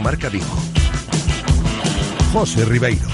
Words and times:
Marca 0.00 0.28
Vigo. 0.28 0.46
José 2.32 2.64
Ribeiro. 2.64 3.06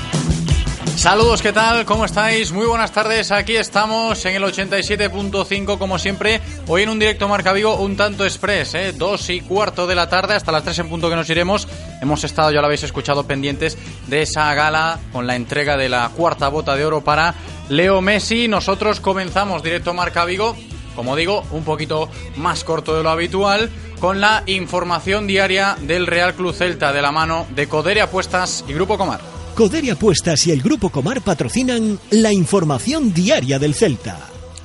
Saludos, 0.97 1.43
¿qué 1.43 1.53
tal? 1.53 1.85
¿Cómo 1.85 2.07
estáis? 2.07 2.53
Muy 2.53 2.67
buenas 2.67 2.91
tardes, 2.91 3.31
aquí 3.31 3.55
estamos 3.55 4.25
en 4.25 4.35
el 4.35 4.43
87.5 4.43 5.79
como 5.79 5.99
siempre, 5.99 6.41
hoy 6.67 6.83
en 6.83 6.89
un 6.89 6.99
directo 6.99 7.29
Marca 7.29 7.53
Vigo 7.53 7.77
un 7.77 7.97
tanto 7.97 8.25
express, 8.25 8.75
¿eh? 8.75 8.93
dos 8.97 9.29
y 9.29 9.43
cuarto 9.43 9.87
de 9.87 9.95
la 9.95 10.09
tarde 10.09 10.35
hasta 10.35 10.51
las 10.51 10.65
3 10.65 10.81
en 10.81 10.89
punto 10.89 11.11
que 11.11 11.17
nos 11.17 11.29
iremos, 11.29 11.69
hemos 12.01 12.25
estado, 12.25 12.51
ya 12.51 12.61
lo 12.61 12.67
habéis 12.67 12.83
escuchado, 12.83 13.27
pendientes 13.27 13.77
de 14.07 14.23
esa 14.23 14.53
gala 14.55 14.99
con 15.13 15.27
la 15.27 15.37
entrega 15.37 15.77
de 15.77 15.91
la 15.91 16.09
cuarta 16.09 16.49
bota 16.49 16.75
de 16.75 16.87
oro 16.87 17.05
para 17.05 17.35
Leo 17.69 18.01
Messi, 18.01 18.49
nosotros 18.49 19.01
comenzamos 19.01 19.63
directo 19.63 19.93
Marca 19.93 20.25
Vigo, 20.25 20.57
como 20.97 21.15
digo, 21.15 21.45
un 21.53 21.63
poquito 21.63 22.09
más 22.37 22.65
corto 22.65 22.97
de 22.97 23.03
lo 23.03 23.11
habitual, 23.11 23.71
con 24.01 24.21
la 24.21 24.43
información 24.47 25.27
diaria 25.27 25.77
del 25.83 26.07
Real 26.07 26.35
Club 26.35 26.55
Celta 26.55 26.93
de 26.93 27.03
la 27.03 27.13
mano 27.13 27.47
de 27.55 27.69
Coderia 27.69 28.05
Apuestas 28.05 28.65
y 28.67 28.73
Grupo 28.73 28.99
Comar. 28.99 29.21
Coderia 29.55 29.93
Apuestas 29.93 30.47
y 30.47 30.51
el 30.51 30.61
Grupo 30.61 30.91
Comar 30.91 31.21
patrocinan 31.23 31.99
la 32.11 32.33
información 32.33 33.15
diaria 33.15 33.59
del 33.59 33.75
Celta. 33.75 34.19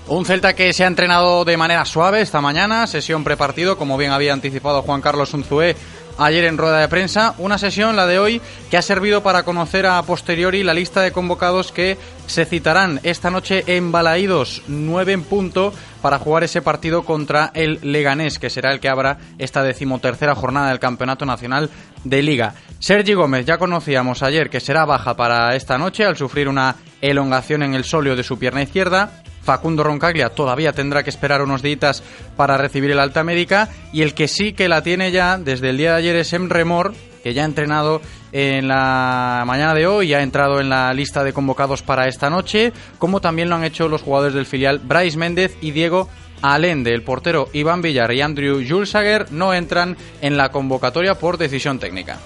Un 0.08 0.26
Celta 0.26 0.54
que 0.54 0.74
se 0.74 0.84
ha 0.84 0.88
entrenado 0.88 1.46
de 1.46 1.56
manera 1.56 1.86
suave 1.86 2.20
esta 2.20 2.42
mañana, 2.42 2.86
sesión 2.88 3.24
prepartido, 3.24 3.78
como 3.78 3.98
bien 3.98 4.12
había 4.12 4.34
anticipado 4.34 4.82
Juan 4.82 5.00
Carlos 5.00 5.34
Unzué 5.34 5.78
ayer 6.18 6.46
en 6.46 6.58
rueda 6.58 6.80
de 6.80 6.88
prensa. 6.88 7.36
Una 7.38 7.58
sesión, 7.58 7.96
la 7.96 8.08
de 8.08 8.20
hoy, 8.20 8.42
que 8.70 8.78
ha 8.78 8.82
servido 8.82 9.24
para 9.24 9.44
conocer 9.44 9.86
a 9.86 10.02
posteriori 10.04 10.64
la 10.64 10.74
lista 10.74 11.02
de 11.02 11.12
convocados 11.12 11.72
que 11.72 11.98
se 12.28 12.46
citarán 12.46 13.00
esta 13.04 13.30
noche 13.30 13.64
en 13.68 13.92
Balaídos, 13.92 14.64
9 14.68 15.14
en 15.14 15.24
punto, 15.24 15.74
para 16.02 16.20
jugar 16.20 16.44
ese 16.44 16.62
partido 16.62 17.04
contra 17.04 17.52
el 17.54 17.80
Leganés, 17.82 18.40
que 18.40 18.50
será 18.50 18.72
el 18.72 18.80
que 18.80 18.90
abra 18.90 19.18
esta 19.38 19.64
decimotercera 19.64 20.36
jornada 20.36 20.70
del 20.70 20.80
Campeonato 20.80 21.26
Nacional 21.26 21.70
de 22.04 22.22
Liga. 22.22 22.56
Sergi 22.80 23.14
Gómez, 23.14 23.46
ya 23.46 23.58
conocíamos 23.58 24.24
ayer 24.24 24.50
que 24.50 24.60
será 24.60 24.86
baja 24.86 25.16
para 25.16 25.56
esta 25.56 25.78
noche 25.78 26.06
al 26.06 26.18
sufrir 26.18 26.48
una 26.48 26.76
elongación 27.02 27.64
en 27.64 27.74
el 27.74 27.84
sóleo 27.84 28.16
de 28.16 28.24
su 28.24 28.40
pierna 28.40 28.64
izquierda. 28.64 29.24
Facundo 29.44 29.84
Roncaglia 29.84 30.30
todavía 30.30 30.74
tendrá 30.74 31.04
que 31.04 31.10
esperar 31.10 31.42
unos 31.42 31.62
días 31.62 32.04
para 32.36 32.58
recibir 32.58 32.92
el 32.92 33.00
alta 33.00 33.24
médica 33.24 33.70
y 33.92 34.02
el 34.02 34.14
que 34.14 34.28
sí 34.28 34.54
que 34.54 34.70
la 34.70 34.84
tiene 34.84 35.12
ya 35.12 35.38
desde 35.38 35.70
el 35.70 35.78
día 35.78 35.92
de 35.92 35.98
ayer 35.98 36.16
es 36.16 36.34
Emremor, 36.34 36.94
que 37.24 37.34
ya 37.34 37.44
ha 37.44 37.46
entrenado 37.46 38.02
en 38.32 38.68
la 38.68 39.44
mañana 39.46 39.74
de 39.74 39.88
hoy 39.88 40.10
y 40.10 40.14
ha 40.14 40.22
entrado 40.22 40.60
en 40.60 40.70
la 40.70 40.94
lista 40.94 41.24
de 41.24 41.34
convocados 41.34 41.82
para 41.82 42.08
esta 42.08 42.30
noche, 42.30 42.74
como 42.98 43.22
también 43.22 43.50
lo 43.50 43.56
han 43.56 43.64
hecho 43.64 43.88
los 43.88 44.02
jugadores 44.02 44.34
del 44.34 44.46
filial 44.46 44.80
Bryce 44.80 45.18
Méndez 45.18 45.58
y 45.62 45.72
Diego 45.72 46.10
Alende. 46.42 46.94
El 46.94 47.04
portero 47.04 47.50
Iván 47.54 47.82
Villar 47.82 48.12
y 48.14 48.22
Andrew 48.22 48.64
Julsager 48.68 49.32
no 49.32 49.54
entran 49.54 49.98
en 50.22 50.38
la 50.38 50.50
convocatoria 50.50 51.16
por 51.16 51.38
decisión 51.38 51.80
técnica. 51.80 52.20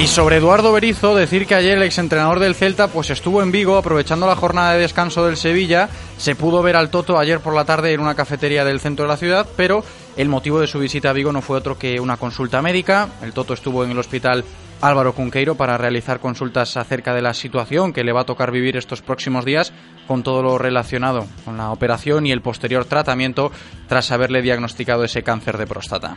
Y 0.00 0.06
sobre 0.06 0.36
Eduardo 0.36 0.72
Berizo, 0.72 1.14
decir 1.14 1.46
que 1.46 1.54
ayer 1.54 1.76
el 1.76 1.82
exentrenador 1.82 2.38
del 2.38 2.54
Celta 2.54 2.88
pues 2.88 3.10
estuvo 3.10 3.42
en 3.42 3.52
Vigo 3.52 3.76
aprovechando 3.76 4.26
la 4.26 4.34
jornada 4.34 4.72
de 4.72 4.80
descanso 4.80 5.26
del 5.26 5.36
Sevilla. 5.36 5.90
Se 6.16 6.34
pudo 6.34 6.62
ver 6.62 6.74
al 6.74 6.88
Toto 6.88 7.18
ayer 7.18 7.40
por 7.40 7.54
la 7.54 7.66
tarde 7.66 7.92
en 7.92 8.00
una 8.00 8.14
cafetería 8.14 8.64
del 8.64 8.80
centro 8.80 9.04
de 9.04 9.10
la 9.10 9.18
ciudad, 9.18 9.46
pero 9.58 9.84
el 10.16 10.30
motivo 10.30 10.58
de 10.58 10.66
su 10.68 10.78
visita 10.78 11.10
a 11.10 11.12
Vigo 11.12 11.32
no 11.32 11.42
fue 11.42 11.58
otro 11.58 11.76
que 11.78 12.00
una 12.00 12.16
consulta 12.16 12.62
médica. 12.62 13.10
El 13.22 13.34
Toto 13.34 13.52
estuvo 13.52 13.84
en 13.84 13.90
el 13.90 13.98
hospital 13.98 14.42
Álvaro 14.80 15.12
Cunqueiro 15.12 15.54
para 15.54 15.76
realizar 15.76 16.18
consultas 16.18 16.78
acerca 16.78 17.12
de 17.12 17.20
la 17.20 17.34
situación 17.34 17.92
que 17.92 18.02
le 18.02 18.14
va 18.14 18.22
a 18.22 18.26
tocar 18.26 18.52
vivir 18.52 18.78
estos 18.78 19.02
próximos 19.02 19.44
días 19.44 19.74
con 20.06 20.22
todo 20.22 20.42
lo 20.42 20.56
relacionado 20.56 21.26
con 21.44 21.58
la 21.58 21.72
operación 21.72 22.26
y 22.26 22.32
el 22.32 22.40
posterior 22.40 22.86
tratamiento 22.86 23.52
tras 23.86 24.10
haberle 24.12 24.40
diagnosticado 24.40 25.04
ese 25.04 25.22
cáncer 25.22 25.58
de 25.58 25.66
próstata. 25.66 26.16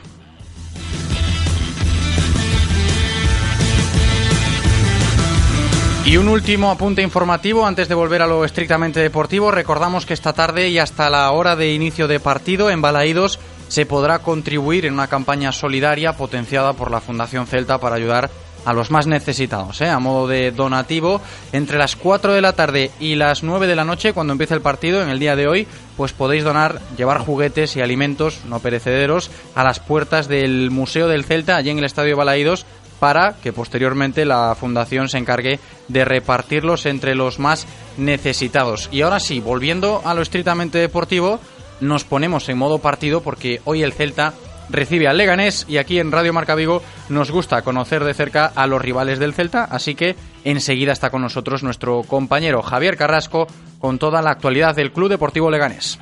Y 6.05 6.17
un 6.17 6.27
último 6.27 6.69
apunte 6.69 7.01
informativo 7.01 7.65
antes 7.65 7.87
de 7.87 7.95
volver 7.95 8.21
a 8.21 8.27
lo 8.27 8.43
estrictamente 8.43 8.99
deportivo. 8.99 9.51
Recordamos 9.51 10.05
que 10.05 10.13
esta 10.13 10.33
tarde 10.33 10.67
y 10.67 10.77
hasta 10.77 11.09
la 11.09 11.31
hora 11.31 11.55
de 11.55 11.73
inicio 11.73 12.09
de 12.09 12.19
partido 12.19 12.69
en 12.69 12.81
Balaídos 12.81 13.39
se 13.69 13.85
podrá 13.85 14.19
contribuir 14.19 14.85
en 14.85 14.93
una 14.93 15.07
campaña 15.07 15.53
solidaria 15.53 16.17
potenciada 16.17 16.73
por 16.73 16.91
la 16.91 16.99
Fundación 16.99 17.47
Celta 17.47 17.77
para 17.77 17.95
ayudar 17.95 18.29
a 18.65 18.73
los 18.73 18.91
más 18.91 19.07
necesitados, 19.07 19.81
¿eh? 19.81 19.89
a 19.89 19.99
modo 19.99 20.27
de 20.27 20.51
donativo. 20.51 21.21
Entre 21.51 21.77
las 21.77 21.95
4 21.95 22.33
de 22.33 22.41
la 22.41 22.53
tarde 22.53 22.91
y 22.99 23.15
las 23.15 23.43
9 23.43 23.65
de 23.65 23.75
la 23.75 23.85
noche, 23.85 24.13
cuando 24.13 24.33
empiece 24.33 24.53
el 24.53 24.61
partido, 24.61 25.01
en 25.01 25.09
el 25.09 25.19
día 25.19 25.35
de 25.35 25.47
hoy, 25.47 25.67
pues 25.97 26.13
podéis 26.13 26.43
donar, 26.43 26.81
llevar 26.97 27.19
juguetes 27.19 27.75
y 27.75 27.81
alimentos 27.81 28.41
no 28.45 28.59
perecederos 28.59 29.31
a 29.55 29.63
las 29.63 29.79
puertas 29.79 30.27
del 30.27 30.69
Museo 30.69 31.07
del 31.07 31.25
Celta, 31.25 31.55
allí 31.55 31.69
en 31.69 31.79
el 31.79 31.85
Estadio 31.85 32.17
Balaídos, 32.17 32.65
para 33.03 33.33
que 33.43 33.51
posteriormente 33.51 34.23
la 34.23 34.55
fundación 34.55 35.09
se 35.09 35.17
encargue 35.17 35.59
de 35.89 36.05
repartirlos 36.05 36.85
entre 36.85 37.15
los 37.15 37.37
más 37.37 37.67
necesitados. 37.97 38.87
Y 38.93 39.01
ahora 39.01 39.19
sí, 39.19 39.41
volviendo 39.41 40.01
a 40.05 40.13
lo 40.13 40.21
estrictamente 40.21 40.77
deportivo, 40.77 41.41
nos 41.81 42.05
ponemos 42.05 42.47
en 42.47 42.57
modo 42.57 42.77
partido 42.77 43.19
porque 43.19 43.59
hoy 43.65 43.83
el 43.83 43.91
Celta 43.91 44.33
recibe 44.69 45.09
al 45.09 45.17
Leganés 45.17 45.65
y 45.67 45.79
aquí 45.79 45.99
en 45.99 46.13
Radio 46.13 46.31
Marca 46.31 46.55
Vigo 46.55 46.81
nos 47.09 47.29
gusta 47.29 47.61
conocer 47.61 48.05
de 48.05 48.13
cerca 48.13 48.53
a 48.55 48.67
los 48.67 48.81
rivales 48.81 49.19
del 49.19 49.33
Celta, 49.33 49.65
así 49.65 49.95
que 49.95 50.15
enseguida 50.45 50.93
está 50.93 51.09
con 51.09 51.23
nosotros 51.23 51.61
nuestro 51.61 52.03
compañero 52.03 52.61
Javier 52.61 52.95
Carrasco 52.95 53.47
con 53.79 53.99
toda 53.99 54.21
la 54.21 54.31
actualidad 54.31 54.77
del 54.77 54.93
Club 54.93 55.09
Deportivo 55.09 55.51
Leganés. 55.51 55.99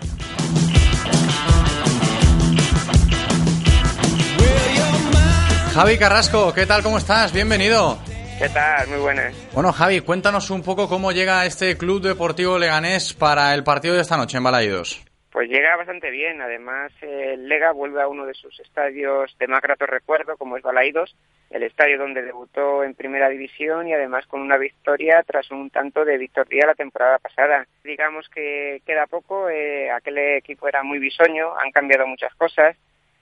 Javi 5.73 5.97
Carrasco, 5.97 6.53
¿qué 6.53 6.65
tal? 6.65 6.83
¿Cómo 6.83 6.97
estás? 6.97 7.31
Bienvenido. 7.33 7.97
¿Qué 8.37 8.49
tal? 8.49 8.89
Muy 8.89 8.99
buenas. 8.99 9.33
Bueno, 9.53 9.71
Javi, 9.71 10.01
cuéntanos 10.01 10.49
un 10.49 10.63
poco 10.63 10.89
cómo 10.89 11.13
llega 11.13 11.45
este 11.45 11.77
Club 11.77 12.01
Deportivo 12.01 12.59
Leganés 12.59 13.13
para 13.13 13.53
el 13.53 13.63
partido 13.63 13.95
de 13.95 14.01
esta 14.01 14.17
noche 14.17 14.35
en 14.35 14.43
Balaídos. 14.43 15.01
Pues 15.31 15.49
llega 15.49 15.77
bastante 15.77 16.11
bien. 16.11 16.41
Además, 16.41 16.91
el 16.99 17.47
Lega 17.47 17.71
vuelve 17.71 18.01
a 18.01 18.09
uno 18.09 18.25
de 18.25 18.33
sus 18.33 18.59
estadios 18.59 19.33
de 19.39 19.47
más 19.47 19.61
grato 19.61 19.85
recuerdo, 19.85 20.35
como 20.35 20.57
es 20.57 20.61
Balaídos, 20.61 21.15
el 21.49 21.63
estadio 21.63 21.97
donde 21.97 22.21
debutó 22.21 22.83
en 22.83 22.93
Primera 22.93 23.29
División 23.29 23.87
y 23.87 23.93
además 23.93 24.27
con 24.27 24.41
una 24.41 24.57
victoria 24.57 25.23
tras 25.25 25.51
un 25.51 25.69
tanto 25.69 26.03
de 26.03 26.17
victoria 26.17 26.67
la 26.67 26.75
temporada 26.75 27.17
pasada. 27.17 27.65
Digamos 27.81 28.27
que 28.27 28.81
queda 28.85 29.07
poco, 29.07 29.49
eh, 29.49 29.89
aquel 29.89 30.17
equipo 30.17 30.67
era 30.67 30.83
muy 30.83 30.99
bisoño, 30.99 31.57
han 31.57 31.71
cambiado 31.71 32.05
muchas 32.07 32.35
cosas 32.35 32.75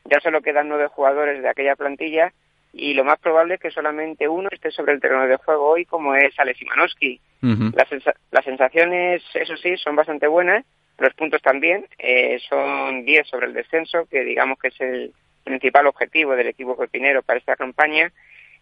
ya 0.09 0.20
solo 0.20 0.42
quedan 0.42 0.68
nueve 0.68 0.88
jugadores 0.88 1.42
de 1.42 1.50
aquella 1.50 1.75
plantilla 1.75 2.34
y 2.72 2.94
lo 2.94 3.03
más 3.03 3.20
probable 3.20 3.56
es 3.56 3.59
que 3.59 3.72
solamente 3.72 4.28
uno 4.28 4.50
esté 4.52 4.72
sobre 4.72 4.94
el 4.94 5.00
terreno 5.00 5.28
de 5.28 5.38
juego 5.38 5.70
hoy, 5.70 5.86
como 5.86 6.16
es 6.16 6.38
Alex 6.38 6.62
Imanowski. 6.62 7.20
las, 7.42 8.46
sensaciones, 8.46 9.24
eso 9.34 9.58
sí, 9.58 9.75
son 9.78 9.96
bastante 9.96 10.28
buenas, 10.28 10.66
los 11.00 11.14
puntos 11.16 11.42
también, 11.42 11.88
eh, 11.98 12.40
son 12.48 13.06
diez 13.06 13.28
sobre 13.28 13.48
el 13.48 13.53
descenso, 13.53 14.06
que 14.06 14.24
digamos 14.24 14.60
que 14.60 14.68
es 14.68 14.81
el 14.81 15.13
principal 15.44 15.88
objetivo 15.88 16.36
del 16.36 16.48
equipo 16.48 16.78
pepinero 16.78 17.24
para 17.24 17.39
esta 17.39 17.56
campaña, 17.56 18.12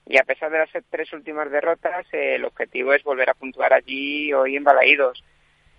y 0.06 0.18
a 0.18 0.24
pesar 0.24 0.51
de 0.51 0.60
las 0.60 0.69
tres 0.89 1.12
últimas 1.12 1.51
derrotas, 1.51 2.06
eh, 2.13 2.36
el 2.36 2.45
objetivo 2.45 2.94
es 2.94 3.04
volver 3.04 3.30
a 3.30 3.33
puntuar 3.33 3.74
allí 3.74 4.31
hoy 4.31 4.56
en 4.56 4.63
Balaídos. 4.63 5.22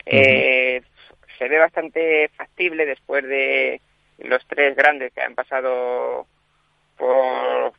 Eh, 0.04 0.82
se 1.38 1.48
ve 1.48 1.58
bastante 1.58 2.28
factible 2.37 2.84
después 2.84 3.25
de 3.25 3.81
los 4.19 4.47
tres 4.47 4.76
grandes 4.76 5.12
que 5.12 5.23
han 5.23 5.35
pasado 5.35 6.26
por 6.97 7.73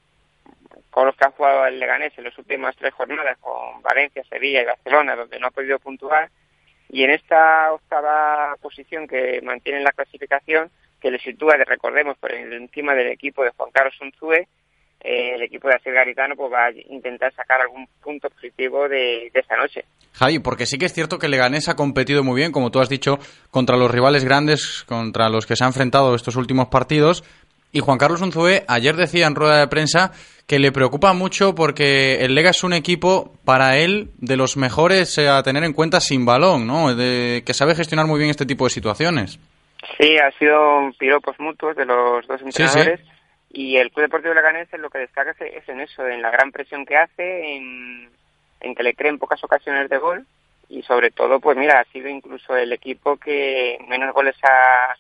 con 0.90 1.06
los 1.06 1.16
que 1.16 1.26
ha 1.26 1.32
jugado 1.32 1.66
el 1.68 1.80
Leganés 1.80 2.18
en 2.18 2.24
las 2.24 2.38
últimas 2.38 2.76
tres 2.76 2.94
jornadas, 2.94 3.38
con 3.40 3.82
Valencia, 3.82 4.24
Sevilla 4.24 4.62
y 4.62 4.66
Barcelona, 4.66 5.16
donde 5.16 5.40
no 5.40 5.48
ha 5.48 5.52
podido 5.52 5.78
puntuar. 5.80 6.30
Y 6.90 7.04
en 7.04 7.12
esta 7.12 7.72
octava 7.72 8.56
posición 8.62 9.08
que 9.08 9.40
mantiene 9.44 9.78
en 9.78 9.84
la 9.84 9.92
clasificación, 9.92 10.72
que 11.00 11.12
le 11.12 11.20
sitúa, 11.20 11.56
recordemos, 11.58 12.18
por 12.18 12.34
encima 12.34 12.96
del 12.96 13.08
equipo 13.08 13.44
de 13.44 13.52
Juan 13.52 13.72
Carlos 13.72 14.00
Unzúe, 14.02 14.48
eh, 15.02 15.36
el 15.36 15.42
equipo 15.44 15.70
de 15.70 15.76
Asier 15.76 15.96
Garitano 15.96 16.36
pues 16.36 16.52
va 16.52 16.66
a 16.66 16.72
intentar 16.90 17.34
sacar 17.34 17.62
algún 17.62 17.88
punto 18.04 18.30
positivo 18.30 18.90
de, 18.90 19.32
esta 19.34 19.56
noche. 19.56 19.86
Javi, 20.14 20.40
porque 20.40 20.66
sí 20.66 20.78
que 20.78 20.86
es 20.86 20.94
cierto 20.94 21.18
que 21.18 21.30
Leganés 21.30 21.70
ha 21.70 21.76
competido 21.76 22.24
muy 22.24 22.36
bien, 22.36 22.52
como 22.52 22.70
tú 22.70 22.80
has 22.80 22.90
dicho, 22.90 23.18
contra 23.50 23.78
los 23.78 23.90
rivales 23.90 24.26
grandes, 24.26 24.84
contra 24.88 25.30
los 25.30 25.46
que 25.46 25.56
se 25.56 25.64
ha 25.64 25.68
enfrentado 25.68 26.16
estos 26.16 26.36
últimos 26.36 26.68
partidos. 26.68 27.24
Y 27.72 27.80
Juan 27.80 27.98
Carlos 27.98 28.22
Unzué 28.22 28.66
ayer 28.68 28.96
decía 28.96 29.28
en 29.28 29.36
rueda 29.36 29.60
de 29.60 29.68
prensa 29.68 30.12
que 30.48 30.60
le 30.60 30.72
preocupa 30.72 31.14
mucho 31.14 31.54
porque 31.54 32.26
el 32.26 32.34
Lega 32.34 32.50
es 32.50 32.64
un 32.64 32.74
equipo 32.74 33.34
para 33.46 33.78
él 33.78 34.10
de 34.18 34.36
los 34.36 34.58
mejores 34.58 35.18
a 35.20 35.42
tener 35.44 35.64
en 35.64 35.74
cuenta 35.74 36.02
sin 36.02 36.26
balón, 36.26 36.66
¿no? 36.66 36.94
De, 36.96 37.44
que 37.46 37.54
sabe 37.54 37.76
gestionar 37.76 38.08
muy 38.08 38.18
bien 38.18 38.32
este 38.32 38.48
tipo 38.48 38.66
de 38.66 38.72
situaciones. 38.72 39.40
Sí, 39.98 40.18
ha 40.18 40.32
sido 40.38 40.92
piropos 40.98 41.40
mutuos 41.40 41.76
de 41.76 41.86
los 41.86 42.28
dos 42.28 42.42
entrenadores. 42.42 43.00
Y 43.50 43.78
el 43.78 43.92
Club 43.92 44.06
Deportivo 44.06 44.34
Leganés 44.34 44.72
lo 44.74 44.90
que 44.90 45.00
destaca 45.00 45.32
es, 45.40 45.68
en 45.68 45.80
eso, 45.80 46.08
en 46.08 46.22
la 46.22 46.30
gran 46.30 46.52
presión 46.52 46.86
que 46.86 46.98
hace, 46.98 47.56
en, 47.56 48.10
que 48.76 48.84
le 48.84 48.94
creen 48.94 49.18
pocas 49.18 49.44
ocasiones 49.44 49.90
de 49.90 49.98
gol 49.98 50.26
y 50.70 50.84
sobre 50.84 51.10
todo, 51.10 51.40
pues 51.40 51.58
mira, 51.58 51.80
ha 51.80 51.86
sido 51.86 52.08
incluso 52.08 52.56
el 52.56 52.72
equipo 52.72 53.18
que 53.18 53.80
menos 53.88 54.14
goles 54.14 54.36
ha 54.44 54.96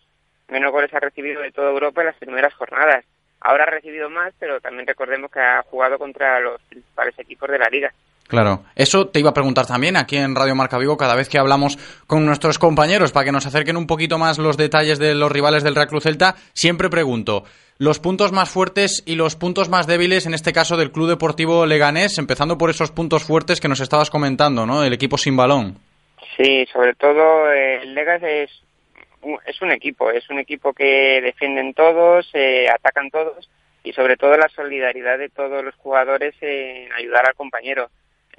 menos 0.47 0.71
goles 0.71 0.91
ha 0.93 0.99
recibido 0.99 1.41
de 1.41 1.51
toda 1.51 1.69
Europa 1.69 2.01
en 2.01 2.07
las 2.07 2.17
primeras 2.17 2.53
jornadas. 2.55 3.05
Ahora 3.39 3.65
ha 3.65 3.67
recibido 3.67 4.09
más, 4.09 4.33
pero 4.39 4.59
también 4.59 4.87
recordemos 4.87 5.29
que 5.29 5.39
ha 5.39 5.61
jugado 5.61 5.99
contra 5.99 6.39
los 6.39 6.59
principales 6.63 7.17
equipos 7.19 7.49
de 7.49 7.59
la 7.59 7.69
liga. 7.69 7.93
Claro, 8.29 8.63
eso 8.75 9.07
te 9.07 9.19
iba 9.19 9.31
a 9.31 9.33
preguntar 9.33 9.65
también 9.65 9.97
aquí 9.97 10.15
en 10.15 10.35
Radio 10.35 10.53
Marca 10.53 10.77
Vigo 10.77 10.97
cada 10.97 11.15
vez 11.15 11.27
que 11.27 11.39
hablamos 11.39 11.79
con 12.05 12.27
nuestros 12.27 12.59
compañeros 12.59 13.11
para 13.11 13.25
que 13.25 13.31
nos 13.31 13.47
acerquen 13.47 13.75
un 13.75 13.87
poquito 13.87 14.19
más 14.19 14.37
los 14.37 14.55
detalles 14.55 14.99
de 14.99 15.15
los 15.15 15.31
rivales 15.31 15.63
del 15.63 15.73
Real 15.73 15.87
Cruz 15.87 16.03
Celta. 16.03 16.35
Siempre 16.53 16.91
pregunto 16.91 17.43
los 17.79 17.97
puntos 17.97 18.31
más 18.31 18.47
fuertes 18.47 19.01
y 19.07 19.15
los 19.15 19.35
puntos 19.35 19.67
más 19.67 19.87
débiles 19.87 20.27
en 20.27 20.35
este 20.35 20.53
caso 20.53 20.77
del 20.77 20.91
Club 20.91 21.09
Deportivo 21.09 21.65
Leganés, 21.65 22.19
empezando 22.19 22.55
por 22.55 22.69
esos 22.69 22.91
puntos 22.91 23.23
fuertes 23.23 23.59
que 23.59 23.67
nos 23.67 23.79
estabas 23.79 24.11
comentando, 24.11 24.67
¿no? 24.67 24.83
El 24.83 24.93
equipo 24.93 25.17
sin 25.17 25.35
balón. 25.35 25.79
Sí, 26.37 26.67
sobre 26.71 26.93
todo 26.93 27.51
eh, 27.51 27.81
el 27.81 27.95
Leganés 27.95 28.51
es 28.51 28.63
es 29.47 29.61
un 29.63 29.71
equipo, 29.71 30.11
es 30.11 30.29
un 30.29 30.37
equipo 30.37 30.71
que 30.73 31.19
defienden 31.21 31.73
todos, 31.73 32.29
eh, 32.33 32.69
atacan 32.69 33.09
todos 33.09 33.49
y 33.83 33.91
sobre 33.93 34.17
todo 34.17 34.37
la 34.37 34.49
solidaridad 34.49 35.17
de 35.17 35.29
todos 35.29 35.63
los 35.63 35.73
jugadores 35.75 36.35
en 36.41 36.93
ayudar 36.93 37.25
al 37.27 37.33
compañero. 37.33 37.89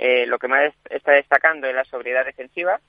Eh, 0.03 0.25
lo 0.27 0.39
que 0.39 0.49
más 0.49 0.73
está 0.89 1.13
destacando 1.13 1.67
es 1.67 1.75
la 1.75 1.85
sobriedad 1.85 2.25
defensiva 2.25 2.81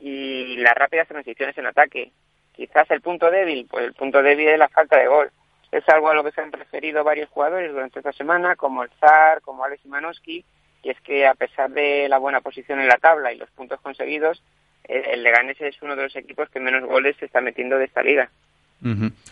y 0.00 0.56
las 0.56 0.74
rápidas 0.74 1.06
transiciones 1.06 1.56
en 1.58 1.66
ataque. 1.66 2.12
Quizás 2.54 2.90
el 2.90 3.02
punto 3.02 3.30
débil, 3.30 3.66
pues 3.70 3.84
el 3.84 3.92
punto 3.92 4.22
débil 4.22 4.48
es 4.48 4.58
la 4.58 4.70
falta 4.70 4.98
de 4.98 5.06
gol. 5.06 5.30
Es 5.70 5.86
algo 5.90 6.08
a 6.08 6.14
lo 6.14 6.24
que 6.24 6.32
se 6.32 6.40
han 6.40 6.50
referido 6.50 7.04
varios 7.04 7.28
jugadores 7.28 7.70
durante 7.70 7.98
esta 7.98 8.14
semana, 8.14 8.56
como 8.56 8.82
el 8.82 8.90
Zar, 8.98 9.42
como 9.42 9.64
Alex 9.64 9.84
Imanowski, 9.84 10.46
y 10.82 10.88
es 10.88 10.98
que 11.02 11.26
a 11.26 11.34
pesar 11.34 11.70
de 11.72 12.08
la 12.08 12.16
buena 12.16 12.40
posición 12.40 12.80
en 12.80 12.88
la 12.88 12.96
tabla 12.96 13.34
y 13.34 13.36
los 13.36 13.50
puntos 13.50 13.78
conseguidos, 13.82 14.42
el 14.84 15.22
Leganés 15.22 15.60
es 15.60 15.82
uno 15.82 15.94
de 15.94 16.04
los 16.04 16.16
equipos 16.16 16.48
que 16.48 16.60
menos 16.60 16.88
goles 16.88 17.16
se 17.18 17.26
está 17.26 17.42
metiendo 17.42 17.76
de 17.76 17.84
esta 17.84 18.02
liga. 18.02 18.30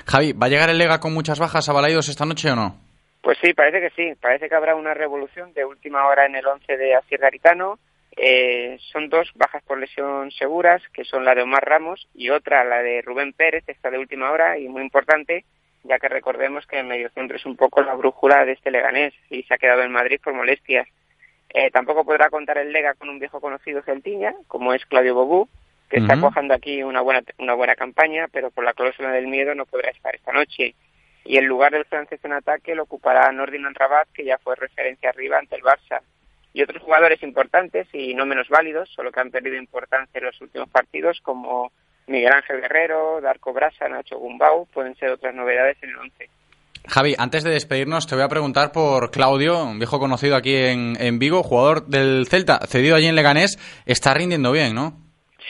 Javi, 0.04 0.32
¿va 0.32 0.46
a 0.46 0.50
llegar 0.50 0.68
el 0.68 0.76
Lega 0.76 1.00
con 1.00 1.14
muchas 1.14 1.38
bajas 1.38 1.66
a 1.70 1.72
Balaidos 1.72 2.10
esta 2.10 2.26
noche 2.26 2.50
o 2.50 2.56
no? 2.56 2.83
Pues 3.24 3.38
sí, 3.42 3.54
parece 3.54 3.80
que 3.80 3.90
sí. 3.96 4.14
Parece 4.20 4.50
que 4.50 4.54
habrá 4.54 4.76
una 4.76 4.92
revolución 4.92 5.54
de 5.54 5.64
última 5.64 6.06
hora 6.06 6.26
en 6.26 6.36
el 6.36 6.46
11 6.46 6.76
de 6.76 6.94
Asier 6.94 7.18
Garitano. 7.18 7.78
Eh, 8.16 8.78
son 8.92 9.08
dos 9.08 9.32
bajas 9.34 9.62
por 9.62 9.78
lesión 9.78 10.30
seguras, 10.30 10.82
que 10.92 11.04
son 11.04 11.24
la 11.24 11.34
de 11.34 11.40
Omar 11.40 11.64
Ramos 11.66 12.06
y 12.14 12.28
otra, 12.28 12.62
la 12.64 12.82
de 12.82 13.00
Rubén 13.00 13.32
Pérez, 13.32 13.64
esta 13.66 13.90
de 13.90 13.98
última 13.98 14.30
hora 14.30 14.58
y 14.58 14.68
muy 14.68 14.82
importante, 14.82 15.46
ya 15.84 15.98
que 15.98 16.08
recordemos 16.08 16.66
que 16.66 16.78
el 16.78 16.86
mediocentro 16.86 17.38
es 17.38 17.46
un 17.46 17.56
poco 17.56 17.82
la 17.82 17.94
brújula 17.94 18.44
de 18.44 18.52
este 18.52 18.70
Leganés 18.70 19.14
y 19.30 19.42
se 19.44 19.54
ha 19.54 19.58
quedado 19.58 19.82
en 19.82 19.90
Madrid 19.90 20.20
por 20.22 20.34
molestias. 20.34 20.86
Eh, 21.48 21.70
tampoco 21.70 22.04
podrá 22.04 22.28
contar 22.28 22.58
el 22.58 22.72
Lega 22.72 22.92
con 22.92 23.08
un 23.08 23.18
viejo 23.18 23.40
conocido 23.40 23.80
celtiña, 23.82 24.34
como 24.48 24.74
es 24.74 24.84
Claudio 24.84 25.14
Bobú, 25.14 25.48
que 25.88 25.98
está 25.98 26.20
cojando 26.20 26.52
aquí 26.52 26.82
una 26.82 27.00
buena, 27.00 27.22
una 27.38 27.54
buena 27.54 27.74
campaña, 27.74 28.28
pero 28.30 28.50
por 28.50 28.64
la 28.64 28.74
cláusula 28.74 29.12
del 29.12 29.28
miedo 29.28 29.54
no 29.54 29.64
podrá 29.64 29.90
estar 29.90 30.14
esta 30.14 30.32
noche 30.32 30.74
y 31.24 31.38
el 31.38 31.46
lugar 31.46 31.72
del 31.72 31.86
francés 31.86 32.20
en 32.22 32.34
ataque 32.34 32.74
lo 32.74 32.82
ocupará 32.82 33.32
Nordin 33.32 33.74
Rabat, 33.74 34.08
que 34.12 34.24
ya 34.24 34.38
fue 34.38 34.54
referencia 34.56 35.08
arriba 35.08 35.38
ante 35.38 35.56
el 35.56 35.62
Barça. 35.62 36.00
Y 36.52 36.62
otros 36.62 36.82
jugadores 36.82 37.22
importantes 37.22 37.88
y 37.92 38.14
no 38.14 38.26
menos 38.26 38.48
válidos, 38.48 38.90
solo 38.94 39.10
que 39.10 39.20
han 39.20 39.30
perdido 39.30 39.56
importancia 39.56 40.18
en 40.18 40.26
los 40.26 40.40
últimos 40.40 40.68
partidos, 40.68 41.20
como 41.22 41.72
Miguel 42.06 42.32
Ángel 42.32 42.60
Guerrero, 42.60 43.20
Darko 43.20 43.52
Brasa, 43.52 43.88
Nacho 43.88 44.18
Gumbau, 44.18 44.66
pueden 44.66 44.94
ser 44.96 45.10
otras 45.10 45.34
novedades 45.34 45.76
en 45.82 45.90
el 45.90 45.96
once. 45.96 46.28
Javi, 46.86 47.14
antes 47.18 47.42
de 47.42 47.50
despedirnos, 47.50 48.06
te 48.06 48.14
voy 48.14 48.24
a 48.24 48.28
preguntar 48.28 48.70
por 48.70 49.10
Claudio, 49.10 49.64
un 49.64 49.78
viejo 49.78 49.98
conocido 49.98 50.36
aquí 50.36 50.54
en, 50.54 51.00
en 51.00 51.18
Vigo, 51.18 51.42
jugador 51.42 51.86
del 51.86 52.26
Celta, 52.26 52.60
cedido 52.66 52.94
allí 52.94 53.06
en 53.06 53.16
Leganés, 53.16 53.58
está 53.86 54.12
rindiendo 54.12 54.52
bien, 54.52 54.74
¿no? 54.74 54.92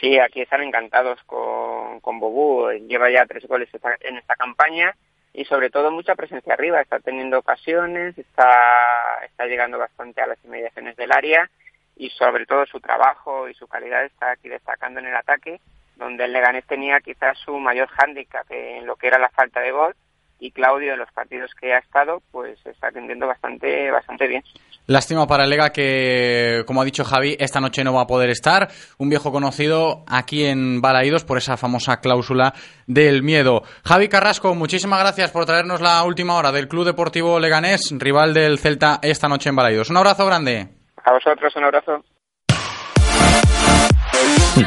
Sí, 0.00 0.18
aquí 0.20 0.42
están 0.42 0.62
encantados 0.62 1.18
con, 1.26 1.98
con 2.00 2.20
Bobú, 2.20 2.70
lleva 2.88 3.10
ya 3.10 3.26
tres 3.26 3.44
goles 3.48 3.68
en 4.00 4.16
esta 4.16 4.36
campaña 4.36 4.94
y 5.34 5.44
sobre 5.46 5.68
todo 5.68 5.90
mucha 5.90 6.14
presencia 6.14 6.54
arriba, 6.54 6.80
está 6.80 7.00
teniendo 7.00 7.40
ocasiones, 7.40 8.16
está, 8.16 9.20
está 9.24 9.46
llegando 9.46 9.78
bastante 9.78 10.22
a 10.22 10.28
las 10.28 10.42
inmediaciones 10.44 10.96
del 10.96 11.10
área 11.10 11.50
y 11.96 12.08
sobre 12.10 12.46
todo 12.46 12.64
su 12.66 12.80
trabajo 12.80 13.48
y 13.48 13.54
su 13.54 13.66
calidad 13.66 14.04
está 14.04 14.30
aquí 14.30 14.48
destacando 14.48 15.00
en 15.00 15.06
el 15.06 15.16
ataque, 15.16 15.60
donde 15.96 16.24
el 16.24 16.32
Leganés 16.32 16.64
tenía 16.66 17.00
quizás 17.00 17.36
su 17.38 17.58
mayor 17.58 17.88
hándicap 17.88 18.46
en 18.50 18.86
lo 18.86 18.94
que 18.94 19.08
era 19.08 19.18
la 19.18 19.28
falta 19.30 19.60
de 19.60 19.72
gol 19.72 19.94
y 20.38 20.50
Claudio 20.50 20.92
en 20.92 20.98
los 20.98 21.10
partidos 21.12 21.50
que 21.60 21.72
ha 21.72 21.78
estado 21.78 22.22
pues 22.30 22.58
está 22.66 22.88
atendiendo 22.88 23.26
bastante 23.26 23.90
bastante 23.90 24.26
bien. 24.26 24.42
Lástima 24.86 25.26
para 25.26 25.44
el 25.44 25.50
Lega 25.50 25.70
que, 25.70 26.62
como 26.66 26.82
ha 26.82 26.84
dicho 26.84 27.04
Javi, 27.04 27.36
esta 27.40 27.58
noche 27.58 27.82
no 27.84 27.94
va 27.94 28.02
a 28.02 28.06
poder 28.06 28.28
estar. 28.28 28.68
Un 28.98 29.08
viejo 29.08 29.32
conocido 29.32 30.04
aquí 30.06 30.44
en 30.44 30.82
Balaídos 30.82 31.24
por 31.24 31.38
esa 31.38 31.56
famosa 31.56 32.00
cláusula 32.00 32.52
del 32.86 33.22
miedo. 33.22 33.62
Javi 33.82 34.08
Carrasco, 34.08 34.54
muchísimas 34.54 35.00
gracias 35.00 35.30
por 35.30 35.46
traernos 35.46 35.80
la 35.80 36.02
última 36.04 36.36
hora 36.36 36.52
del 36.52 36.68
Club 36.68 36.84
Deportivo 36.84 37.40
Leganés, 37.40 37.94
rival 37.98 38.34
del 38.34 38.58
Celta 38.58 38.98
esta 39.00 39.26
noche 39.26 39.48
en 39.48 39.56
Balaídos. 39.56 39.88
Un 39.88 39.96
abrazo 39.96 40.26
grande. 40.26 40.68
A 41.02 41.12
vosotros, 41.12 41.54
un 41.56 41.64
abrazo. 41.64 42.04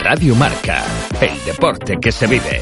Radio 0.04 0.36
Marca, 0.36 0.84
el 1.22 1.46
deporte 1.46 1.98
que 2.02 2.12
se 2.12 2.28
vive. 2.28 2.62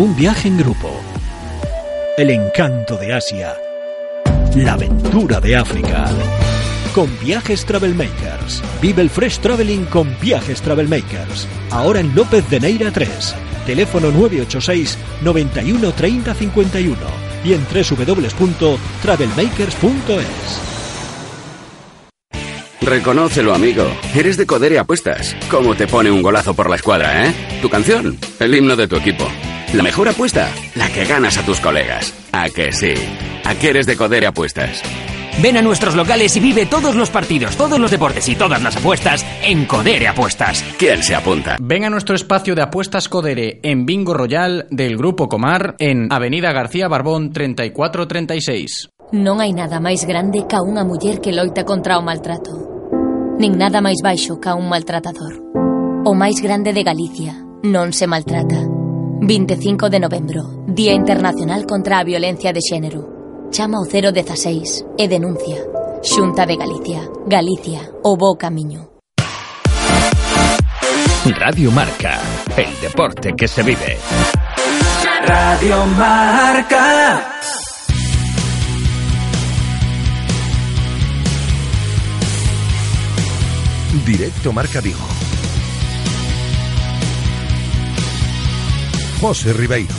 un 0.00 0.16
viaje 0.16 0.48
en 0.48 0.56
grupo. 0.56 0.90
El 2.16 2.30
encanto 2.30 2.96
de 2.96 3.12
Asia. 3.12 3.54
La 4.54 4.72
aventura 4.72 5.38
de 5.40 5.56
África. 5.56 6.06
Con 6.94 7.10
Viajes 7.20 7.66
Travelmakers. 7.66 8.62
Vive 8.80 9.02
el 9.02 9.10
Fresh 9.10 9.40
Traveling 9.40 9.84
con 9.84 10.16
Viajes 10.18 10.62
Travelmakers. 10.62 11.46
Ahora 11.70 12.00
en 12.00 12.14
López 12.14 12.48
de 12.48 12.60
Neira 12.60 12.90
3. 12.90 13.34
Teléfono 13.66 14.10
986 14.10 14.96
91 15.22 15.92
30 15.92 16.34
51 16.34 16.96
y 17.44 17.52
en 17.52 17.60
www.travelmakers.es. 17.66 20.60
Reconócelo, 22.80 23.54
amigo. 23.54 23.84
Eres 24.14 24.38
de 24.38 24.46
Codere 24.46 24.78
Apuestas. 24.78 25.36
¿Cómo 25.50 25.74
te 25.74 25.86
pone 25.86 26.10
un 26.10 26.22
golazo 26.22 26.54
por 26.54 26.70
la 26.70 26.76
escuadra, 26.76 27.26
eh? 27.26 27.34
Tu 27.60 27.68
canción, 27.68 28.16
el 28.38 28.54
himno 28.54 28.76
de 28.76 28.88
tu 28.88 28.96
equipo. 28.96 29.28
La 29.72 29.84
mejor 29.84 30.08
apuesta, 30.08 30.48
la 30.74 30.88
que 30.88 31.04
ganas 31.04 31.38
a 31.38 31.46
tus 31.46 31.60
colegas. 31.60 32.12
¿A 32.32 32.48
que 32.48 32.72
sí? 32.72 32.92
¿A 33.44 33.54
qué 33.54 33.70
eres 33.70 33.86
de 33.86 33.96
Codere 33.96 34.26
Apuestas? 34.26 34.82
Ven 35.40 35.56
a 35.56 35.62
nuestros 35.62 35.94
locales 35.94 36.36
y 36.36 36.40
vive 36.40 36.66
todos 36.66 36.96
los 36.96 37.08
partidos, 37.08 37.56
todos 37.56 37.78
los 37.78 37.92
deportes 37.92 38.28
y 38.28 38.34
todas 38.34 38.60
las 38.60 38.76
apuestas 38.76 39.24
en 39.44 39.66
Codere 39.66 40.08
Apuestas. 40.08 40.64
¿Quién 40.76 41.04
se 41.04 41.14
apunta? 41.14 41.56
Ven 41.60 41.84
a 41.84 41.90
nuestro 41.90 42.16
espacio 42.16 42.56
de 42.56 42.62
apuestas 42.62 43.08
Codere 43.08 43.60
en 43.62 43.86
Bingo 43.86 44.12
Royal 44.12 44.66
del 44.70 44.96
Grupo 44.96 45.28
Comar 45.28 45.76
en 45.78 46.12
Avenida 46.12 46.52
García 46.52 46.88
Barbón 46.88 47.32
3436. 47.32 48.90
Non 49.14 49.38
hai 49.38 49.54
nada 49.54 49.78
máis 49.78 50.02
grande 50.02 50.50
ca 50.50 50.66
unha 50.66 50.82
muller 50.82 51.22
que 51.22 51.30
loita 51.30 51.62
contra 51.62 51.94
o 51.94 52.02
maltrato. 52.02 52.58
Nin 53.38 53.54
nada 53.54 53.78
máis 53.78 54.02
baixo 54.02 54.42
ca 54.42 54.58
un 54.58 54.66
maltratador. 54.66 55.38
O 56.02 56.10
máis 56.10 56.42
grande 56.42 56.74
de 56.74 56.82
Galicia 56.82 57.38
non 57.62 57.94
se 57.94 58.10
maltrata. 58.10 58.69
25 59.22 59.90
de 59.90 60.00
novembro, 60.00 60.64
Día 60.66 60.94
Internacional 60.94 61.66
contra 61.66 61.98
a 61.98 62.04
Violencia 62.04 62.54
de 62.54 62.60
Xénero. 62.62 63.48
Chama 63.50 63.78
o 63.78 63.84
016 63.84 64.86
e 64.96 65.08
denuncia. 65.08 65.60
Xunta 66.02 66.46
de 66.46 66.56
Galicia. 66.56 67.04
Galicia. 67.26 67.80
O 68.02 68.16
bo 68.16 68.34
camiño. 68.36 68.88
Radio 71.36 71.70
Marca. 71.70 72.18
El 72.56 72.72
deporte 72.80 73.34
que 73.36 73.46
se 73.46 73.62
vive. 73.62 73.98
Radio 75.26 75.84
Marca. 75.98 77.20
Directo 84.06 84.52
Marca 84.52 84.80
Vigo. 84.80 85.09
José 89.20 89.52
Ribeiro. 89.52 89.94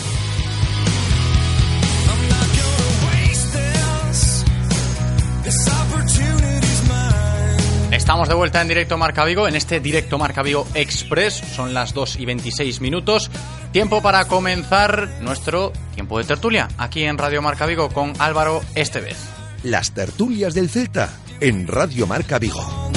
Estamos 7.92 8.28
de 8.28 8.34
vuelta 8.34 8.62
en 8.62 8.68
directo 8.68 8.98
Marca 8.98 9.24
Vigo, 9.24 9.48
en 9.48 9.56
este 9.56 9.80
directo 9.80 10.18
Marca 10.18 10.42
Vigo 10.42 10.66
Express. 10.74 11.36
Son 11.36 11.74
las 11.74 11.94
2 11.94 12.18
y 12.20 12.26
26 12.26 12.82
minutos. 12.82 13.30
Tiempo 13.72 14.02
para 14.02 14.26
comenzar 14.26 15.08
nuestro 15.22 15.72
tiempo 15.94 16.18
de 16.18 16.24
tertulia 16.24 16.68
aquí 16.80 17.04
en 17.04 17.20
Radio 17.20 17.44
Marca 17.44 17.68
Vigo 17.68 17.90
con 17.90 18.14
Álvaro 18.18 18.62
Estevez. 18.74 19.18
Las 19.64 19.94
tertulias 19.94 20.56
del 20.56 20.70
Celta 20.70 21.14
en 21.40 21.68
Radio 21.68 22.08
Marca 22.08 22.40
Vigo. 22.40 22.91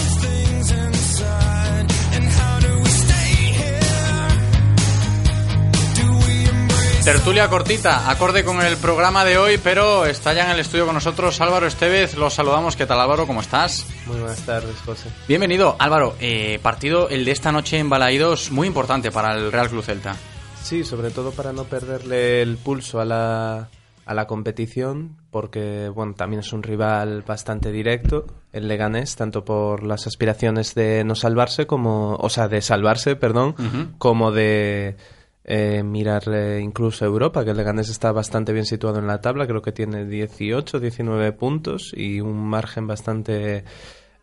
Tertulia 7.05 7.51
cortita, 7.51 8.11
acorde 8.11 8.45
con 8.45 8.63
el 8.63 8.79
programa 8.79 9.27
de 9.27 9.37
hoy, 9.37 9.59
pero 9.63 10.07
está 10.07 10.33
ya 10.33 10.47
en 10.47 10.53
el 10.53 10.61
estudio 10.61 10.87
con 10.87 10.95
nosotros 10.95 11.39
Álvaro 11.43 11.67
Estevez. 11.67 12.17
Los 12.17 12.33
saludamos. 12.33 12.77
¿Qué 12.77 12.87
tal, 12.87 12.99
Álvaro? 12.99 13.27
¿Cómo 13.27 13.43
estás? 13.43 13.87
Muy 14.07 14.19
buenas 14.21 14.41
tardes, 14.47 14.75
José. 14.87 15.11
Bienvenido, 15.29 15.77
Álvaro. 15.79 16.17
Eh, 16.19 16.59
partido, 16.63 17.11
el 17.11 17.27
de 17.27 17.33
esta 17.33 17.53
noche 17.53 17.79
en 17.79 17.91
Balaídos, 17.91 18.51
muy 18.51 18.67
importante 18.67 19.11
para 19.11 19.35
el 19.35 19.53
Real 19.53 19.69
Club 19.69 19.83
Celta. 19.85 20.17
Sí, 20.63 20.83
sobre 20.83 21.11
todo 21.11 21.33
para 21.33 21.53
no 21.53 21.65
perderle 21.65 22.41
el 22.41 22.57
pulso 22.57 23.01
a 23.01 23.05
la, 23.05 23.69
a 24.07 24.15
la 24.15 24.27
competición, 24.27 25.19
porque 25.31 25.91
bueno, 25.95 26.15
también 26.15 26.41
es 26.41 26.55
un 26.55 26.63
rival 26.63 27.21
bastante 27.21 27.71
directo, 27.71 28.25
el 28.51 28.67
Leganés, 28.67 29.15
tanto 29.15 29.45
por 29.45 29.83
las 29.83 30.07
aspiraciones 30.07 30.75
de 30.75 31.05
no 31.05 31.15
salvarse 31.17 31.67
como, 31.67 32.15
o 32.15 32.31
sea, 32.31 32.49
de 32.49 32.63
salvarse, 32.63 33.15
perdón, 33.15 33.95
como 33.99 34.33
de 34.33 34.97
eh, 35.45 35.83
mirarle 35.83 36.61
incluso 36.61 37.05
a 37.05 37.09
Europa, 37.09 37.45
que 37.45 37.51
el 37.51 37.57
Leganés 37.57 37.89
está 37.91 38.13
bastante 38.13 38.53
bien 38.53 38.65
situado 38.65 38.99
en 38.99 39.07
la 39.07 39.21
tabla, 39.21 39.47
creo 39.47 39.63
que 39.63 39.73
tiene 39.73 40.07
18, 40.07 40.81
19 40.81 41.33
puntos 41.33 41.93
y 41.95 42.21
un 42.21 42.37
margen 42.49 42.87
bastante 42.87 43.65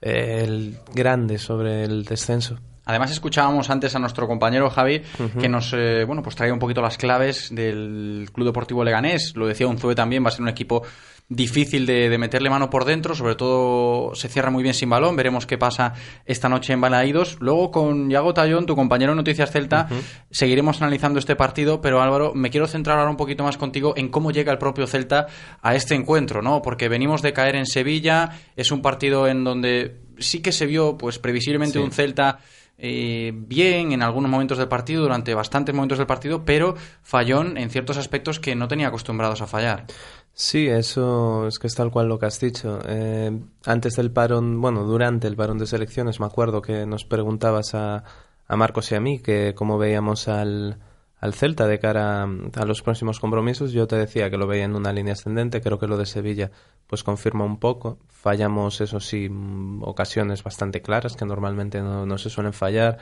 eh, 0.01 0.41
el- 0.43 0.77
grande 0.95 1.37
sobre 1.37 1.83
el 1.83 2.05
descenso. 2.05 2.57
Además 2.85 3.11
escuchábamos 3.11 3.69
antes 3.69 3.95
a 3.95 3.99
nuestro 3.99 4.27
compañero 4.27 4.69
Javi 4.69 5.01
que 5.39 5.47
nos 5.47 5.71
eh, 5.73 6.03
bueno 6.05 6.23
pues 6.23 6.35
traía 6.35 6.53
un 6.53 6.59
poquito 6.59 6.81
las 6.81 6.97
claves 6.97 7.53
del 7.53 8.29
Club 8.33 8.47
Deportivo 8.47 8.83
Leganés. 8.83 9.33
Lo 9.35 9.47
decía 9.47 9.67
Unzue 9.67 9.93
también, 9.95 10.23
va 10.23 10.29
a 10.29 10.31
ser 10.31 10.41
un 10.41 10.49
equipo 10.49 10.81
difícil 11.29 11.85
de, 11.85 12.09
de 12.09 12.17
meterle 12.17 12.49
mano 12.49 12.69
por 12.69 12.83
dentro, 12.83 13.15
sobre 13.15 13.35
todo 13.35 14.13
se 14.15 14.27
cierra 14.27 14.49
muy 14.51 14.63
bien 14.63 14.73
sin 14.75 14.89
balón, 14.89 15.15
veremos 15.15 15.45
qué 15.45 15.57
pasa 15.57 15.93
esta 16.25 16.49
noche 16.49 16.73
en 16.73 16.81
Balaídos. 16.81 17.37
Luego 17.39 17.71
con 17.71 18.09
Yago 18.09 18.33
Tallón, 18.33 18.65
tu 18.65 18.75
compañero 18.75 19.13
de 19.13 19.15
Noticias 19.17 19.49
Celta, 19.49 19.87
seguiremos 20.29 20.81
analizando 20.81 21.19
este 21.19 21.37
partido, 21.37 21.79
pero 21.79 22.01
Álvaro, 22.01 22.33
me 22.35 22.49
quiero 22.49 22.67
centrar 22.67 22.97
ahora 22.99 23.11
un 23.11 23.15
poquito 23.15 23.45
más 23.45 23.55
contigo 23.57 23.93
en 23.95 24.09
cómo 24.09 24.31
llega 24.31 24.51
el 24.51 24.57
propio 24.57 24.87
Celta 24.87 25.27
a 25.61 25.73
este 25.75 25.95
encuentro, 25.95 26.41
¿no? 26.41 26.61
Porque 26.61 26.89
venimos 26.89 27.21
de 27.21 27.31
caer 27.31 27.55
en 27.55 27.65
Sevilla, 27.65 28.31
es 28.57 28.71
un 28.71 28.81
partido 28.81 29.25
en 29.27 29.45
donde 29.45 30.01
sí 30.19 30.41
que 30.41 30.51
se 30.51 30.65
vio 30.65 30.97
pues 30.97 31.17
previsiblemente 31.17 31.79
Sí. 31.79 31.83
un 31.85 31.91
Celta 31.91 32.39
eh, 32.83 33.31
bien 33.33 33.91
en 33.91 34.01
algunos 34.01 34.31
momentos 34.31 34.57
del 34.57 34.67
partido, 34.67 35.03
durante 35.03 35.35
bastantes 35.35 35.75
momentos 35.75 35.99
del 35.99 36.07
partido, 36.07 36.43
pero 36.43 36.75
fallón 37.03 37.57
en 37.57 37.69
ciertos 37.69 37.97
aspectos 37.97 38.39
que 38.39 38.55
no 38.55 38.67
tenía 38.67 38.87
acostumbrados 38.87 39.41
a 39.41 39.47
fallar. 39.47 39.85
Sí, 40.33 40.67
eso 40.67 41.47
es 41.47 41.59
que 41.59 41.67
es 41.67 41.75
tal 41.75 41.91
cual 41.91 42.07
lo 42.07 42.17
que 42.17 42.25
has 42.25 42.39
dicho. 42.39 42.79
Eh, 42.87 43.39
antes 43.65 43.95
del 43.95 44.09
parón, 44.09 44.59
bueno, 44.61 44.83
durante 44.83 45.27
el 45.27 45.35
parón 45.35 45.59
de 45.59 45.67
selecciones, 45.67 46.19
me 46.19 46.25
acuerdo 46.25 46.63
que 46.63 46.87
nos 46.87 47.05
preguntabas 47.05 47.75
a, 47.75 48.03
a 48.47 48.55
Marcos 48.55 48.91
y 48.91 48.95
a 48.95 48.99
mí 48.99 49.19
que 49.19 49.53
cómo 49.55 49.77
veíamos 49.77 50.27
al, 50.27 50.79
al 51.21 51.35
Celta 51.35 51.67
de 51.67 51.79
cara 51.79 52.23
a, 52.23 52.65
los 52.65 52.81
próximos 52.81 53.19
compromisos. 53.19 53.71
Yo 53.71 53.87
te 53.87 53.95
decía 53.95 54.29
que 54.29 54.37
lo 54.37 54.47
veía 54.47 54.65
en 54.65 54.75
una 54.75 54.91
línea 54.91 55.13
ascendente. 55.13 55.61
Creo 55.61 55.79
que 55.79 55.87
lo 55.87 55.97
de 55.97 56.07
Sevilla, 56.07 56.51
pues 56.87 57.03
confirma 57.03 57.45
un 57.45 57.59
poco. 57.59 57.99
Fallamos, 58.09 58.81
eso 58.81 58.99
sí, 58.99 59.29
mm, 59.29 59.83
ocasiones 59.83 60.43
bastante 60.43 60.81
claras 60.81 61.15
que 61.15 61.25
normalmente 61.25 61.79
no, 61.81 62.07
no 62.07 62.17
se 62.17 62.31
suelen 62.31 62.53
fallar. 62.53 62.97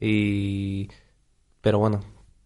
Y 0.00 0.88
pero 1.60 1.78
bueno, 1.78 2.00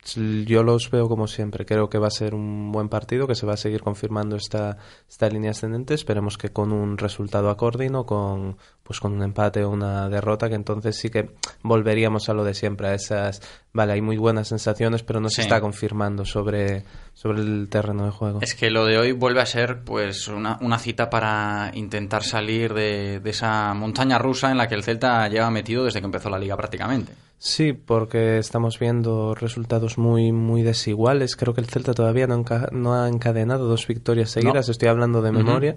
yo 0.04 0.62
los 0.62 0.90
veo 0.90 1.08
como 1.08 1.26
siempre. 1.26 1.66
Creo 1.66 1.90
que 1.90 1.98
va 1.98 2.06
a 2.06 2.10
ser 2.10 2.34
un 2.34 2.72
buen 2.72 2.88
partido, 2.88 3.26
que 3.26 3.34
se 3.34 3.46
va 3.46 3.54
a 3.54 3.56
seguir 3.58 3.82
confirmando 3.82 4.36
esta, 4.36 4.78
esta 5.08 5.28
línea 5.28 5.50
ascendente. 5.50 5.94
Esperemos 5.94 6.38
que 6.38 6.50
con 6.50 6.72
un 6.72 6.96
resultado 6.98 7.50
acorde 7.50 7.86
y 7.86 7.88
no 7.90 8.06
con, 8.06 8.56
pues 8.82 9.00
con 9.00 9.12
un 9.12 9.22
empate 9.22 9.64
o 9.64 9.70
una 9.70 10.08
derrota, 10.08 10.48
que 10.48 10.54
entonces 10.54 10.96
sí 10.96 11.10
que 11.10 11.30
volveríamos 11.62 12.28
a 12.28 12.34
lo 12.34 12.44
de 12.44 12.54
siempre, 12.54 12.88
a 12.88 12.94
esas... 12.94 13.42
Vale, 13.72 13.92
hay 13.92 14.00
muy 14.00 14.16
buenas 14.16 14.48
sensaciones, 14.48 15.02
pero 15.02 15.20
no 15.20 15.28
Sí. 15.28 15.36
se 15.36 15.42
está 15.42 15.60
confirmando 15.60 16.24
sobre, 16.24 16.84
sobre 17.12 17.42
el 17.42 17.68
terreno 17.70 18.06
de 18.06 18.10
juego. 18.10 18.38
Es 18.40 18.54
que 18.54 18.70
lo 18.70 18.86
de 18.86 18.98
hoy 18.98 19.12
vuelve 19.12 19.40
a 19.42 19.46
ser 19.46 19.84
pues 19.84 20.26
una, 20.28 20.58
una 20.62 20.78
cita 20.78 21.10
para 21.10 21.70
intentar 21.74 22.24
salir 22.24 22.72
de, 22.72 23.20
de 23.20 23.30
esa 23.30 23.74
montaña 23.74 24.18
rusa 24.18 24.50
en 24.50 24.56
la 24.56 24.66
que 24.68 24.74
el 24.74 24.82
Celta 24.82 25.28
lleva 25.28 25.50
metido 25.50 25.84
desde 25.84 26.00
que 26.00 26.06
empezó 26.06 26.30
la 26.30 26.38
liga 26.38 26.56
prácticamente. 26.56 27.12
Sí, 27.38 27.72
porque 27.72 28.38
estamos 28.38 28.78
viendo 28.80 29.34
resultados 29.34 29.96
muy 29.96 30.32
muy 30.32 30.62
desiguales. 30.62 31.36
Creo 31.36 31.54
que 31.54 31.60
el 31.60 31.68
Celta 31.68 31.94
todavía 31.94 32.26
no, 32.26 32.44
no 32.72 32.94
ha 32.94 33.08
encadenado 33.08 33.68
dos 33.68 33.86
victorias 33.86 34.30
seguidas. 34.30 34.68
Estoy 34.68 34.88
hablando 34.88 35.22
de 35.22 35.32
memoria. 35.32 35.76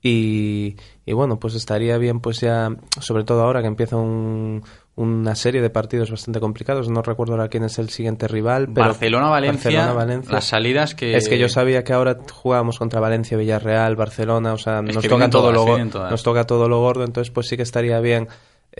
Y, 0.00 0.76
y 1.06 1.12
bueno, 1.12 1.40
pues 1.40 1.54
estaría 1.56 1.98
bien, 1.98 2.20
pues 2.20 2.40
ya, 2.40 2.70
sobre 3.00 3.24
todo 3.24 3.42
ahora 3.42 3.62
que 3.62 3.66
empieza 3.66 3.96
un- 3.96 4.62
una 4.94 5.34
serie 5.36 5.60
de 5.60 5.70
partidos 5.70 6.10
bastante 6.10 6.38
complicados. 6.40 6.88
No 6.88 7.02
recuerdo 7.02 7.34
ahora 7.34 7.48
quién 7.48 7.64
es 7.64 7.78
el 7.80 7.88
siguiente 7.88 8.26
rival. 8.28 8.68
Pero 8.72 8.86
Barcelona-Valencia, 8.88 9.70
Barcelona-Valencia. 9.70 10.32
las 10.32 10.44
salidas 10.44 10.94
que... 10.94 11.16
Es 11.16 11.28
que 11.28 11.38
yo 11.38 11.48
sabía 11.48 11.82
que 11.84 11.92
ahora 11.92 12.18
jugábamos 12.32 12.78
contra 12.78 13.00
Valencia, 13.00 13.36
Villarreal, 13.36 13.96
Barcelona, 13.96 14.52
o 14.52 14.58
sea, 14.58 14.80
Es 14.86 14.94
nos 14.94 15.06
toca 15.06 15.30
todo 15.30 15.52
lo 15.52 15.78
nos 15.78 16.22
toca 16.22 16.44
todo 16.44 16.68
lo 16.68 16.80
gordo, 16.80 17.04
entonces 17.04 17.32
pues 17.32 17.46
sí 17.48 17.56
que 17.56 17.62
estaría 17.62 17.98
bien 18.00 18.28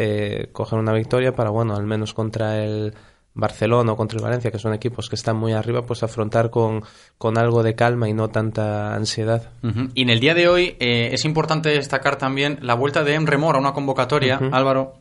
eh, 0.01 0.51
coger 0.53 0.79
una 0.79 0.93
victoria 0.93 1.35
para 1.35 1.51
bueno, 1.51 1.75
al 1.75 1.85
menos 1.85 2.15
contra 2.15 2.63
el 2.63 2.95
Barcelona 3.35 3.93
o 3.93 3.97
contra 3.97 4.17
el 4.17 4.23
Valencia, 4.23 4.53
que 4.53 4.59
son 4.61 4.73
equipos 4.73 5.09
que 5.09 5.17
están 5.17 5.37
muy 5.37 5.53
arriba, 5.53 5.83
pues 5.83 6.05
afrontar 6.05 6.51
con, 6.51 6.85
con 7.19 7.37
algo 7.37 7.65
de 7.65 7.75
calma 7.75 8.09
y 8.09 8.15
no 8.15 8.29
tanta 8.29 8.95
ansiedad. 8.95 9.51
Y 9.95 10.03
en 10.03 10.11
el 10.11 10.21
día 10.21 10.35
de 10.35 10.49
hoy 10.49 10.77
eh, 10.79 11.11
es 11.13 11.25
importante 11.25 11.71
destacar 11.71 12.17
también 12.17 12.59
la 12.63 12.75
vuelta 12.75 13.03
de 13.03 13.15
Emre 13.15 13.39
Mora 13.39 13.59
a 13.59 13.61
una 13.61 13.73
convocatoria. 13.73 14.39
Álvaro. 14.53 14.95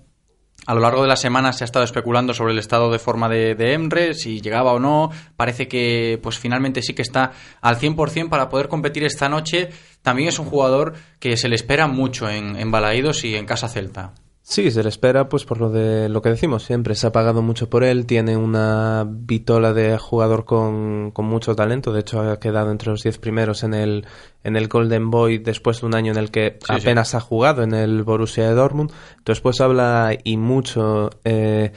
A 0.65 0.73
lo 0.73 0.81
largo 0.81 1.03
de 1.03 1.07
la 1.07 1.15
semana 1.15 1.53
se 1.53 1.63
ha 1.63 1.65
estado 1.65 1.85
especulando 1.85 2.33
sobre 2.33 2.53
el 2.53 2.59
estado 2.59 2.91
de 2.91 2.97
forma 2.97 3.29
de, 3.29 3.53
de 3.53 3.73
Emre, 3.73 4.15
si 4.15 4.41
llegaba 4.41 4.73
o 4.73 4.79
no. 4.79 5.11
Parece 5.35 5.67
que 5.67 6.19
pues 6.21 6.39
finalmente 6.39 6.81
sí 6.81 6.95
que 6.95 7.03
está 7.03 7.33
al 7.61 7.77
100% 7.77 8.29
para 8.29 8.49
poder 8.49 8.67
competir 8.67 9.03
esta 9.03 9.29
noche. 9.29 9.69
También 10.01 10.29
es 10.29 10.39
un 10.39 10.47
jugador 10.47 10.95
que 11.19 11.37
se 11.37 11.49
le 11.49 11.55
espera 11.55 11.87
mucho 11.87 12.27
en, 12.29 12.55
en 12.55 12.71
Balaídos 12.71 13.23
y 13.23 13.35
en 13.35 13.45
Casa 13.45 13.69
Celta. 13.69 14.13
Sí, 14.49 14.71
se 14.71 14.81
le 14.81 14.87
espera, 14.87 15.27
pues 15.27 15.43
por 15.43 15.59
lo 15.59 15.69
de 15.69 16.07
lo 16.07 16.21
que 16.21 16.29
decimos 16.29 16.63
siempre, 16.63 16.95
se 16.95 17.05
ha 17.05 17.11
pagado 17.11 17.41
mucho 17.41 17.69
por 17.69 17.83
él, 17.83 18.05
tiene 18.05 18.37
una 18.37 19.05
vitola 19.05 19.73
de 19.73 19.97
jugador 19.97 20.45
con, 20.45 21.11
con 21.11 21.25
mucho 21.25 21.53
talento, 21.53 21.91
de 21.91 21.99
hecho 21.99 22.21
ha 22.21 22.39
quedado 22.39 22.71
entre 22.71 22.91
los 22.91 23.03
10 23.03 23.17
primeros 23.17 23.63
en 23.63 23.73
el, 23.73 24.05
en 24.45 24.55
el 24.55 24.69
Golden 24.69 25.11
Boy 25.11 25.39
después 25.39 25.81
de 25.81 25.87
un 25.87 25.95
año 25.95 26.13
en 26.13 26.17
el 26.17 26.31
que 26.31 26.59
Sí, 26.65 26.73
apenas 26.73 27.13
ha 27.13 27.19
jugado 27.19 27.61
en 27.61 27.73
el 27.73 28.03
Borussia 28.03 28.47
de 28.47 28.55
Dortmund, 28.55 28.93
entonces 29.17 29.41
pues 29.41 29.59
habla 29.59 30.17
y 30.23 30.37
mucho 30.37 31.09
eh, 31.25 31.73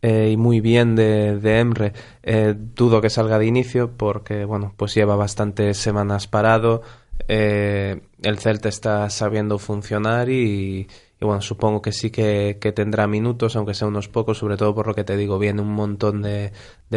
eh, 0.00 0.30
y 0.30 0.36
muy 0.36 0.60
bien 0.60 0.94
de, 0.94 1.40
de 1.40 1.58
Emre, 1.58 1.92
Eh, 2.22 2.54
dudo 2.56 3.00
que 3.00 3.10
salga 3.10 3.40
de 3.40 3.46
inicio 3.46 3.96
porque 3.96 4.44
bueno, 4.44 4.74
pues 4.76 4.94
lleva 4.94 5.16
bastantes 5.16 5.76
semanas 5.76 6.28
parado, 6.28 6.82
eh, 7.26 8.00
el 8.22 8.38
Celta 8.38 8.68
está 8.68 9.10
sabiendo 9.10 9.58
funcionar 9.58 10.28
y, 10.28 10.86
y 11.22 11.24
bueno, 11.24 11.40
supongo 11.40 11.80
que 11.80 11.92
sí 11.92 12.10
que, 12.10 12.56
tendrá 12.74 13.06
minutos, 13.06 13.54
aunque 13.54 13.74
sea 13.74 13.86
unos 13.86 14.08
pocos, 14.08 14.38
sobre 14.38 14.56
todo 14.56 14.74
por 14.74 14.88
lo 14.88 14.94
que 14.96 15.04
te 15.04 15.16
digo, 15.16 15.38
viene 15.38 15.62
un 15.62 15.72
montón 15.72 16.20
de, 16.20 16.50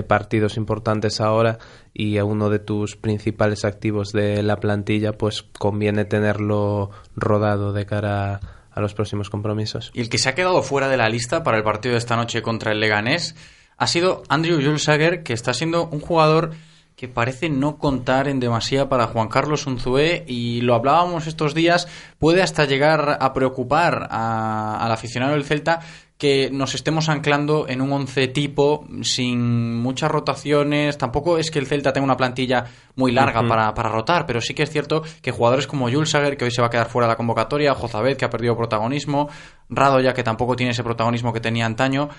partidos 0.08 0.58
importantes 0.58 1.22
ahora 1.22 1.60
y 1.94 2.18
uno 2.18 2.50
de 2.50 2.58
tus 2.58 2.96
principales 2.96 3.66
activos 3.66 4.14
de 4.14 4.42
la 4.42 4.56
plantilla, 4.56 5.12
pues 5.12 5.44
conviene 5.44 6.06
tenerlo 6.06 6.90
rodado 7.16 7.72
de 7.72 7.86
cara 7.86 8.40
a 8.72 8.82
los 8.82 8.96
próximos 8.96 9.30
compromisos. 9.30 9.92
Y 9.94 10.02
el 10.02 10.10
que 10.10 10.18
se 10.18 10.30
ha 10.30 10.34
quedado 10.34 10.64
fuera 10.64 10.90
de 10.90 10.98
la 10.98 11.08
lista 11.08 11.44
para 11.44 11.58
el 11.58 11.64
partido 11.64 11.94
de 11.94 12.00
esta 12.00 12.16
noche 12.16 12.42
contra 12.42 12.72
el 12.72 12.80
Leganés 12.80 13.36
ha 13.78 13.86
sido 13.86 14.24
Andrew 14.28 14.60
Julsager, 14.60 15.22
que 15.22 15.34
está 15.34 15.54
siendo 15.54 15.88
un 15.88 16.00
jugador 16.00 16.50
que 16.96 17.08
parece 17.08 17.50
no 17.50 17.78
contar 17.78 18.28
en 18.28 18.40
demasía 18.40 18.88
para 18.88 19.08
Juan 19.08 19.28
Carlos 19.28 19.68
Unzué 19.68 20.24
y 20.28 20.62
lo 20.62 20.76
hablábamos 20.76 21.28
estos 21.28 21.54
días, 21.54 21.88
puede 22.20 22.42
hasta 22.42 22.66
llegar 22.66 23.18
a 23.20 23.34
preocupar 23.34 24.08
al 24.10 24.92
aficionado 24.92 25.34
del 25.34 25.44
Celta 25.44 25.82
que 26.18 26.50
nos 26.50 26.76
estemos 26.76 27.10
anclando 27.10 27.68
en 27.68 27.82
un 27.82 27.92
once 27.92 28.30
tipo 28.30 28.88
sin 29.02 29.76
muchas 29.76 30.10
rotaciones. 30.10 30.98
Tampoco 30.98 31.38
es 31.38 31.52
que 31.52 31.60
el 31.60 31.68
Celta 31.68 31.92
tenga 31.92 32.06
una 32.06 32.16
plantilla 32.16 32.66
muy 32.96 33.12
larga 33.12 33.46
para, 33.46 33.74
para, 33.74 33.90
rotar, 33.90 34.26
pero 34.26 34.40
sí 34.40 34.54
que 34.54 34.64
es 34.64 34.70
cierto 34.70 35.04
que 35.22 35.32
jugadores 35.32 35.68
como 35.68 35.90
Jules 35.90 36.10
Sager, 36.10 36.38
que 36.38 36.46
hoy 36.46 36.52
se 36.52 36.62
va 36.62 36.68
a 36.68 36.70
quedar 36.70 36.88
fuera 36.88 37.08
de 37.08 37.14
la 37.14 37.18
convocatoria, 37.18 37.76
Jozabet, 37.76 38.18
que 38.18 38.24
ha 38.24 38.30
perdido 38.30 38.56
protagonismo, 38.56 39.30
Rado 39.68 40.00
ya 40.00 40.14
que 40.14 40.24
tampoco 40.24 40.56
tiene 40.56 40.72
ese 40.72 40.84
protagonismo 40.84 41.34
que 41.34 41.42
tenía 41.42 41.66
antaño, 41.66 42.10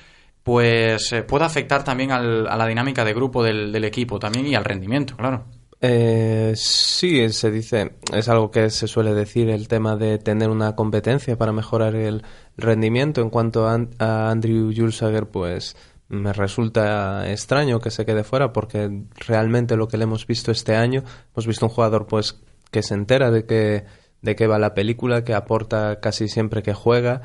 pues 0.46 1.12
eh, 1.12 1.24
puede 1.24 1.44
afectar 1.44 1.82
también 1.82 2.12
al, 2.12 2.46
a 2.46 2.56
la 2.56 2.68
dinámica 2.68 3.04
de 3.04 3.12
grupo 3.12 3.42
del, 3.42 3.84
equipo 3.84 4.20
también 4.20 4.46
y 4.46 4.54
al 4.54 4.64
rendimiento, 4.64 5.16
claro. 5.16 5.46
Eh, 5.80 6.52
sí, 6.54 7.28
se 7.30 7.50
dice, 7.50 7.96
es 8.14 8.28
algo 8.28 8.52
que 8.52 8.70
se 8.70 8.86
suele 8.86 9.12
decir, 9.12 9.50
el 9.50 9.66
tema 9.66 9.96
de 9.96 10.18
tener 10.18 10.48
una 10.48 10.76
competencia 10.76 11.36
para 11.36 11.50
mejorar 11.50 11.96
el 11.96 12.22
rendimiento. 12.56 13.22
En 13.22 13.30
cuanto 13.30 13.66
a, 13.66 14.30
Andrew 14.30 14.72
Julsager, 14.72 15.26
pues 15.26 15.76
me 16.08 16.32
resulta 16.32 17.28
extraño 17.28 17.80
que 17.80 17.90
se 17.90 18.06
quede 18.06 18.22
fuera 18.22 18.52
porque 18.52 19.02
realmente 19.26 19.76
lo 19.76 19.88
que 19.88 19.96
le 19.96 20.04
hemos 20.04 20.28
visto 20.28 20.52
este 20.52 20.76
año, 20.76 21.02
hemos 21.32 21.48
visto 21.48 21.66
un 21.66 21.72
jugador 21.72 22.06
pues 22.06 22.40
que 22.70 22.84
se 22.84 22.94
entera 22.94 23.32
de 23.32 23.46
que 23.46 23.84
de 24.22 24.36
qué 24.36 24.46
va 24.46 24.60
la 24.60 24.74
película, 24.74 25.24
que 25.24 25.34
aporta 25.34 25.98
casi 25.98 26.28
siempre 26.28 26.62
que 26.62 26.72
juega 26.72 27.22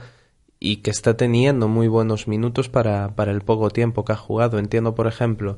y 0.64 0.78
que 0.78 0.92
está 0.92 1.18
teniendo 1.18 1.68
muy 1.68 1.88
buenos 1.88 2.28
minutos 2.28 2.70
para, 2.70 3.16
para 3.16 3.32
el 3.32 3.42
poco 3.42 3.72
tiempo 3.72 4.06
que 4.06 4.14
ha 4.14 4.16
jugado. 4.16 4.60
Entiendo, 4.60 4.94
por 4.94 5.08
ejemplo, 5.08 5.58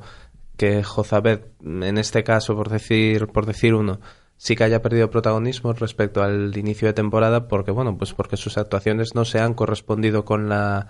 que 0.56 0.82
Jozabed, 0.82 1.42
en 1.62 1.98
este 1.98 2.24
caso, 2.24 2.56
por 2.56 2.70
decir, 2.70 3.26
por 3.26 3.44
decir 3.44 3.74
uno, 3.74 4.00
sí 4.38 4.56
que 4.56 4.64
haya 4.64 4.80
perdido 4.80 5.10
protagonismo 5.10 5.74
respecto 5.74 6.22
al 6.22 6.56
inicio 6.56 6.88
de 6.88 6.94
temporada, 6.94 7.48
porque 7.48 7.70
bueno, 7.70 7.98
pues 7.98 8.14
porque 8.14 8.38
sus 8.38 8.56
actuaciones 8.56 9.14
no 9.14 9.26
se 9.26 9.40
han 9.40 9.52
correspondido 9.52 10.24
con 10.24 10.48
la 10.48 10.88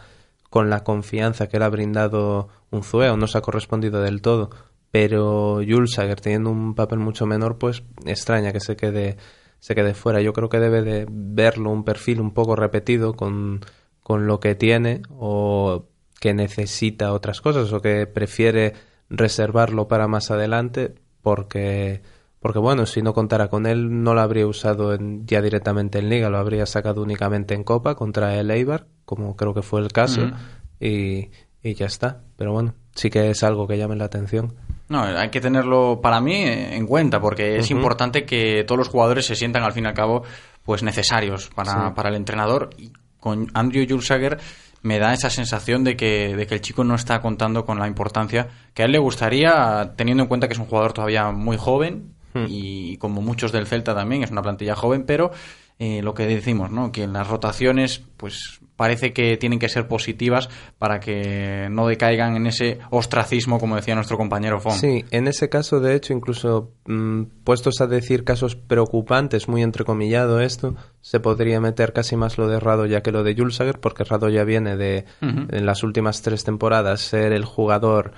con 0.49 0.71
la 0.71 0.85
confianza 0.85 1.49
que 1.49 1.59
le 1.59 1.65
ha 1.65 1.69
brindado 1.69 2.49
Unzué, 2.71 3.11
o 3.11 3.17
no 3.17 3.27
se 3.27 3.39
ha 3.39 3.43
correspondido 3.43 4.01
del 4.01 4.23
todo. 4.23 4.51
Pero 4.93 5.57
Jules 5.57 5.91
Sager, 5.95 6.21
teniendo 6.21 6.51
un 6.51 6.77
papel 6.77 7.01
mucho 7.01 7.27
menor, 7.27 7.59
pues 7.59 7.83
extraña 8.07 8.53
que 8.53 8.61
se 8.61 8.77
quede, 8.77 9.17
se 9.59 9.75
quede 9.75 9.95
fuera. 9.95 10.21
Yo 10.21 10.33
creo 10.33 10.49
que 10.49 10.61
debe 10.61 10.83
de 10.83 11.07
verlo 11.11 11.71
un 11.71 11.83
perfil 11.83 12.21
un 12.21 12.33
poco 12.33 12.55
repetido 12.55 13.15
con 13.15 13.61
con 14.05 14.29
lo 14.29 14.39
que 14.39 14.55
tiene 14.55 15.03
o 15.11 15.87
que 16.21 16.35
necesita 16.35 17.13
otras 17.13 17.41
cosas 17.41 17.73
o 17.73 17.81
que 17.81 18.07
prefiere 18.07 18.75
reservarlo 19.11 19.89
para 19.89 20.07
más 20.07 20.31
adelante 20.31 20.95
porque 21.23 22.03
porque 22.39 22.59
bueno, 22.59 22.85
si 22.85 23.01
no 23.01 23.15
contara 23.15 23.49
con 23.49 23.65
él 23.65 24.03
no 24.03 24.13
lo 24.13 24.21
habría 24.21 24.47
usado 24.47 24.99
ya 25.25 25.41
directamente 25.41 25.99
en 25.99 26.11
liga, 26.11 26.29
lo 26.29 26.37
habría 26.37 26.67
sacado 26.67 27.03
únicamente 27.03 27.55
en 27.55 27.65
copa 27.65 27.95
contra 27.95 28.39
el 28.39 28.51
Eibar, 28.51 28.87
como 29.07 29.35
creo 29.35 29.55
que 29.55 29.63
fue 29.63 29.81
el 29.81 29.91
caso 29.91 30.31
y, 30.79 31.31
y 31.63 31.75
ya 31.75 31.87
está, 31.87 32.21
pero 32.37 32.53
bueno, 32.53 32.75
sí 32.95 33.09
que 33.09 33.31
es 33.31 33.43
algo 33.43 33.67
que 33.67 33.79
llame 33.79 33.97
la 33.97 34.05
atención. 34.05 34.53
No, 34.91 35.03
hay 35.03 35.31
que 35.31 35.41
tenerlo 35.41 36.01
para 36.03 36.21
mí 36.21 36.35
en 36.37 36.87
cuenta 36.87 37.19
porque 37.19 37.57
es 37.57 37.71
importante 37.71 38.27
que 38.27 38.65
todos 38.65 38.79
los 38.79 38.89
jugadores 38.89 39.25
se 39.25 39.35
sientan 39.35 39.63
al 39.63 39.73
fin 39.73 39.85
y 39.85 39.89
al 39.89 39.95
cabo 39.95 40.25
pues 40.63 40.83
necesarios 40.83 41.51
para, 41.55 41.95
para 41.95 42.11
el 42.11 42.17
entrenador 42.17 42.69
y 42.77 42.93
con 43.25 43.51
Andrew 43.55 43.87
Julsager 43.89 44.39
me 44.83 44.99
da 44.99 45.15
esa 45.15 45.31
sensación 45.31 45.83
de 45.83 45.97
que, 45.97 46.37
de 46.37 46.47
que 46.47 46.57
el 46.57 46.61
chico 46.61 46.85
no 46.85 46.95
está 46.95 47.23
contando 47.23 47.65
con 47.65 47.79
la 47.79 47.87
importancia 47.87 48.49
que 48.75 48.83
a 48.83 48.85
él 48.85 48.93
le 48.93 48.99
gustaría, 48.99 49.95
teniendo 49.97 50.25
en 50.25 50.29
cuenta 50.29 50.47
que 50.47 50.53
es 50.53 50.61
un 50.61 50.67
jugador 50.67 50.93
todavía 50.93 51.31
muy 51.31 51.57
joven 51.57 52.13
hmm. 52.35 52.45
y 52.49 52.99
como 52.99 53.23
muchos 53.23 53.51
del 53.51 53.67
Celta 53.67 53.95
también, 53.95 54.25
es 54.25 54.31
una 54.31 54.43
plantilla 54.43 54.77
joven, 54.77 55.05
pero 55.07 55.31
eh, 55.79 56.03
lo 56.03 56.15
que 56.15 56.27
decimos, 56.27 56.71
¿no? 56.71 56.93
Que 56.93 57.03
en 57.03 57.13
las 57.13 57.27
rotaciones, 57.27 58.03
pues 58.17 58.61
parece 58.77 59.13
que 59.13 59.37
tienen 59.37 59.59
que 59.59 59.69
ser 59.69 59.87
positivas 59.87 60.49
para 60.79 61.01
que 61.01 61.69
no 61.71 61.87
decaigan 61.87 62.37
en 62.37 62.47
ese 62.47 62.79
ostracismo, 62.91 63.59
como 63.59 63.77
decía 63.77 63.95
nuestro 63.95 64.17
compañero 64.17 64.61
Fon. 64.61 64.73
Sí, 64.73 65.05
en 65.11 65.29
ese 65.29 65.49
caso, 65.49 65.81
de 65.81 65.95
hecho, 65.95 66.13
incluso 66.13 66.73
mm, 66.87 67.23
puestos 67.45 67.81
a 67.81 67.87
decir 67.87 68.25
casos 68.25 68.57
preocupantes, 68.57 69.49
muy 69.49 69.63
entrecomillado 69.63 70.41
esto, 70.41 70.75
se 71.01 71.21
podría 71.21 71.61
meter 71.61 71.93
casi 71.93 72.17
más 72.17 72.39
lo 72.39 72.49
de 72.49 72.59
Rado 72.59 72.87
ya 72.87 73.03
que 73.03 73.13
lo 73.13 73.23
de 73.23 73.35
Julsager, 73.37 73.79
porque 73.81 74.05
Rado 74.05 74.29
ya 74.29 74.45
viene 74.45 74.77
de, 74.77 75.05
en 75.21 75.67
las 75.67 75.83
últimas 75.83 76.23
tres 76.23 76.45
temporadas, 76.45 77.01
ser 77.01 77.33
el 77.33 77.45
jugador 77.45 78.13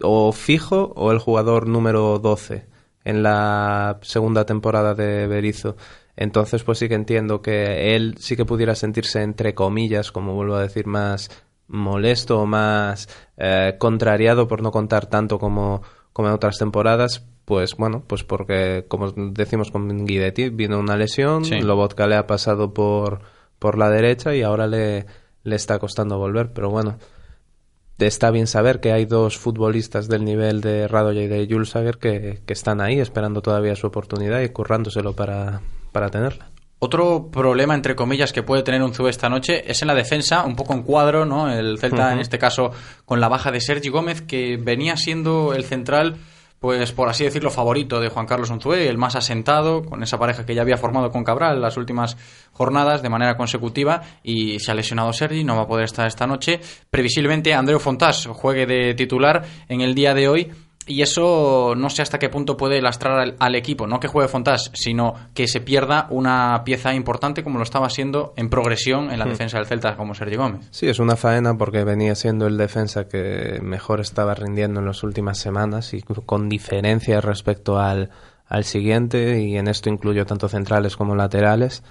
o 0.00 0.32
fijo 0.32 0.92
o 0.96 1.12
el 1.12 1.18
jugador 1.18 1.66
número 1.66 2.18
12 2.18 2.66
en 3.04 3.22
la 3.22 3.98
segunda 4.02 4.44
temporada 4.44 4.94
de 4.94 5.26
Berizo. 5.26 5.76
Entonces, 6.20 6.64
pues 6.64 6.78
sí 6.78 6.88
que 6.88 6.96
entiendo 6.96 7.42
que 7.42 7.94
él 7.94 8.16
sí 8.18 8.34
que 8.34 8.44
pudiera 8.44 8.74
sentirse, 8.74 9.22
entre 9.22 9.54
comillas, 9.54 10.10
como 10.10 10.34
vuelvo 10.34 10.56
a 10.56 10.62
decir, 10.62 10.88
más 10.88 11.30
molesto 11.68 12.40
o 12.40 12.46
más 12.46 13.08
eh, 13.36 13.76
contrariado 13.78 14.48
por 14.48 14.60
no 14.60 14.72
contar 14.72 15.06
tanto 15.06 15.38
como, 15.38 15.80
como 16.12 16.26
en 16.26 16.34
otras 16.34 16.58
temporadas, 16.58 17.24
pues 17.44 17.76
bueno, 17.76 18.02
pues 18.04 18.24
porque, 18.24 18.84
como 18.88 19.12
decimos 19.12 19.70
con 19.70 20.06
Guidetti, 20.06 20.48
vino 20.48 20.80
una 20.80 20.96
lesión, 20.96 21.44
sí. 21.44 21.60
Lobotka 21.60 22.08
le 22.08 22.16
ha 22.16 22.26
pasado 22.26 22.74
por, 22.74 23.20
por 23.60 23.78
la 23.78 23.88
derecha 23.88 24.34
y 24.34 24.42
ahora 24.42 24.66
le, 24.66 25.06
le 25.44 25.54
está 25.54 25.78
costando 25.78 26.18
volver, 26.18 26.52
pero 26.52 26.68
bueno, 26.68 26.98
está 27.96 28.32
bien 28.32 28.48
saber 28.48 28.80
que 28.80 28.90
hay 28.90 29.04
dos 29.04 29.38
futbolistas 29.38 30.08
del 30.08 30.24
nivel 30.24 30.62
de 30.62 30.88
Radoya 30.88 31.22
y 31.22 31.28
de 31.28 31.46
Jules 31.48 31.74
que, 32.00 32.40
que 32.44 32.52
están 32.52 32.80
ahí 32.80 32.98
esperando 32.98 33.40
todavía 33.40 33.76
su 33.76 33.86
oportunidad 33.86 34.40
y 34.40 34.48
currándoselo 34.48 35.14
para, 35.14 35.62
para 35.92 36.08
tenerla. 36.08 36.50
Otro 36.80 37.28
problema, 37.32 37.74
entre 37.74 37.96
comillas, 37.96 38.32
que 38.32 38.44
puede 38.44 38.62
tener 38.62 38.82
un 38.82 38.94
Zube 38.94 39.10
esta 39.10 39.28
noche 39.28 39.68
es 39.68 39.82
en 39.82 39.88
la 39.88 39.94
defensa, 39.96 40.44
un 40.44 40.54
poco 40.54 40.74
en 40.74 40.82
cuadro, 40.82 41.24
¿no? 41.24 41.50
El 41.50 41.76
Celta, 41.78 42.12
en 42.12 42.20
este 42.20 42.38
caso, 42.38 42.70
con 43.04 43.20
la 43.20 43.28
baja 43.28 43.50
de 43.50 43.60
Sergi 43.60 43.88
Gómez, 43.88 44.22
que 44.22 44.56
venía 44.56 44.96
siendo 44.96 45.54
el 45.54 45.64
central, 45.64 46.18
pues 46.60 46.92
por 46.92 47.08
así 47.08 47.24
decirlo, 47.24 47.50
favorito 47.50 47.98
de 47.98 48.10
Juan 48.10 48.26
Carlos 48.26 48.50
Unzué, 48.50 48.88
el 48.88 48.96
más 48.96 49.16
asentado, 49.16 49.82
con 49.82 50.04
esa 50.04 50.18
pareja 50.18 50.46
que 50.46 50.54
ya 50.54 50.62
había 50.62 50.76
formado 50.76 51.10
con 51.10 51.24
Cabral 51.24 51.60
las 51.60 51.76
últimas 51.76 52.16
jornadas 52.52 53.02
de 53.02 53.08
manera 53.08 53.36
consecutiva, 53.36 54.02
y 54.22 54.60
se 54.60 54.70
ha 54.70 54.74
lesionado 54.74 55.12
Sergi, 55.12 55.42
no 55.42 55.56
va 55.56 55.62
a 55.62 55.66
poder 55.66 55.84
estar 55.84 56.06
esta 56.06 56.28
noche. 56.28 56.60
Previsiblemente, 56.90 57.54
Andreu 57.54 57.80
Fontás 57.80 58.26
juegue 58.26 58.66
de 58.66 58.94
titular 58.94 59.44
en 59.68 59.80
el 59.80 59.96
día 59.96 60.14
de 60.14 60.28
hoy 60.28 60.52
y 60.88 61.02
eso 61.02 61.74
no 61.76 61.90
sé 61.90 62.02
hasta 62.02 62.18
qué 62.18 62.28
punto 62.28 62.56
puede 62.56 62.80
lastrar 62.80 63.36
al, 63.38 63.54
equipo, 63.54 63.86
no 63.86 64.00
que 64.00 64.08
juegue 64.08 64.28
Fontás, 64.28 64.70
sino 64.74 65.14
que 65.34 65.46
se 65.46 65.60
pierda 65.60 66.06
una 66.10 66.62
pieza 66.64 66.94
importante 66.94 67.44
como 67.44 67.58
lo 67.58 67.64
estaba 67.64 67.90
siendo 67.90 68.32
en 68.36 68.50
progresión 68.50 69.10
en 69.10 69.18
la 69.18 69.26
hmm. 69.26 69.30
defensa 69.30 69.58
del 69.58 69.66
Celta 69.66 69.96
como 69.96 70.14
Sergio 70.14 70.38
Gómez. 70.38 70.66
Sí, 70.70 70.88
es 70.88 70.98
una 70.98 71.16
faena 71.16 71.56
porque 71.56 71.84
venía 71.84 72.14
siendo 72.14 72.46
el 72.46 72.56
defensa 72.56 73.08
que 73.08 73.60
mejor 73.62 74.00
estaba 74.00 74.34
rindiendo 74.34 74.80
en 74.80 74.86
las 74.86 75.02
últimas 75.02 75.38
semanas 75.38 75.94
y 75.94 76.02
con 76.02 76.48
diferencia 76.48 77.20
respecto 77.20 77.78
al, 77.78 78.10
al 78.46 78.64
siguiente 78.64 79.40
y 79.40 79.56
en 79.56 79.68
esto 79.68 79.90
incluyo 79.90 80.26
tanto 80.26 80.48
centrales 80.48 80.96
como 80.96 81.14
laterales. 81.14 81.82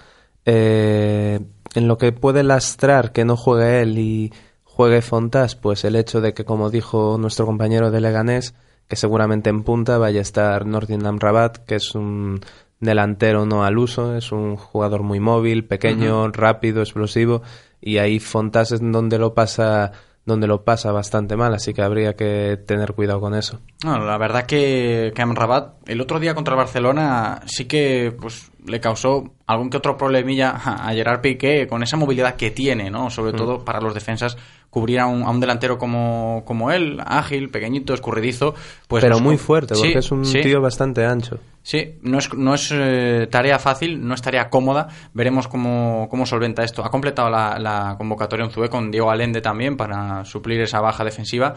Eh, 0.45 1.39
en 1.75 1.88
lo 1.88 1.97
que 1.97 2.12
puede 2.12 2.43
lastrar 2.43 3.12
que 3.12 3.25
no 3.25 3.36
juegue 3.36 3.81
él 3.81 3.97
y 3.97 4.33
juegue 4.63 5.01
Fontás, 5.01 5.55
pues 5.55 5.83
el 5.86 5.95
hecho 5.95 6.21
de 6.21 6.33
que, 6.33 6.45
como 6.45 6.69
dijo 6.69 7.17
nuestro 7.19 7.45
compañero 7.45 7.91
de 7.91 7.99
Leganés, 7.99 8.53
que 8.88 8.95
seguramente 8.95 9.50
en 9.50 9.63
punta 9.63 9.97
vaya 9.97 10.19
a 10.19 10.21
estar 10.21 10.65
Nordin 10.65 11.19
Rabat, 11.19 11.58
que 11.65 11.76
es 11.76 11.95
un 11.95 12.41
delantero 12.80 13.45
no 13.45 13.63
al 13.63 13.78
uso, 13.78 14.15
es 14.15 14.32
un 14.32 14.56
jugador 14.56 15.04
muy 15.04 15.19
móvil, 15.19 15.65
pequeño, 15.65 16.30
rápido, 16.30 16.82
explosivo, 16.82 17.41
y 17.82 17.97
ahí 17.97 18.19
Fontas 18.19 18.71
es 18.71 18.80
donde 18.82 19.17
lo 19.17 19.34
pasa 19.34 19.91
donde 20.28 20.45
lo 20.45 20.65
pasa 20.65 20.91
bastante 20.91 21.38
mal, 21.38 21.54
así 21.54 21.73
que 21.73 21.82
habría 21.82 22.17
que 22.17 22.60
tener 22.67 22.93
cuidado 22.93 23.21
con 23.21 23.34
eso. 23.34 23.62
la 23.82 24.17
verdad 24.17 24.45
que 24.45 25.13
Cam 25.15 25.34
Rabat 25.34 25.76
el 25.86 26.02
otro 26.02 26.19
día 26.19 26.36
contra 26.36 26.54
Barcelona 26.54 27.39
sí 27.45 27.63
que 27.63 28.13
pues 28.19 28.52
le 28.65 28.82
causó 28.82 29.36
algún 29.45 29.69
que 29.69 29.78
otro 29.78 29.95
problemilla 29.95 30.50
a 30.50 30.91
Gerard 30.91 31.21
Piqué 31.21 31.65
con 31.65 31.82
esa 31.82 31.95
movilidad 31.95 32.36
que 32.36 32.52
tiene, 32.52 32.91
¿no? 32.91 33.10
Sobre 33.10 33.32
mm. 33.32 33.36
todo 33.38 33.63
para 33.63 33.80
los 33.80 33.93
defensas 33.93 34.38
cubrir 34.69 34.99
a 34.99 35.08
un, 35.08 35.39
delantero 35.39 35.77
como, 35.77 36.43
como 36.45 36.71
él, 36.71 36.99
ágil, 37.06 37.49
pequeñito, 37.49 37.93
escurridizo. 37.93 38.53
Pues 38.88 39.03
Pero 39.03 39.19
muy 39.19 39.38
fuerte, 39.38 39.75
porque 39.75 39.99
es 39.99 40.12
un 40.12 40.23
tío 40.23 40.62
bastante 40.62 41.06
ancho. 41.06 41.39
Sí, 41.63 41.95
no 42.01 42.19
es, 42.19 42.34
no 42.34 42.53
es 42.53 42.71
eh, 42.73 43.27
tarea 43.30 43.60
fácil, 43.60 44.06
no 44.06 44.13
es 44.13 44.21
tarea 44.21 44.49
cómoda. 44.49 44.88
Veremos 45.13 45.47
cómo, 45.47 46.08
cómo 46.10 46.25
solventa 46.25 46.63
esto. 46.63 46.86
Ha 46.86 46.89
completado 46.89 47.30
la, 47.30 47.60
la 47.60 47.95
convocatoria 47.97 48.45
en 48.45 48.51
Zubé 48.51 48.69
con 48.69 48.91
Diego 48.91 49.12
Alende 49.12 49.41
también 49.41 49.75
para 49.75 50.23
suplir 50.23 50.62
esa 50.62 50.80
baja 50.80 51.03
defensiva 51.03 51.56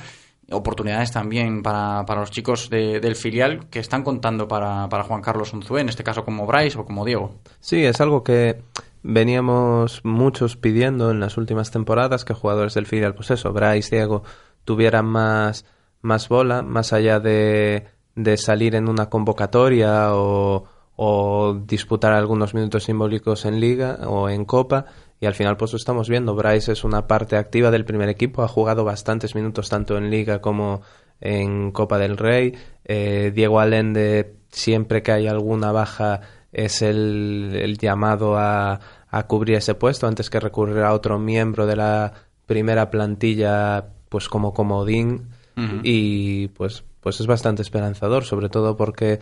oportunidades 0.50 1.12
también 1.12 1.62
para, 1.62 2.04
para 2.06 2.20
los 2.20 2.30
chicos 2.30 2.70
del 2.70 3.16
filial 3.16 3.68
que 3.70 3.78
están 3.78 4.02
contando 4.02 4.48
para, 4.48 4.88
para 4.88 5.04
Juan 5.04 5.22
Carlos 5.22 5.52
Unzué, 5.52 5.80
en 5.80 5.88
este 5.88 6.02
caso 6.02 6.24
como 6.24 6.46
Bryce 6.46 6.78
o 6.78 6.84
como 6.84 7.04
Diego. 7.04 7.34
Sí, 7.60 7.84
es 7.84 8.00
algo 8.00 8.22
que 8.22 8.62
veníamos 9.02 10.04
muchos 10.04 10.56
pidiendo 10.56 11.10
en 11.10 11.20
las 11.20 11.36
últimas 11.36 11.70
temporadas 11.70 12.24
que 12.24 12.34
jugadores 12.34 12.74
del 12.74 12.86
filial, 12.86 13.14
pues 13.14 13.30
eso, 13.30 13.52
Bryce, 13.52 13.96
Diego, 13.96 14.22
tuvieran 14.64 15.06
más, 15.06 15.64
más 16.02 16.28
bola, 16.28 16.62
más 16.62 16.92
allá 16.92 17.20
de, 17.20 17.86
de 18.14 18.36
salir 18.36 18.74
en 18.74 18.88
una 18.88 19.08
convocatoria 19.08 20.14
o, 20.14 20.64
o 20.96 21.54
disputar 21.66 22.12
algunos 22.12 22.54
minutos 22.54 22.84
simbólicos 22.84 23.44
en 23.46 23.60
liga 23.60 24.00
o 24.06 24.28
en 24.28 24.44
copa 24.44 24.86
y 25.20 25.26
al 25.26 25.34
final 25.34 25.56
pues 25.56 25.72
lo 25.72 25.76
estamos 25.76 26.08
viendo. 26.08 26.34
Bryce 26.34 26.72
es 26.72 26.84
una 26.84 27.06
parte 27.06 27.36
activa 27.36 27.70
del 27.70 27.84
primer 27.84 28.08
equipo, 28.08 28.42
ha 28.42 28.48
jugado 28.48 28.84
bastantes 28.84 29.34
minutos 29.34 29.68
tanto 29.68 29.96
en 29.98 30.10
liga 30.10 30.40
como 30.40 30.80
en 31.20 31.72
Copa 31.72 31.98
del 31.98 32.16
Rey. 32.16 32.54
Eh, 32.84 33.30
Diego 33.34 33.60
Allende, 33.60 34.36
siempre 34.48 35.02
que 35.02 35.12
hay 35.12 35.26
alguna 35.26 35.72
baja, 35.72 36.22
es 36.52 36.82
el, 36.82 37.52
el 37.54 37.78
llamado 37.78 38.36
a, 38.36 38.80
a, 39.08 39.26
cubrir 39.26 39.56
ese 39.56 39.74
puesto 39.74 40.06
antes 40.06 40.30
que 40.30 40.40
recurrir 40.40 40.78
a 40.78 40.92
otro 40.92 41.18
miembro 41.18 41.66
de 41.66 41.76
la 41.76 42.12
primera 42.46 42.90
plantilla 42.90 43.86
pues 44.08 44.28
como 44.28 44.52
comodín 44.52 45.28
uh 45.56 45.60
-huh. 45.60 45.80
y 45.84 46.48
pues 46.48 46.84
pues 47.00 47.20
es 47.20 47.26
bastante 47.26 47.62
esperanzador 47.62 48.24
sobre 48.24 48.48
todo 48.48 48.76
porque 48.76 49.20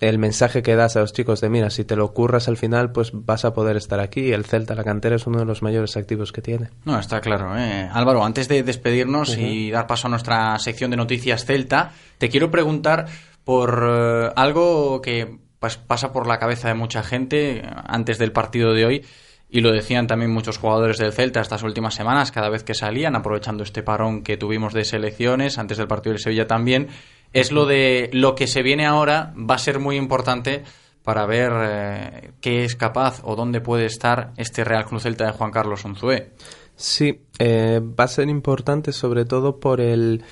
el 0.00 0.18
mensaje 0.18 0.62
que 0.62 0.76
das 0.76 0.96
a 0.96 1.00
los 1.00 1.12
chicos 1.12 1.40
de 1.40 1.48
mira, 1.48 1.70
si 1.70 1.84
te 1.84 1.96
lo 1.96 2.12
curras 2.12 2.46
al 2.48 2.56
final, 2.56 2.92
pues 2.92 3.10
vas 3.12 3.44
a 3.44 3.52
poder 3.52 3.76
estar 3.76 3.98
aquí. 3.98 4.32
El 4.32 4.44
Celta, 4.44 4.74
la 4.74 4.84
cantera, 4.84 5.16
es 5.16 5.26
uno 5.26 5.40
de 5.40 5.44
los 5.44 5.62
mayores 5.62 5.96
activos 5.96 6.30
que 6.30 6.40
tiene. 6.40 6.70
No, 6.84 6.98
está 6.98 7.20
claro. 7.20 7.56
¿eh? 7.58 7.88
Álvaro, 7.92 8.24
antes 8.24 8.46
de 8.48 8.62
despedirnos 8.62 9.30
uh 9.30 9.40
-huh. 9.40 9.50
y 9.50 9.70
dar 9.70 9.86
paso 9.86 10.06
a 10.06 10.10
nuestra 10.10 10.58
sección 10.60 10.90
de 10.90 10.96
noticias 10.96 11.44
Celta, 11.44 11.92
te 12.18 12.28
quiero 12.28 12.50
preguntar 12.50 13.06
por 13.44 13.82
uh, 13.82 14.32
algo 14.36 15.00
que 15.00 15.38
pasa 15.58 16.12
por 16.12 16.26
la 16.26 16.38
cabeza 16.38 16.68
de 16.68 16.74
mucha 16.74 17.02
gente 17.02 17.62
antes 17.86 18.18
del 18.18 18.32
partido 18.32 18.72
de 18.72 18.86
hoy. 18.86 19.04
Y 19.50 19.62
lo 19.62 19.72
decían 19.72 20.06
también 20.06 20.30
muchos 20.30 20.58
jugadores 20.58 20.98
del 20.98 21.12
Celta 21.12 21.40
estas 21.40 21.62
últimas 21.62 21.94
semanas, 21.94 22.32
cada 22.32 22.50
vez 22.50 22.64
que 22.64 22.74
salían, 22.74 23.16
aprovechando 23.16 23.62
este 23.62 23.82
parón 23.82 24.22
que 24.22 24.36
tuvimos 24.36 24.74
de 24.74 24.84
selecciones, 24.84 25.56
antes 25.56 25.78
del 25.78 25.88
partido 25.88 26.12
de 26.12 26.18
Sevilla 26.18 26.46
también 26.46 26.88
es 27.32 27.52
lo 27.52 27.66
de 27.66 28.10
lo 28.12 28.34
que 28.34 28.46
se 28.46 28.62
viene 28.62 28.86
ahora 28.86 29.32
va 29.36 29.54
a 29.54 29.58
ser 29.58 29.78
muy 29.78 29.96
importante 29.96 30.64
para 31.02 31.26
ver 31.26 31.52
eh, 31.54 32.30
qué 32.40 32.64
es 32.64 32.76
capaz 32.76 33.20
o 33.24 33.36
dónde 33.36 33.60
puede 33.60 33.86
estar 33.86 34.32
este 34.36 34.64
Real 34.64 34.84
Cruz 34.84 35.04
Celta 35.04 35.26
de 35.26 35.32
Juan 35.32 35.50
Carlos 35.50 35.84
Unzué. 35.84 36.32
Sí, 36.76 37.22
eh, 37.38 37.80
va 37.82 38.04
a 38.04 38.08
ser 38.08 38.28
importante 38.28 38.92
sobre 38.92 39.24
todo 39.24 39.58
por 39.58 39.80
el 39.80 40.22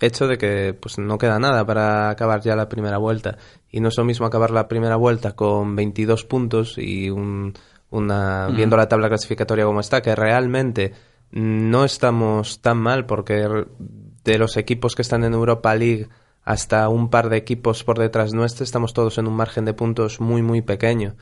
hecho 0.00 0.26
de 0.26 0.36
que 0.36 0.74
pues 0.74 0.98
no 0.98 1.18
queda 1.18 1.38
nada 1.38 1.64
para 1.64 2.10
acabar 2.10 2.40
ya 2.40 2.56
la 2.56 2.68
primera 2.68 2.98
vuelta 2.98 3.38
y 3.74 3.80
no 3.80 3.88
es 3.88 3.98
lo 3.98 4.04
mismo 4.04 4.24
acabar 4.24 4.52
la 4.52 4.68
primera 4.68 4.94
vuelta 4.94 5.34
con 5.34 5.74
22 5.74 6.24
puntos 6.26 6.78
y 6.78 7.10
un, 7.10 7.54
una 7.90 8.48
mm. 8.48 8.54
viendo 8.54 8.76
la 8.76 8.88
tabla 8.88 9.08
clasificatoria 9.08 9.64
como 9.64 9.80
está 9.80 10.00
que 10.00 10.14
realmente 10.14 10.92
no 11.32 11.84
estamos 11.84 12.60
tan 12.60 12.78
mal 12.78 13.04
porque 13.04 13.66
de 14.22 14.38
los 14.38 14.56
equipos 14.56 14.94
que 14.94 15.02
están 15.02 15.24
en 15.24 15.34
Europa 15.34 15.74
League 15.74 16.08
hasta 16.44 16.88
un 16.88 17.10
par 17.10 17.30
de 17.30 17.36
equipos 17.36 17.82
por 17.82 17.98
detrás 17.98 18.32
nuestro, 18.32 18.62
estamos 18.62 18.94
todos 18.94 19.18
en 19.18 19.26
un 19.26 19.34
margen 19.34 19.64
de 19.64 19.74
puntos 19.74 20.20
muy, 20.20 20.42
muy 20.42 20.62
pequeño. 20.62 21.16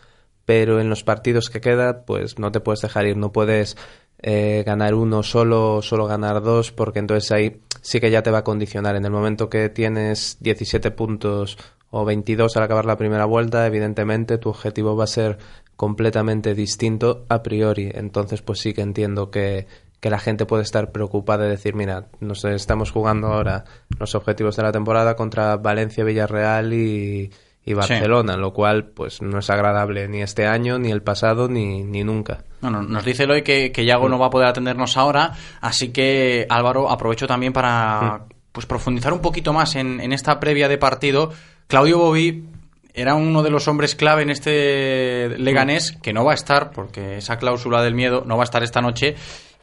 Pero 0.44 0.78
en 0.78 0.90
los 0.90 1.04
partidos 1.04 1.48
que 1.48 1.60
queda, 1.60 2.04
pues 2.04 2.38
no 2.38 2.50
te 2.52 2.60
puedes 2.60 2.82
dejar 2.82 3.06
ir, 3.06 3.16
no 3.16 3.32
puedes 3.32 3.76
eh, 4.18 4.62
ganar 4.66 4.94
uno 4.94 5.22
solo 5.22 5.76
o 5.76 5.82
solo 5.82 6.06
ganar 6.06 6.42
dos, 6.42 6.72
porque 6.72 6.98
entonces 6.98 7.30
ahí 7.30 7.62
sí 7.80 8.00
que 8.00 8.10
ya 8.10 8.22
te 8.22 8.32
va 8.32 8.38
a 8.38 8.44
condicionar. 8.44 8.96
En 8.96 9.04
el 9.04 9.12
momento 9.12 9.48
que 9.48 9.68
tienes 9.68 10.38
17 10.40 10.90
puntos 10.90 11.56
o 11.92 12.04
22 12.06 12.56
al 12.56 12.62
acabar 12.62 12.86
la 12.86 12.96
primera 12.96 13.26
vuelta, 13.26 13.66
evidentemente 13.66 14.38
tu 14.38 14.48
objetivo 14.48 14.96
va 14.96 15.04
a 15.04 15.06
ser 15.06 15.38
completamente 15.76 16.54
distinto 16.54 17.26
a 17.28 17.42
priori. 17.42 17.90
Entonces, 17.94 18.40
pues 18.40 18.60
sí 18.60 18.72
que 18.72 18.80
entiendo 18.80 19.30
que, 19.30 19.66
que 20.00 20.08
la 20.08 20.18
gente 20.18 20.46
puede 20.46 20.62
estar 20.62 20.90
preocupada 20.90 21.44
de 21.44 21.50
decir, 21.50 21.74
mira, 21.74 22.06
nos 22.18 22.44
estamos 22.46 22.90
jugando 22.90 23.28
ahora 23.28 23.64
los 23.98 24.14
objetivos 24.14 24.56
de 24.56 24.62
la 24.62 24.72
temporada 24.72 25.16
contra 25.16 25.58
Valencia, 25.58 26.02
Villarreal 26.02 26.72
y, 26.72 27.30
y 27.62 27.74
Barcelona, 27.74 28.34
sí. 28.34 28.40
lo 28.40 28.54
cual 28.54 28.86
pues 28.86 29.20
no 29.20 29.38
es 29.38 29.50
agradable 29.50 30.08
ni 30.08 30.22
este 30.22 30.46
año, 30.46 30.78
ni 30.78 30.90
el 30.90 31.02
pasado, 31.02 31.48
ni, 31.48 31.84
ni 31.84 32.04
nunca. 32.04 32.44
Bueno, 32.62 32.82
nos 32.82 33.04
dice 33.04 33.24
Eloy 33.24 33.42
que, 33.42 33.70
que 33.70 33.84
Yago 33.84 34.08
no 34.08 34.18
va 34.18 34.26
a 34.26 34.30
poder 34.30 34.48
atendernos 34.48 34.96
ahora, 34.96 35.34
así 35.60 35.90
que 35.90 36.46
Álvaro, 36.48 36.90
aprovecho 36.90 37.26
también 37.26 37.52
para 37.52 38.24
pues 38.50 38.66
profundizar 38.66 39.12
un 39.12 39.20
poquito 39.20 39.52
más 39.52 39.76
en, 39.76 40.00
en 40.00 40.12
esta 40.12 40.38
previa 40.40 40.68
de 40.68 40.78
partido. 40.78 41.32
Claudio 41.66 41.98
Bobí 41.98 42.44
era 42.94 43.14
uno 43.14 43.42
de 43.42 43.50
los 43.50 43.68
hombres 43.68 43.94
clave 43.94 44.22
en 44.22 44.30
este 44.30 45.30
Leganés, 45.38 45.96
que 46.02 46.12
no 46.12 46.24
va 46.24 46.32
a 46.32 46.34
estar, 46.34 46.70
porque 46.72 47.18
esa 47.18 47.38
cláusula 47.38 47.82
del 47.82 47.94
miedo 47.94 48.24
no 48.26 48.36
va 48.36 48.42
a 48.42 48.44
estar 48.44 48.62
esta 48.62 48.80
noche, 48.80 49.16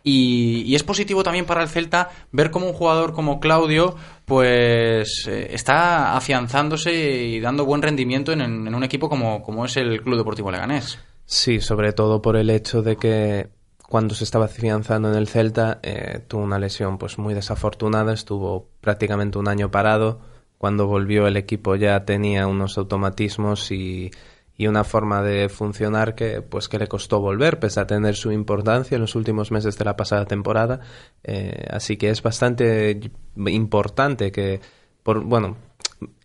y, 0.03 0.75
es 0.75 0.83
positivo 0.83 1.23
también 1.23 1.45
para 1.45 1.61
el 1.61 1.69
Celta 1.69 2.09
ver 2.31 2.51
cómo 2.51 2.67
un 2.67 2.73
jugador 2.73 3.13
como 3.13 3.39
Claudio 3.39 3.95
pues 4.25 5.27
eh, 5.27 5.49
está 5.51 6.15
afianzándose 6.15 6.93
y 6.93 7.39
dando 7.39 7.65
buen 7.65 7.81
rendimiento 7.81 8.31
en, 8.31 8.41
en, 8.41 8.73
un 8.73 8.83
equipo 8.83 9.09
como, 9.09 9.41
como 9.41 9.65
es 9.65 9.75
el 9.77 10.01
Club 10.01 10.17
Deportivo 10.17 10.51
Leganés. 10.51 10.99
Sí, 11.25 11.59
sobre 11.59 11.93
todo 11.93 12.21
por 12.21 12.37
el 12.37 12.49
hecho 12.49 12.81
de 12.81 12.95
que 12.95 13.49
cuando 13.87 14.15
se 14.15 14.23
estaba 14.23 14.45
afianzando 14.45 15.11
en 15.11 15.15
el 15.15 15.27
Celta 15.27 15.79
eh, 15.83 16.23
tuvo 16.27 16.43
una 16.43 16.59
lesión 16.59 16.97
pues 16.97 17.17
muy 17.17 17.33
desafortunada, 17.33 18.13
estuvo 18.13 18.69
prácticamente 18.81 19.37
un 19.37 19.47
año 19.47 19.69
parado. 19.71 20.21
Cuando 20.59 20.85
volvió 20.85 21.25
el 21.25 21.37
equipo 21.37 21.75
ya 21.75 22.05
tenía 22.05 22.45
unos 22.45 22.77
automatismos 22.77 23.71
y 23.71 24.11
y 24.59 24.67
una 24.67 24.83
forma 24.83 25.23
de 25.23 25.47
funcionar 25.47 26.15
que 26.15 26.41
pues 26.41 26.67
que 26.67 26.77
le 26.77 26.87
costó 26.87 27.21
volver 27.21 27.61
pese 27.61 27.79
a 27.79 27.87
tener 27.87 28.15
su 28.17 28.29
importancia 28.33 28.95
en 28.95 29.01
los 29.01 29.15
últimos 29.15 29.53
meses 29.53 29.77
de 29.77 29.85
la 29.85 29.95
pasada 29.95 30.25
temporada. 30.25 30.81
Eh, 31.23 31.65
así 31.71 31.95
que 31.95 32.09
es 32.09 32.21
bastante 32.21 32.99
importante 33.37 34.33
que 34.33 34.59
bueno 35.05 35.55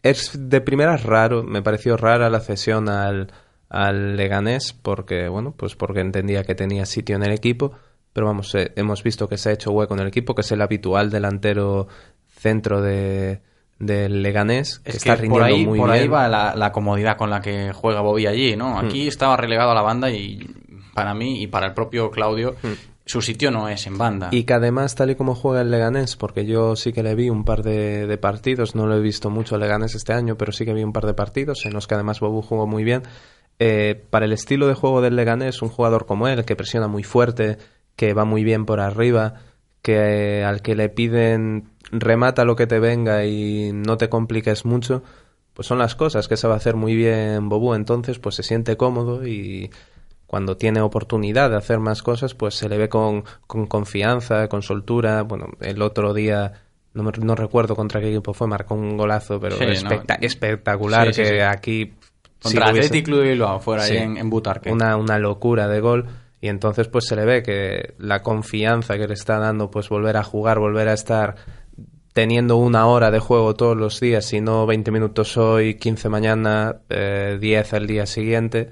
es 0.02 0.32
de 0.50 0.60
primera 0.60 0.96
raro 0.96 1.44
me 1.44 1.62
pareció 1.62 1.96
rara 1.96 2.28
la 2.28 2.40
cesión 2.40 2.88
al 2.88 3.32
al 3.68 4.16
Leganés 4.16 4.72
porque 4.72 5.28
bueno 5.28 5.54
pues 5.56 5.76
porque 5.76 6.00
entendía 6.00 6.42
que 6.42 6.56
tenía 6.56 6.86
sitio 6.86 7.14
en 7.14 7.22
el 7.22 7.32
equipo 7.32 7.70
pero 8.12 8.26
vamos 8.26 8.52
eh, 8.56 8.72
hemos 8.74 9.04
visto 9.04 9.28
que 9.28 9.38
se 9.38 9.50
ha 9.50 9.52
hecho 9.52 9.70
hueco 9.70 9.94
en 9.94 10.00
el 10.00 10.08
equipo 10.08 10.34
que 10.34 10.40
es 10.40 10.50
el 10.50 10.60
habitual 10.60 11.08
delantero 11.08 11.86
centro 12.26 12.82
de 12.82 13.42
del 13.78 14.22
Leganés, 14.22 14.78
que 14.78 14.90
es 14.90 14.96
está 14.96 15.16
que 15.16 15.22
rindiendo 15.22 15.34
por 15.34 15.42
ahí, 15.42 15.66
muy 15.66 15.78
por 15.78 15.90
bien. 15.90 16.02
ahí 16.02 16.08
va 16.08 16.28
la, 16.28 16.54
la, 16.54 16.72
comodidad 16.72 17.16
con 17.16 17.30
la 17.30 17.40
que 17.40 17.72
juega 17.72 18.00
Bobby 18.00 18.26
allí, 18.26 18.56
¿no? 18.56 18.78
Aquí 18.78 19.04
mm. 19.04 19.08
estaba 19.08 19.36
relegado 19.36 19.72
a 19.72 19.74
la 19.74 19.82
banda 19.82 20.10
y 20.10 20.46
para 20.94 21.14
mí 21.14 21.42
y 21.42 21.46
para 21.48 21.66
el 21.66 21.74
propio 21.74 22.10
Claudio 22.10 22.54
mm. 22.62 22.68
su 23.04 23.20
sitio 23.20 23.50
no 23.50 23.68
es 23.68 23.86
en 23.86 23.98
banda. 23.98 24.28
Y 24.30 24.44
que 24.44 24.54
además, 24.54 24.94
tal 24.94 25.10
y 25.10 25.16
como 25.16 25.34
juega 25.34 25.60
el 25.60 25.70
Leganés, 25.70 26.16
porque 26.16 26.46
yo 26.46 26.76
sí 26.76 26.92
que 26.92 27.02
le 27.02 27.14
vi 27.14 27.30
un 27.30 27.44
par 27.44 27.62
de, 27.62 28.06
de 28.06 28.18
partidos, 28.18 28.74
no 28.74 28.86
lo 28.86 28.96
he 28.96 29.00
visto 29.00 29.28
mucho 29.28 29.56
el 29.56 29.60
Leganés 29.60 29.94
este 29.94 30.12
año, 30.12 30.36
pero 30.36 30.52
sí 30.52 30.64
que 30.64 30.72
vi 30.72 30.84
un 30.84 30.92
par 30.92 31.06
de 31.06 31.14
partidos 31.14 31.66
en 31.66 31.72
los 31.72 31.86
que 31.86 31.94
además 31.94 32.20
Bobu 32.20 32.42
jugó 32.42 32.66
muy 32.66 32.84
bien. 32.84 33.02
Eh, 33.58 34.02
para 34.10 34.24
el 34.24 34.32
estilo 34.32 34.66
de 34.66 34.74
juego 34.74 35.00
del 35.00 35.16
Leganés, 35.16 35.62
un 35.62 35.68
jugador 35.68 36.06
como 36.06 36.26
él, 36.28 36.44
que 36.44 36.56
presiona 36.56 36.88
muy 36.88 37.04
fuerte, 37.04 37.58
que 37.96 38.12
va 38.14 38.24
muy 38.24 38.42
bien 38.42 38.66
por 38.66 38.80
arriba, 38.80 39.34
que 39.80 40.40
eh, 40.40 40.44
al 40.44 40.60
que 40.60 40.74
le 40.74 40.88
piden 40.88 41.70
remata 42.00 42.44
lo 42.44 42.56
que 42.56 42.66
te 42.66 42.78
venga 42.78 43.24
y 43.24 43.72
no 43.72 43.96
te 43.96 44.08
compliques 44.08 44.64
mucho, 44.64 45.02
pues 45.52 45.68
son 45.68 45.78
las 45.78 45.94
cosas 45.94 46.28
que 46.28 46.36
sabe 46.36 46.54
hacer 46.54 46.76
muy 46.76 46.94
bien 46.94 47.48
Bobu. 47.48 47.74
Entonces, 47.74 48.18
pues 48.18 48.34
se 48.34 48.42
siente 48.42 48.76
cómodo 48.76 49.26
y 49.26 49.70
cuando 50.26 50.56
tiene 50.56 50.80
oportunidad 50.80 51.50
de 51.50 51.56
hacer 51.56 51.78
más 51.78 52.02
cosas, 52.02 52.34
pues 52.34 52.54
se 52.54 52.68
le 52.68 52.76
ve 52.76 52.88
con, 52.88 53.24
con 53.46 53.66
confianza, 53.66 54.48
con 54.48 54.62
soltura. 54.62 55.22
Bueno, 55.22 55.46
el 55.60 55.80
otro 55.82 56.12
día, 56.12 56.52
no, 56.92 57.02
me, 57.02 57.12
no 57.20 57.34
recuerdo 57.34 57.76
contra 57.76 58.00
qué 58.00 58.10
equipo 58.10 58.34
fue, 58.34 58.48
marcó 58.48 58.74
un 58.74 58.96
golazo, 58.96 59.38
pero 59.40 59.56
sí, 59.56 59.64
especta 59.64 60.16
no. 60.20 60.26
espectacular 60.26 61.14
sí, 61.14 61.24
sí, 61.24 61.30
que 61.30 61.42
aquí... 61.42 61.94
Contra 62.42 62.66
Athletic 62.66 63.06
Club 63.06 63.22
de 63.22 63.30
Bilbao, 63.30 63.58
fuera 63.58 63.84
ahí 63.84 63.96
en, 63.96 64.18
en 64.18 64.28
Butarque. 64.28 64.70
Una, 64.70 64.98
una 64.98 65.18
locura 65.18 65.66
de 65.66 65.80
gol 65.80 66.06
y 66.44 66.48
entonces 66.48 66.88
pues 66.88 67.06
se 67.06 67.16
le 67.16 67.24
ve 67.24 67.42
que 67.42 67.94
la 67.96 68.20
confianza 68.20 68.98
que 68.98 69.08
le 69.08 69.14
está 69.14 69.38
dando 69.38 69.70
pues 69.70 69.88
volver 69.88 70.18
a 70.18 70.22
jugar, 70.22 70.58
volver 70.58 70.88
a 70.88 70.92
estar 70.92 71.36
teniendo 72.14 72.56
una 72.56 72.86
hora 72.86 73.10
de 73.10 73.18
juego 73.18 73.54
todos 73.54 73.76
los 73.76 74.00
días, 74.00 74.24
si 74.24 74.40
no 74.40 74.64
20 74.66 74.90
minutos 74.92 75.36
hoy, 75.36 75.74
15 75.74 76.08
mañana, 76.08 76.76
eh, 76.88 77.36
10 77.40 77.72
el 77.74 77.86
día 77.86 78.06
siguiente. 78.06 78.70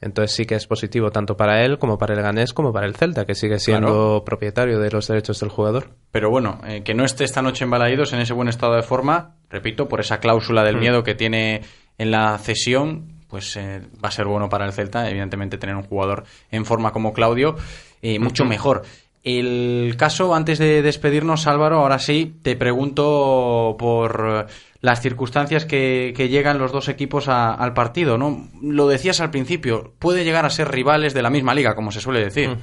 Entonces 0.00 0.36
sí 0.36 0.46
que 0.46 0.54
es 0.54 0.68
positivo 0.68 1.10
tanto 1.10 1.36
para 1.36 1.64
él 1.64 1.80
como 1.80 1.98
para 1.98 2.14
el 2.14 2.22
Ganés 2.22 2.54
como 2.54 2.72
para 2.72 2.86
el 2.86 2.94
Celta, 2.94 3.26
que 3.26 3.34
sigue 3.34 3.58
siendo 3.58 3.88
claro. 3.88 4.24
propietario 4.24 4.78
de 4.78 4.92
los 4.92 5.08
derechos 5.08 5.40
del 5.40 5.48
jugador. 5.48 5.90
Pero 6.12 6.30
bueno, 6.30 6.60
eh, 6.66 6.82
que 6.84 6.94
no 6.94 7.04
esté 7.04 7.24
esta 7.24 7.42
noche 7.42 7.64
en 7.64 7.70
Balaídos 7.70 8.12
en 8.12 8.20
ese 8.20 8.32
buen 8.32 8.46
estado 8.46 8.76
de 8.76 8.82
forma, 8.82 9.34
repito, 9.50 9.88
por 9.88 9.98
esa 9.98 10.20
cláusula 10.20 10.62
del 10.62 10.76
mm. 10.76 10.80
miedo 10.80 11.02
que 11.02 11.16
tiene 11.16 11.62
en 11.98 12.12
la 12.12 12.38
cesión, 12.38 13.24
pues 13.28 13.56
eh, 13.56 13.82
va 14.02 14.08
a 14.08 14.12
ser 14.12 14.26
bueno 14.26 14.48
para 14.48 14.66
el 14.66 14.72
Celta, 14.72 15.10
evidentemente 15.10 15.58
tener 15.58 15.74
un 15.74 15.82
jugador 15.82 16.24
en 16.52 16.64
forma 16.64 16.92
como 16.92 17.12
Claudio, 17.12 17.56
eh, 18.00 18.20
mucho 18.20 18.44
mejor. 18.44 18.82
El 19.28 19.94
caso, 19.98 20.34
antes 20.34 20.58
de 20.58 20.80
despedirnos, 20.80 21.46
Álvaro, 21.46 21.80
ahora 21.80 21.98
sí, 21.98 22.36
te 22.42 22.56
pregunto 22.56 23.76
por 23.78 24.46
las 24.80 25.02
circunstancias 25.02 25.66
que, 25.66 26.14
que 26.16 26.30
llegan 26.30 26.58
los 26.58 26.72
dos 26.72 26.88
equipos 26.88 27.28
al 27.28 27.74
partido, 27.74 28.16
¿no? 28.16 28.48
Lo 28.62 28.88
decías 28.88 29.20
al 29.20 29.30
principio, 29.30 29.92
puede 29.98 30.24
llegar 30.24 30.46
a 30.46 30.50
ser 30.50 30.70
rivales 30.70 31.12
de 31.12 31.20
la 31.20 31.28
misma 31.28 31.54
liga, 31.54 31.74
como 31.74 31.90
se 31.90 32.00
suele 32.00 32.24
decir. 32.24 32.56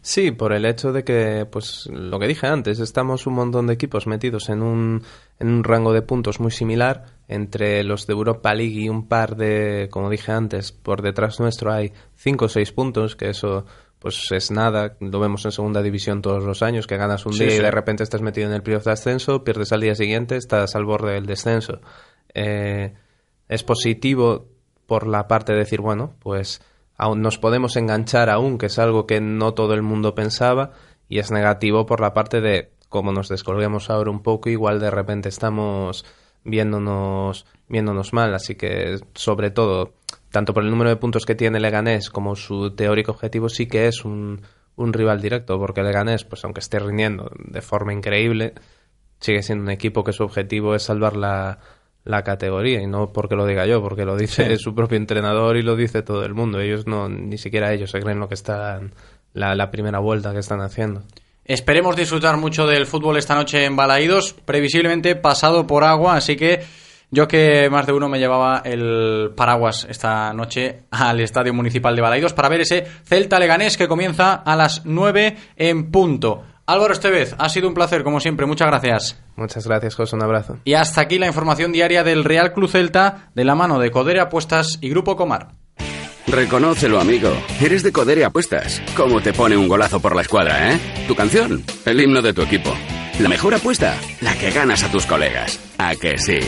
Sí, 0.00 0.30
por 0.30 0.52
el 0.52 0.64
hecho 0.64 0.92
de 0.92 1.02
que, 1.02 1.44
pues 1.50 1.88
lo 1.90 2.20
que 2.20 2.28
dije 2.28 2.46
antes, 2.46 2.78
estamos 2.78 3.26
un 3.26 3.34
montón 3.34 3.66
de 3.66 3.74
equipos 3.74 4.06
metidos 4.06 4.48
en 4.48 4.62
un, 4.62 5.02
en 5.40 5.48
un 5.48 5.64
rango 5.64 5.92
de 5.92 6.02
puntos 6.02 6.38
muy 6.38 6.52
similar. 6.52 7.06
Entre 7.26 7.82
los 7.82 8.06
de 8.06 8.12
Europa 8.12 8.54
League 8.54 8.78
y 8.78 8.88
un 8.88 9.08
par 9.08 9.36
de, 9.36 9.88
como 9.90 10.10
dije 10.10 10.30
antes, 10.30 10.70
por 10.70 11.00
detrás 11.00 11.40
nuestro 11.40 11.72
hay 11.72 11.92
cinco 12.14 12.44
o 12.44 12.48
seis 12.48 12.70
puntos, 12.70 13.16
que 13.16 13.30
eso 13.30 13.64
pues 14.02 14.30
es 14.32 14.50
nada. 14.50 14.96
Lo 15.00 15.20
vemos 15.20 15.44
en 15.44 15.52
segunda 15.52 15.80
división 15.80 16.20
todos 16.20 16.44
los 16.44 16.62
años, 16.62 16.86
que 16.88 16.96
ganas 16.96 17.24
un 17.24 17.32
Sí, 17.34 17.44
día 17.44 17.52
sí. 17.52 17.58
y 17.58 17.62
de 17.62 17.70
repente 17.70 18.02
estás 18.02 18.20
metido 18.20 18.48
en 18.48 18.52
el 18.52 18.62
playoff 18.62 18.84
de 18.84 18.92
ascenso, 18.92 19.44
pierdes 19.44 19.72
al 19.72 19.80
día 19.80 19.94
siguiente, 19.94 20.36
estás 20.36 20.74
al 20.74 20.84
borde 20.84 21.12
del 21.14 21.24
descenso. 21.26 21.80
Eh, 22.34 22.92
es 23.48 23.62
positivo 23.62 24.48
por 24.86 25.06
la 25.06 25.28
parte 25.28 25.52
de 25.52 25.60
decir, 25.60 25.80
bueno, 25.80 26.14
pues 26.18 26.60
aún 26.96 27.22
nos 27.22 27.38
podemos 27.38 27.76
enganchar 27.76 28.28
aún, 28.28 28.58
que 28.58 28.66
es 28.66 28.78
algo 28.78 29.06
que 29.06 29.20
no 29.20 29.54
todo 29.54 29.74
el 29.74 29.82
mundo 29.82 30.14
pensaba, 30.14 30.72
y 31.08 31.18
es 31.20 31.30
negativo 31.30 31.86
por 31.86 32.00
la 32.00 32.12
parte 32.12 32.40
de, 32.40 32.72
como 32.88 33.12
nos 33.12 33.28
descolguemos 33.28 33.88
ahora 33.88 34.10
un 34.10 34.22
poco, 34.22 34.50
igual 34.50 34.80
de 34.80 34.90
repente 34.90 35.28
estamos 35.28 36.04
viéndonos, 36.44 37.46
viéndonos 37.68 38.12
mal, 38.12 38.34
así 38.34 38.54
que 38.56 38.98
sobre 39.14 39.50
todo, 39.50 39.94
tanto 40.32 40.52
por 40.52 40.64
el 40.64 40.70
número 40.70 40.90
de 40.90 40.96
puntos 40.96 41.24
que 41.24 41.34
tiene 41.36 41.60
Leganés 41.60 42.10
como 42.10 42.34
su 42.34 42.74
teórico 42.74 43.12
objetivo, 43.12 43.48
sí 43.48 43.66
que 43.68 43.86
es 43.86 44.04
un, 44.04 44.40
un 44.76 44.92
rival 44.92 45.20
directo, 45.22 45.58
porque 45.58 45.82
Leganés, 45.82 46.24
pues 46.24 46.44
aunque 46.44 46.60
esté 46.60 46.78
rindiendo 46.80 47.30
de 47.38 47.60
forma 47.62 47.92
increíble, 47.92 48.54
sigue 49.20 49.42
siendo 49.42 49.62
un 49.64 49.70
equipo 49.70 50.02
que 50.02 50.12
su 50.12 50.24
objetivo 50.24 50.74
es 50.74 50.82
salvar 50.82 51.14
la, 51.16 51.58
la 52.04 52.24
categoría 52.24 52.80
y 52.82 52.86
no 52.88 53.12
porque 53.12 53.36
lo 53.36 53.46
diga 53.46 53.66
yo, 53.66 53.80
porque 53.82 54.04
lo 54.04 54.16
dice 54.16 54.56
Sí. 54.56 54.62
su 54.62 54.74
propio 54.74 54.96
entrenador 54.96 55.56
y 55.56 55.62
lo 55.62 55.76
dice 55.76 56.02
todo 56.02 56.24
el 56.24 56.34
mundo. 56.34 56.58
Ellos 56.60 56.86
no, 56.88 57.08
ni 57.08 57.38
siquiera 57.38 57.72
ellos 57.72 57.90
se 57.92 58.00
creen 58.00 58.18
lo 58.18 58.28
que 58.28 58.34
están, 58.34 58.92
la, 59.34 59.54
la 59.54 59.70
primera 59.70 60.00
vuelta 60.00 60.32
que 60.32 60.40
están 60.40 60.60
haciendo. 60.60 61.02
Esperemos 61.44 61.94
disfrutar 61.96 62.36
mucho 62.36 62.66
del 62.66 62.86
fútbol 62.86 63.16
esta 63.16 63.34
noche 63.34 63.64
en 63.64 63.76
Balaídos, 63.76 64.32
previsiblemente 64.44 65.14
pasado 65.16 65.66
por 65.66 65.84
agua, 65.84 66.16
así 66.16 66.36
que 66.36 66.60
yo 67.12 67.28
que 67.28 67.68
más 67.70 67.86
de 67.86 67.92
uno 67.92 68.08
me 68.08 68.18
llevaba 68.18 68.62
el 68.64 69.32
paraguas 69.36 69.86
esta 69.88 70.32
noche 70.32 70.84
al 70.90 71.20
Estadio 71.20 71.52
Municipal 71.52 71.94
de 71.94 72.00
Balaídos 72.00 72.32
para 72.32 72.48
ver 72.48 72.62
ese 72.62 72.86
Celta 73.04 73.38
Leganés 73.38 73.76
que 73.76 73.86
comienza 73.86 74.32
a 74.32 74.56
las 74.56 74.86
9 74.86 75.36
en 75.56 75.90
punto. 75.90 76.42
Álvaro 76.64 76.94
Estevez, 76.94 77.34
ha 77.38 77.50
sido 77.50 77.68
un 77.68 77.74
placer 77.74 78.02
como 78.02 78.18
siempre, 78.18 78.46
muchas 78.46 78.68
gracias. 78.68 79.22
Muchas 79.36 79.66
gracias, 79.66 79.94
José, 79.94 80.16
un 80.16 80.22
abrazo. 80.22 80.56
Y 80.64 80.72
hasta 80.72 81.02
aquí 81.02 81.18
la 81.18 81.26
información 81.26 81.70
diaria 81.70 82.02
del 82.02 82.24
Real 82.24 82.54
Club 82.54 82.70
Celta 82.70 83.30
de 83.34 83.44
la 83.44 83.54
mano 83.54 83.78
de 83.78 83.90
Codere 83.90 84.20
Apuestas 84.20 84.78
y 84.80 84.88
Grupo 84.88 85.14
Comar. 85.14 85.48
Reconócelo, 86.26 86.98
amigo. 86.98 87.30
Eres 87.60 87.82
de 87.82 87.92
Codere 87.92 88.24
Apuestas. 88.24 88.80
¿Cómo 88.96 89.20
te 89.20 89.34
pone 89.34 89.54
un 89.54 89.68
golazo 89.68 90.00
por 90.00 90.16
la 90.16 90.22
escuadra, 90.22 90.72
eh? 90.72 90.80
Tu 91.06 91.14
canción, 91.14 91.62
el 91.84 92.00
himno 92.00 92.22
de 92.22 92.32
tu 92.32 92.40
equipo. 92.40 92.72
La 93.20 93.28
mejor 93.28 93.54
apuesta, 93.54 93.96
la 94.20 94.34
que 94.34 94.50
ganas 94.50 94.82
a 94.84 94.90
tus 94.90 95.06
colegas. 95.06 95.60
¿A 95.78 95.94
que 95.94 96.16
sí? 96.18 96.38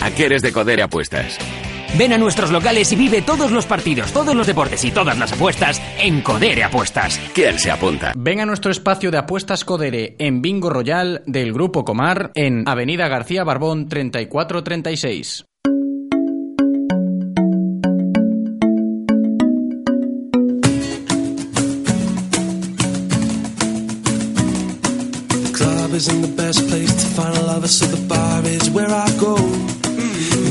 ¿A 0.00 0.10
que 0.10 0.26
eres 0.26 0.42
de 0.42 0.52
Codere 0.52 0.82
Apuestas? 0.82 1.38
Ven 1.98 2.12
a 2.14 2.18
nuestros 2.18 2.50
locales 2.50 2.90
y 2.92 2.96
vive 2.96 3.20
todos 3.20 3.50
los 3.50 3.66
partidos, 3.66 4.12
todos 4.12 4.34
los 4.34 4.46
deportes 4.46 4.82
y 4.84 4.90
todas 4.90 5.18
las 5.18 5.32
apuestas 5.32 5.82
en 5.98 6.22
Codere 6.22 6.64
Apuestas. 6.64 7.20
¿Quién 7.34 7.58
se 7.58 7.70
apunta? 7.70 8.12
Ven 8.16 8.40
a 8.40 8.46
nuestro 8.46 8.70
espacio 8.70 9.10
de 9.10 9.18
apuestas 9.18 9.64
Codere 9.64 10.16
en 10.18 10.40
Bingo 10.40 10.70
Royal 10.70 11.22
del 11.26 11.52
Grupo 11.52 11.84
Comar 11.84 12.30
en 12.34 12.66
Avenida 12.66 13.08
García 13.08 13.44
Barbón 13.44 13.88
3436. 13.88 15.44
Club 25.92 26.00
isn't 26.00 26.22
the 26.22 26.42
best 26.42 26.68
place 26.68 26.92
to 27.02 27.06
find 27.14 27.36
a 27.36 27.42
lover, 27.42 27.68
so 27.68 27.84
the 27.86 28.00
bar 28.08 28.42
is 28.44 28.70
where 28.70 28.88
I 28.88 29.08
go. 29.20 29.36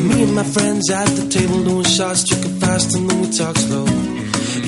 Me 0.08 0.24
and 0.24 0.36
my 0.36 0.44
friends 0.44 0.90
at 0.92 1.08
the 1.18 1.28
table 1.30 1.64
doing 1.64 1.84
shots, 1.84 2.24
drinking 2.24 2.60
fast, 2.60 2.96
and 2.96 3.10
then 3.10 3.22
we 3.22 3.30
talk 3.32 3.56
slow. 3.58 3.86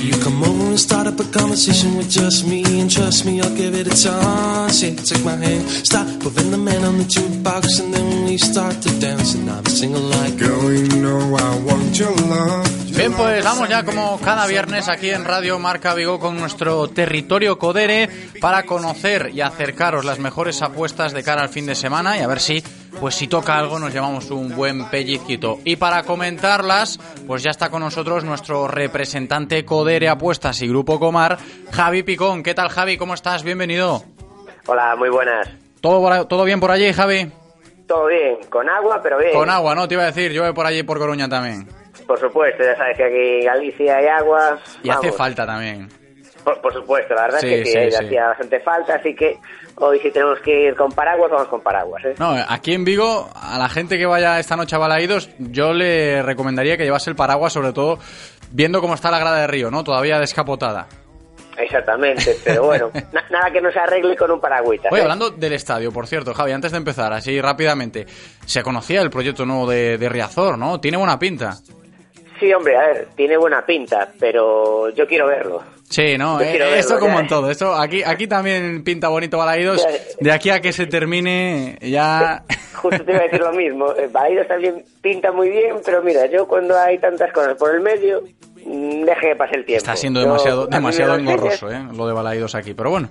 You 0.08 0.14
come 0.24 0.44
over 0.44 0.66
and 0.74 0.80
start 0.80 1.08
up 1.08 1.20
a 1.20 1.26
conversation 1.32 1.98
with 1.98 2.10
just 2.10 2.48
me, 2.48 2.64
and 2.82 2.90
trust 2.90 3.26
me, 3.26 3.42
I'll 3.42 3.56
give 3.56 3.76
it 3.76 3.88
a 3.88 3.96
chance. 4.04 4.82
Yeah, 4.82 4.96
take 4.96 5.24
my 5.24 5.36
hand, 5.36 5.70
stop 5.70 6.08
moving 6.24 6.52
the 6.52 6.58
man 6.58 6.84
on 6.84 6.98
the 6.98 7.06
jukebox, 7.06 7.80
and 7.82 7.94
then 7.94 8.26
we 8.26 8.38
start 8.38 8.76
to 8.82 8.90
dance, 9.00 9.36
and 9.36 9.50
I'm 9.50 9.66
singing 9.66 10.10
like, 10.10 10.38
Girl, 10.38 10.72
you 10.72 10.88
know 11.02 11.36
I 11.36 11.60
want 11.68 12.00
your 12.00 12.16
love. 12.16 12.83
Bien, 12.96 13.12
pues 13.14 13.44
vamos 13.44 13.68
ya 13.68 13.84
como 13.84 14.20
cada 14.20 14.46
viernes 14.46 14.88
aquí 14.88 15.10
en 15.10 15.26
Radio 15.26 15.58
Marca 15.58 15.94
Vigo 15.96 16.20
con 16.20 16.38
nuestro 16.38 16.88
territorio 16.88 17.58
Codere 17.58 18.08
para 18.40 18.64
conocer 18.64 19.32
y 19.34 19.42
acercaros 19.42 20.06
las 20.06 20.20
mejores 20.20 20.62
apuestas 20.62 21.12
de 21.12 21.24
cara 21.24 21.42
al 21.42 21.50
fin 21.50 21.66
de 21.66 21.76
semana 21.76 22.18
y 22.18 22.22
a 22.22 22.28
ver 22.28 22.40
si, 22.40 22.64
pues 23.00 23.16
si 23.16 23.28
toca 23.28 23.58
algo 23.58 23.80
nos 23.80 23.92
llevamos 23.94 24.30
un 24.30 24.56
buen 24.56 24.90
pellizquito. 24.90 25.60
Y 25.66 25.76
para 25.76 26.04
comentarlas, 26.04 27.00
pues 27.26 27.42
ya 27.42 27.50
está 27.50 27.70
con 27.70 27.82
nosotros 27.82 28.24
nuestro 28.24 28.68
representante 28.68 29.66
Codere 29.66 30.08
Apuestas 30.08 30.62
y 30.62 30.68
Grupo 30.68 31.00
Comar, 31.00 31.40
Javi 31.72 32.04
Picón. 32.04 32.44
¿Qué 32.44 32.54
tal 32.54 32.70
Javi? 32.70 32.98
¿Cómo 32.98 33.16
estás? 33.16 33.44
Bienvenido. 33.44 34.04
Hola, 34.68 34.96
muy 34.96 35.10
buenas. 35.10 35.50
¿Todo, 35.82 36.28
todo 36.28 36.44
bien 36.46 36.60
por 36.60 36.72
allí, 36.72 36.94
Javi? 36.94 37.30
Todo 37.88 38.06
bien, 38.06 38.38
con 38.50 38.70
agua, 38.70 39.02
pero 39.04 39.18
bien. 39.18 39.34
Con 39.34 39.50
agua, 39.50 39.76
¿no? 39.76 39.88
Te 39.88 39.96
iba 39.96 40.04
a 40.04 40.08
decir, 40.08 40.32
llueve 40.32 40.54
por 40.54 40.66
allí 40.66 40.84
por 40.84 41.00
Coruña 41.00 41.28
también. 41.28 41.68
Por 42.08 42.20
supuesto, 42.20 42.64
ya 42.64 42.76
sabes 42.76 42.98
que 42.98 43.04
aquí 43.04 43.40
en 43.40 43.46
Galicia 43.46 43.98
hay 43.98 44.08
agua. 44.08 44.60
Y 44.84 44.90
hace 44.90 45.12
falta 45.12 45.46
también. 45.46 45.88
Por, 46.44 46.60
por 46.60 46.74
supuesto, 46.74 47.14
la 47.16 47.22
verdad 47.24 47.40
Sí, 47.40 47.54
es 47.54 47.60
que 47.60 47.66
sí, 47.66 47.72
sí, 47.72 47.92
sí. 47.98 48.06
hacía 48.06 48.28
bastante 48.28 48.60
falta, 48.60 48.96
así 48.96 49.16
que 49.16 49.38
hoy 49.76 49.98
si 50.00 50.12
tenemos 50.12 50.40
que 50.42 50.66
ir 50.68 50.76
con 50.76 50.92
paraguas, 50.92 51.32
vamos 51.32 51.48
con 51.48 51.62
paraguas, 51.62 52.04
¿eh? 52.04 52.16
No, 52.20 52.36
aquí 52.50 52.74
en 52.74 52.84
Vigo, 52.84 53.30
a 53.34 53.58
la 53.58 53.70
gente 53.70 53.98
que 53.98 54.06
vaya 54.06 54.38
esta 54.40 54.58
noche 54.58 54.76
a 54.76 54.80
Balaídos, 54.80 55.30
yo 55.40 55.72
le 55.72 56.22
recomendaría 56.22 56.76
que 56.76 56.84
llevase 56.84 57.10
el 57.10 57.16
paraguas, 57.16 57.54
sobre 57.54 57.72
todo 57.72 57.98
viendo 58.52 58.82
cómo 58.82 58.94
está 58.94 59.10
la 59.10 59.20
grada 59.20 59.38
de 59.40 59.48
río, 59.48 59.72
¿no? 59.72 59.86
Todavía 59.86 60.20
descapotada. 60.20 60.88
Exactamente, 61.58 62.36
pero 62.44 62.64
bueno, 62.66 62.92
na- 63.14 63.24
nada 63.30 63.50
que 63.52 63.62
no 63.62 63.72
se 63.72 63.80
arregle 63.80 64.18
con 64.18 64.30
un 64.32 64.42
paragüita. 64.42 64.90
Oye, 64.92 65.00
¿eh? 65.00 65.04
hablando 65.04 65.30
del 65.30 65.54
estadio, 65.54 65.92
por 65.94 66.08
cierto, 66.08 66.34
Javi, 66.34 66.52
antes 66.52 66.72
de 66.72 66.78
empezar, 66.78 67.14
así 67.14 67.40
rápidamente, 67.40 68.06
se 68.46 68.62
conocía 68.64 69.02
el 69.02 69.10
proyecto 69.10 69.46
nuevo 69.46 69.70
de, 69.70 69.98
de 69.98 70.10
Riazor, 70.10 70.58
¿no? 70.58 70.82
Tiene 70.82 70.98
buena 70.98 71.18
pinta. 71.18 71.56
Sí, 72.44 72.52
hombre, 72.52 72.76
a 72.76 72.88
ver, 72.88 73.08
tiene 73.16 73.38
buena 73.38 73.66
pinta, 73.66 74.10
pero 74.20 74.90
yo 74.90 75.08
quiero 75.08 75.28
verlo. 75.28 75.64
Sí, 75.88 76.18
¿no? 76.18 76.42
Eh, 76.42 76.50
quiero 76.52 76.66
verlo, 76.66 76.80
esto 76.80 77.00
como 77.00 77.14
ya. 77.14 77.20
en 77.22 77.28
todo. 77.28 77.50
Esto, 77.50 77.74
aquí, 77.74 78.04
aquí 78.04 78.28
también 78.28 78.84
pinta 78.84 79.08
bonito 79.08 79.38
Balaídos. 79.38 79.88
De 80.20 80.30
aquí 80.30 80.50
a 80.50 80.60
que 80.60 80.74
se 80.74 80.86
termine, 80.86 81.78
ya... 81.82 82.44
Justo 82.74 83.06
te 83.06 83.14
iba 83.14 83.22
a 83.22 83.24
decir 83.24 83.40
lo 83.40 83.54
mismo. 83.54 83.94
Eh, 83.94 84.10
Balaídos 84.12 84.50
también 84.50 84.84
pinta 85.02 85.32
muy 85.32 85.52
bien, 85.52 85.78
pero 85.86 86.04
mira, 86.04 86.26
yo 86.26 86.46
cuando 86.50 86.78
hay 86.78 86.98
tantas 86.98 87.32
cosas 87.32 87.56
por 87.56 87.74
el 87.74 87.80
medio, 87.80 88.24
mm, 88.66 89.06
deje 89.06 89.30
que 89.30 89.36
pase 89.38 89.56
el 89.56 89.64
tiempo. 89.64 89.78
Está 89.78 89.96
siendo 89.96 90.20
demasiado, 90.20 90.68
demasiado 90.68 91.16
engorroso, 91.16 91.72
¿eh? 91.72 91.82
Lo 91.96 92.08
de 92.08 92.12
Balaídos 92.14 92.56
aquí. 92.56 92.74
Pero 92.74 92.90
bueno, 92.90 93.10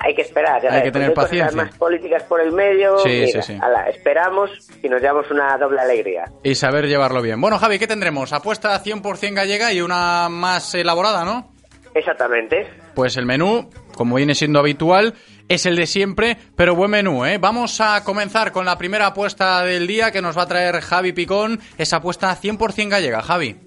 Hay 0.00 0.14
que 0.14 0.22
esperar, 0.22 0.62
ya 0.62 0.72
Hay 0.72 0.82
que 0.82 0.92
tener 0.92 1.14
cosas 1.14 1.30
paciencia. 1.30 1.56
más 1.64 1.74
políticas 1.76 2.22
por 2.24 2.40
el 2.40 2.52
medio, 2.52 2.98
Sí, 2.98 3.08
mira, 3.08 3.42
sí, 3.42 3.52
sí. 3.54 3.58
ala, 3.60 3.88
esperamos 3.88 4.50
y 4.82 4.88
nos 4.88 5.00
llevamos 5.00 5.30
una 5.30 5.56
doble 5.58 5.80
alegría. 5.80 6.24
y 6.42 6.54
saber 6.54 6.86
llevarlo 6.86 7.20
bien. 7.22 7.40
Bueno, 7.40 7.58
Javi, 7.58 7.78
¿qué 7.78 7.86
tendremos? 7.86 8.32
Apuesta 8.32 8.78
100% 8.82 9.34
gallega 9.34 9.72
y 9.72 9.80
una 9.80 10.28
más 10.28 10.74
elaborada, 10.74 11.24
¿no? 11.24 11.52
Exactamente. 11.94 12.66
Pues 12.94 13.16
el 13.16 13.24
menú, 13.26 13.70
como 13.94 14.16
viene 14.16 14.34
siendo 14.34 14.58
habitual, 14.58 15.14
es 15.48 15.64
el 15.66 15.76
de 15.76 15.86
siempre, 15.86 16.36
pero 16.56 16.74
buen 16.74 16.90
menú, 16.90 17.24
¿eh? 17.24 17.38
Vamos 17.38 17.80
a 17.80 18.02
comenzar 18.02 18.50
con 18.50 18.64
la 18.64 18.76
primera 18.78 19.06
apuesta 19.08 19.62
del 19.62 19.86
día 19.86 20.10
que 20.10 20.22
nos 20.22 20.36
va 20.36 20.42
a 20.42 20.48
traer 20.48 20.80
Javi 20.80 21.12
Picón, 21.12 21.60
esa 21.78 21.98
apuesta 21.98 22.34
100% 22.34 22.88
gallega, 22.88 23.22
Javi. 23.22 23.58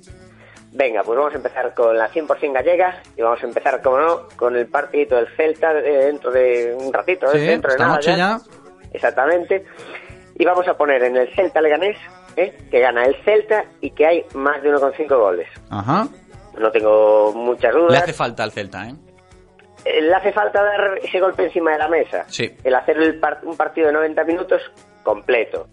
Venga, 0.73 1.01
pues 1.03 1.17
vamos 1.17 1.33
a 1.33 1.37
empezar 1.37 1.73
con 1.73 1.97
la 1.97 2.09
100% 2.09 2.53
gallega 2.53 3.01
y 3.15 3.21
vamos 3.21 3.41
a 3.41 3.47
empezar, 3.47 3.81
como 3.81 3.99
no, 3.99 4.27
con 4.35 4.55
el 4.55 4.67
partidito 4.67 5.15
del 5.15 5.27
Celta 5.35 5.71
eh, 5.79 6.05
dentro 6.07 6.29
de 6.31 6.75
un 6.79 6.91
ratito, 6.93 7.27
Sí, 7.31 7.37
¿eh? 7.39 7.41
dentro 7.41 7.69
de 7.69 7.75
esta 7.75 7.83
nada 7.85 7.95
noche 7.95 8.15
ya. 8.17 8.37
Exactamente. 8.91 9.65
Y 10.37 10.45
vamos 10.45 10.67
a 10.67 10.75
poner 10.77 11.01
en 11.03 11.17
el 11.17 11.33
Celta 11.33 11.61
Leganés, 11.61 11.97
¿eh? 12.35 12.55
que 12.69 12.79
gana 12.79 13.05
el 13.05 13.15
Celta 13.23 13.65
y 13.81 13.91
que 13.91 14.05
hay 14.05 14.25
más 14.35 14.61
de 14.61 14.71
1,5 14.73 15.07
goles. 15.17 15.47
Ajá. 15.69 16.07
No 16.59 16.71
tengo 16.71 17.33
muchas 17.33 17.73
dudas. 17.73 17.91
Le 17.91 17.97
hace 17.97 18.13
falta 18.13 18.43
al 18.43 18.51
Celta, 18.51 18.87
¿eh? 18.87 18.93
Eh, 19.85 20.01
Le 20.01 20.13
hace 20.13 20.31
falta 20.33 20.61
dar 20.63 20.97
ese 21.01 21.19
golpe 21.19 21.45
encima 21.45 21.71
de 21.71 21.77
la 21.79 21.87
mesa. 21.87 22.25
Sí. 22.27 22.51
El 22.63 22.75
hacer 22.75 22.97
el 22.97 23.19
par- 23.19 23.39
un 23.43 23.55
partido 23.55 23.87
de 23.87 23.93
90 23.93 24.23
minutos 24.25 24.61
completo. 25.03 25.67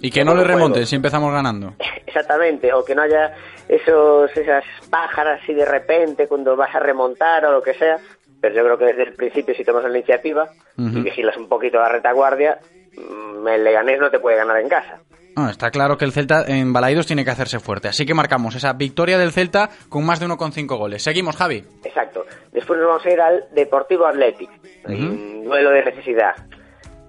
Y 0.00 0.10
que 0.10 0.24
no 0.24 0.34
le 0.34 0.42
juego. 0.42 0.56
remonten 0.58 0.86
si 0.86 0.96
empezamos 0.96 1.32
ganando. 1.32 1.74
Exactamente, 2.20 2.72
o 2.72 2.82
que 2.84 2.94
no 2.94 3.02
haya 3.02 3.34
esos 3.68 4.34
esas 4.36 4.64
pájaras 4.88 5.40
así 5.42 5.52
de 5.52 5.66
repente 5.66 6.26
cuando 6.26 6.56
vas 6.56 6.74
a 6.74 6.78
remontar 6.78 7.44
o 7.44 7.52
lo 7.52 7.62
que 7.62 7.74
sea. 7.74 7.98
Pero 8.40 8.54
yo 8.54 8.64
creo 8.64 8.78
que 8.78 8.84
desde 8.86 9.02
el 9.04 9.12
principio 9.14 9.54
si 9.54 9.64
tomas 9.64 9.84
la 9.84 9.90
iniciativa 9.98 10.48
Ujú. 10.78 10.98
y 10.98 11.02
vigilas 11.02 11.36
un 11.36 11.48
poquito 11.48 11.78
la 11.78 11.88
retaguardia, 11.90 12.58
mm, 12.96 13.46
el 13.48 13.64
Leganés 13.64 13.98
no 14.00 14.10
te 14.10 14.18
puede 14.18 14.36
ganar 14.36 14.58
en 14.60 14.68
casa. 14.68 15.00
Ah, 15.36 15.48
está 15.50 15.70
claro 15.70 15.98
que 15.98 16.06
el 16.06 16.12
Celta 16.12 16.44
en 16.46 16.72
Balaidos 16.72 17.06
tiene 17.06 17.22
que 17.24 17.30
hacerse 17.30 17.58
fuerte. 17.60 17.88
Así 17.88 18.06
que 18.06 18.14
marcamos 18.14 18.54
esa 18.54 18.72
victoria 18.72 19.18
del 19.18 19.32
Celta 19.32 19.68
con 19.90 20.04
más 20.06 20.18
de 20.20 20.26
1,5 20.26 20.78
goles. 20.78 21.02
Seguimos, 21.02 21.36
Javi. 21.36 21.62
Exacto. 21.84 22.24
Después 22.52 22.78
nos 22.78 22.88
vamos 22.88 23.04
a 23.04 23.10
ir 23.10 23.20
al 23.20 23.44
Deportivo 23.52 24.06
Athletic. 24.06 24.48
Un 24.88 25.44
duelo 25.44 25.70
de 25.70 25.84
necesidad. 25.84 26.34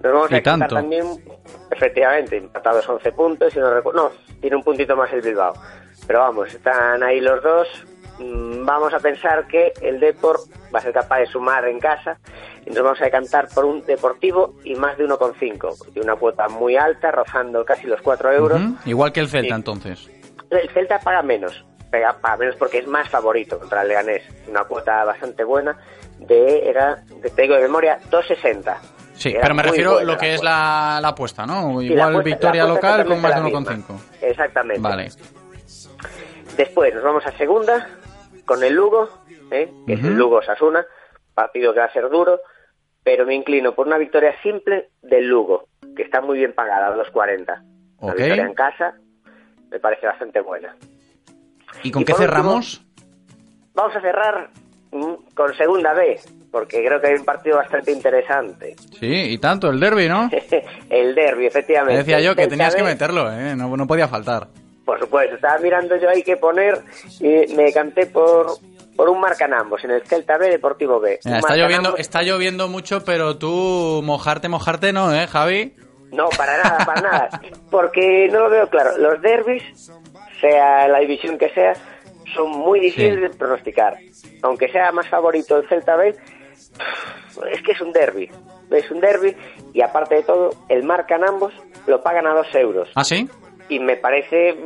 Nos 0.02 0.12
vamos 0.12 0.30
Y 0.30 0.34
a 0.36 0.42
tanto. 0.42 0.74
también, 0.74 1.04
efectivamente, 1.70 2.36
empatados 2.36 2.86
11 2.88 3.12
puntos. 3.12 3.56
Y 3.56 3.58
no, 3.60 3.80
no, 3.92 4.10
tiene 4.40 4.56
un 4.56 4.62
puntito 4.62 4.96
más 4.96 5.12
el 5.12 5.20
Bilbao. 5.22 5.54
Pero 6.06 6.20
vamos, 6.20 6.52
están 6.54 7.02
ahí 7.02 7.20
los 7.20 7.42
dos. 7.42 7.68
Mm, 8.18 8.64
Vamos 8.64 8.92
a 8.94 8.98
pensar 8.98 9.46
que 9.46 9.72
el 9.80 10.00
Depor 10.00 10.38
va 10.74 10.78
a 10.80 10.82
ser 10.82 10.92
capaz 10.92 11.18
de 11.20 11.26
sumar 11.26 11.66
en 11.68 11.78
casa. 11.80 12.18
Y 12.66 12.70
nos 12.70 12.82
vamos 12.82 13.00
a 13.00 13.04
decantar 13.04 13.48
por 13.54 13.64
un 13.64 13.84
Deportivo 13.86 14.54
y 14.64 14.74
más 14.74 14.98
de 14.98 15.04
1,5. 15.06 15.86
Y 15.94 16.00
una 16.00 16.16
cuota 16.16 16.48
muy 16.48 16.76
alta, 16.76 17.10
rozando 17.10 17.64
casi 17.64 17.86
los 17.86 18.00
4 18.02 18.32
euros. 18.32 18.60
Igual 18.84 19.12
que 19.12 19.20
el 19.20 19.28
Celta, 19.28 19.48
Sí. 19.48 19.54
entonces. 19.54 20.10
El 20.50 20.68
Celta 20.70 20.98
paga 21.00 21.22
menos, 21.22 21.64
paga, 21.90 22.36
menos 22.38 22.56
porque 22.56 22.78
es 22.78 22.86
más 22.86 23.08
favorito 23.08 23.58
contra 23.58 23.82
el 23.82 23.88
Leganés. 23.88 24.22
Una 24.48 24.64
cuota 24.64 25.04
bastante 25.04 25.44
buena 25.44 25.78
de, 26.18 26.68
era, 26.68 26.96
de, 27.22 27.30
te 27.30 27.42
digo 27.42 27.54
de 27.54 27.62
memoria, 27.62 27.98
2.60. 28.10 28.76
Sí, 29.18 29.34
pero 29.40 29.54
me 29.54 29.62
refiero 29.64 29.98
a 29.98 30.04
lo 30.04 30.16
que 30.16 30.34
es 30.34 30.42
la, 30.42 30.98
la 31.02 31.08
apuesta, 31.08 31.44
¿no? 31.44 31.80
Sí, 31.80 31.86
Igual 31.86 32.10
apuesta- 32.10 32.22
victoria 32.24 32.64
local 32.64 33.04
con 33.04 33.20
más 33.20 33.34
de 33.34 33.48
exactamente 33.50 33.70
la 33.70 33.76
1,5. 33.76 33.76
misma. 33.92 34.00
Exactamente. 34.22 34.80
Vale. 34.80 35.08
Después 36.56 36.94
nos 36.94 37.04
vamos 37.04 37.26
a 37.26 37.32
segunda 37.36 37.88
con 38.44 38.62
el 38.64 38.74
Lugo, 38.74 39.08
¿eh? 39.50 39.70
que 39.86 39.94
es 39.94 40.00
el. 40.04 40.14
Lugo 40.16 40.42
Sasuna, 40.42 40.84
partido 41.34 41.72
que 41.72 41.80
va 41.80 41.86
a 41.86 41.92
ser 41.92 42.08
duro, 42.08 42.40
pero 43.02 43.26
me 43.26 43.34
inclino 43.34 43.74
por 43.74 43.86
una 43.86 43.98
victoria 43.98 44.34
simple 44.42 44.90
del 45.02 45.26
Lugo, 45.28 45.68
que 45.96 46.02
está 46.02 46.20
muy 46.20 46.38
bien 46.38 46.52
pagada, 46.54 46.88
a 46.88 46.96
2.40. 46.96 47.60
Una 47.98 48.12
Ok. 48.12 48.18
victoria 48.18 48.44
en 48.46 48.54
casa 48.54 48.94
me 49.70 49.78
parece 49.80 50.06
bastante 50.06 50.40
buena. 50.40 50.74
¿Y 51.82 51.90
con 51.90 52.02
Y 52.02 52.04
qué 52.04 52.12
último- 52.12 52.18
cerramos? 52.18 52.84
Vamos 53.74 53.94
a 53.94 54.00
cerrar 54.00 54.50
con 55.34 55.54
segunda 55.56 55.92
B, 55.92 56.18
porque 56.50 56.84
creo 56.84 57.00
que 57.00 57.08
hay 57.08 57.14
un 57.14 57.24
partido 57.24 57.56
bastante 57.56 57.92
interesante. 57.92 58.76
Sí, 58.98 59.32
y 59.32 59.38
tanto, 59.38 59.70
el 59.70 59.80
derby, 59.80 60.08
¿no? 60.08 60.30
el 60.90 61.14
derby, 61.14 61.46
efectivamente. 61.46 61.92
Me 61.92 61.98
decía 61.98 62.20
yo 62.20 62.34
que 62.34 62.46
tenías 62.46 62.74
que 62.74 62.82
meterlo, 62.82 63.30
¿eh? 63.32 63.54
No, 63.56 63.76
no 63.76 63.86
podía 63.86 64.08
faltar. 64.08 64.48
Por 64.84 64.98
supuesto, 64.98 65.34
estaba 65.34 65.58
mirando 65.58 65.96
yo 65.96 66.08
ahí 66.08 66.22
qué 66.22 66.36
poner 66.36 66.80
y 67.20 67.54
me 67.54 67.64
decanté 67.64 68.06
por, 68.06 68.46
por 68.96 69.10
un 69.10 69.20
marcan 69.20 69.52
ambos, 69.52 69.84
en 69.84 69.90
el 69.90 70.02
Celta 70.06 70.38
B, 70.38 70.48
Deportivo 70.48 70.98
B. 70.98 71.20
Mira, 71.24 71.38
está 71.38 71.56
lloviendo, 71.56 71.96
está 71.98 72.22
lloviendo 72.22 72.68
mucho, 72.68 73.04
pero 73.04 73.36
tú 73.36 74.00
mojarte, 74.02 74.48
mojarte 74.48 74.94
no, 74.94 75.14
¿eh, 75.14 75.26
Javi? 75.26 75.74
No, 76.10 76.28
para 76.30 76.56
nada, 76.62 76.86
para 76.86 77.00
nada. 77.02 77.28
Porque 77.70 78.28
no 78.32 78.40
lo 78.40 78.50
veo 78.50 78.66
claro. 78.68 78.96
Los 78.96 79.20
derbis, 79.20 79.62
sea 80.40 80.88
la 80.88 81.00
división 81.00 81.36
que 81.36 81.50
sea, 81.50 81.74
son 82.34 82.50
muy 82.50 82.80
difíciles 82.80 83.20
de 83.20 83.30
pronosticar. 83.30 83.98
Aunque 84.42 84.68
sea 84.68 84.90
más 84.92 85.08
favorito 85.08 85.58
el 85.58 85.68
Celta 85.68 85.96
B, 85.96 86.16
es 87.50 87.62
que 87.62 87.72
es 87.72 87.80
un 87.80 87.92
derby. 87.92 88.30
Es 88.70 88.90
un 88.90 89.00
derby 89.00 89.34
y 89.72 89.80
aparte 89.82 90.16
de 90.16 90.22
todo, 90.22 90.50
el 90.68 90.84
marcan 90.84 91.26
ambos, 91.26 91.52
lo 91.86 92.00
pagan 92.02 92.26
a 92.26 92.34
dos 92.34 92.54
euros. 92.54 92.90
¿Ah, 92.94 93.04
sí? 93.04 93.28
Y 93.70 93.80
me 93.80 93.96
parece, 93.96 94.56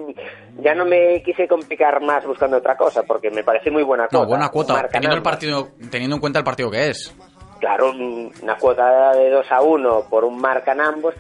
ya 0.60 0.74
no 0.74 0.84
me 0.84 1.22
quise 1.24 1.46
complicar 1.48 2.00
más 2.02 2.24
buscando 2.24 2.56
otra 2.58 2.76
cosa, 2.76 3.02
porque 3.02 3.30
me 3.30 3.42
parece 3.44 3.70
muy 3.70 3.82
buena 3.82 4.06
cuota. 4.08 4.24
No, 4.24 4.28
buena 4.28 4.48
cuota, 4.48 4.74
Marcan 4.74 4.90
teniendo, 4.92 5.16
el 5.16 5.22
partido, 5.22 5.68
teniendo 5.90 6.16
en 6.16 6.20
cuenta 6.20 6.38
el 6.38 6.44
partido 6.44 6.70
que 6.70 6.88
es. 6.90 7.14
Claro, 7.60 7.90
un- 7.90 8.32
una 8.42 8.56
cuota 8.56 9.12
de 9.12 9.30
2 9.30 9.46
a 9.50 9.60
1 9.62 10.04
por 10.08 10.24
un 10.24 10.40
marcan 10.40 10.80
ambos, 10.80 11.14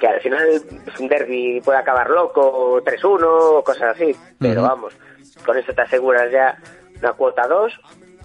que 0.00 0.06
al 0.06 0.20
final 0.20 0.46
es 0.48 1.00
un 1.00 1.08
derby 1.08 1.60
puede 1.62 1.78
acabar 1.78 2.08
loco, 2.10 2.80
3-1 2.82 3.26
o 3.58 3.62
cosas 3.64 3.94
así. 3.94 4.14
Pero 4.38 4.62
vamos, 4.62 4.94
con 5.44 5.56
eso 5.58 5.72
te 5.74 5.82
aseguras 5.82 6.30
ya 6.32 6.56
una 6.98 7.12
cuota 7.12 7.46
2 7.46 7.72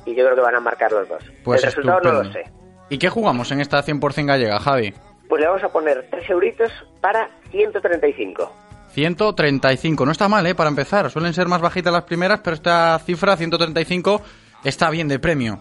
y 0.08 0.16
yo 0.16 0.24
creo 0.24 0.36
que 0.36 0.42
van 0.42 0.56
a 0.56 0.60
marcar 0.62 0.92
los 0.92 1.08
dos. 1.08 1.24
Pues 1.44 1.64
el 1.64 1.68
resultado 1.68 2.00
no 2.02 2.24
lo 2.24 2.32
sé. 2.32 2.46
¿Y 2.90 2.98
qué 2.98 3.10
jugamos 3.10 3.52
en 3.52 3.60
esta 3.60 3.84
100% 3.84 4.26
gallega, 4.26 4.60
Javi? 4.60 4.94
Pues 5.28 5.42
le 5.42 5.48
vamos 5.48 5.64
a 5.64 5.70
poner 5.70 6.08
3 6.10 6.30
euritos 6.30 6.72
para 7.02 7.30
135. 7.52 8.52
135, 8.92 10.06
no 10.06 10.12
está 10.12 10.30
mal, 10.30 10.48
¿eh? 10.48 10.56
Para 10.56 10.70
empezar, 10.70 11.12
suelen 11.12 11.34
ser 11.34 11.48
más 11.48 11.60
bajitas 11.60 11.92
las 11.92 12.04
primeras, 12.04 12.40
pero 12.40 12.56
esta 12.56 12.98
cifra, 13.00 13.36
135, 13.36 14.22
está 14.64 14.90
bien 14.90 15.10
de 15.10 15.20
premio. 15.20 15.60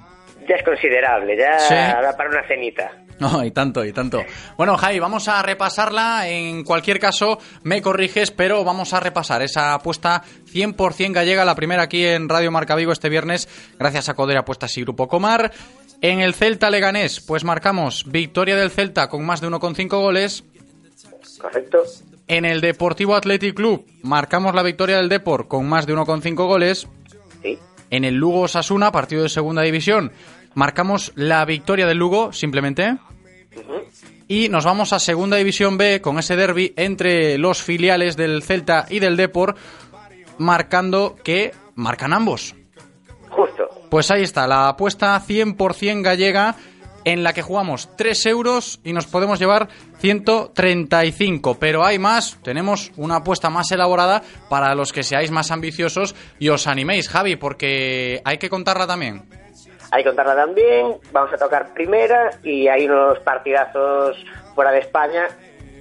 Ya 0.48 0.54
es 0.56 0.64
considerable, 0.64 1.36
ya 1.36 1.58
Sí. 1.58 1.74
da 1.74 2.14
para 2.16 2.30
una 2.30 2.46
cenita. 2.46 2.90
No, 3.18 3.42
y 3.44 3.50
tanto, 3.50 3.84
y 3.84 3.92
tanto. 3.92 4.22
Bueno, 4.58 4.76
Javi, 4.76 4.98
vamos 4.98 5.26
a 5.28 5.42
repasarla. 5.42 6.28
En 6.28 6.62
cualquier 6.64 7.00
caso, 7.00 7.38
me 7.62 7.80
corriges, 7.80 8.30
pero 8.30 8.62
vamos 8.62 8.92
a 8.92 9.00
repasar 9.00 9.42
esa 9.42 9.72
apuesta 9.74 10.22
100% 10.44 11.12
gallega, 11.14 11.44
la 11.44 11.54
primera 11.54 11.82
aquí 11.84 12.04
en 12.04 12.28
Radio 12.28 12.50
Marca 12.50 12.74
Vigo 12.76 12.92
este 12.92 13.08
viernes, 13.08 13.48
gracias 13.78 14.08
a 14.10 14.14
Codere 14.14 14.38
Apuestas 14.38 14.76
y 14.76 14.82
Grupo 14.82 15.08
Comar. 15.08 15.50
En 16.02 16.20
el 16.20 16.34
Celta 16.34 16.68
Leganés, 16.68 17.20
pues 17.20 17.42
marcamos 17.42 18.04
victoria 18.06 18.54
del 18.56 18.70
Celta 18.70 19.08
con 19.08 19.24
más 19.24 19.40
de 19.40 19.48
1,5 19.48 19.98
goles. 19.98 20.44
Correcto. 21.40 21.82
En 22.28 22.44
el 22.44 22.60
Deportivo 22.60 23.14
Athletic 23.14 23.54
Club, 23.54 23.86
marcamos 24.02 24.54
la 24.54 24.62
victoria 24.62 24.96
del 24.98 25.08
Depor 25.08 25.48
con 25.48 25.66
más 25.66 25.86
de 25.86 25.94
1,5 25.94 26.46
goles. 26.46 26.86
Sí. 27.42 27.58
En 27.90 28.04
el 28.04 28.14
Lugo 28.14 28.48
Sasuna, 28.48 28.92
partido 28.92 29.22
de 29.22 29.28
segunda 29.28 29.62
división, 29.62 30.12
marcamos 30.54 31.12
la 31.14 31.44
victoria 31.44 31.86
del 31.86 31.98
Lugo, 31.98 32.32
simplemente. 32.32 32.96
Y 34.28 34.48
nos 34.48 34.64
vamos 34.64 34.92
a 34.92 34.98
Segunda 34.98 35.36
División 35.36 35.78
B 35.78 36.00
con 36.00 36.18
ese 36.18 36.34
derby 36.34 36.72
entre 36.76 37.38
los 37.38 37.62
filiales 37.62 38.16
del 38.16 38.42
Celta 38.42 38.86
y 38.90 38.98
del 38.98 39.16
Depor, 39.16 39.54
marcando 40.38 41.14
que 41.22 41.52
marcan 41.76 42.12
ambos. 42.12 42.56
Justo. 43.30 43.68
Pues 43.88 44.10
ahí 44.10 44.22
está, 44.22 44.48
la 44.48 44.68
apuesta 44.68 45.22
100% 45.24 46.02
gallega 46.02 46.56
en 47.06 47.22
la 47.22 47.32
que 47.32 47.40
jugamos 47.40 47.88
3 47.96 48.26
euros 48.26 48.80
y 48.82 48.92
nos 48.92 49.06
podemos 49.06 49.38
llevar 49.38 49.68
135. 49.98 51.56
Pero 51.58 51.84
hay 51.84 51.98
más, 52.00 52.36
tenemos 52.42 52.90
una 52.96 53.16
apuesta 53.18 53.48
más 53.48 53.70
elaborada 53.70 54.22
para 54.50 54.74
los 54.74 54.92
que 54.92 55.04
seáis 55.04 55.30
más 55.30 55.52
ambiciosos 55.52 56.16
y 56.40 56.48
os 56.48 56.66
animéis, 56.66 57.08
Javi, 57.08 57.36
porque 57.36 58.20
hay 58.24 58.38
que 58.38 58.50
contarla 58.50 58.88
también. 58.88 59.22
Hay 59.92 60.02
que 60.02 60.08
contarla 60.08 60.34
también, 60.34 60.96
vamos 61.12 61.32
a 61.32 61.36
tocar 61.36 61.72
primera 61.72 62.30
y 62.42 62.66
hay 62.66 62.86
unos 62.86 63.20
partidazos 63.20 64.16
fuera 64.56 64.72
de 64.72 64.80
España 64.80 65.28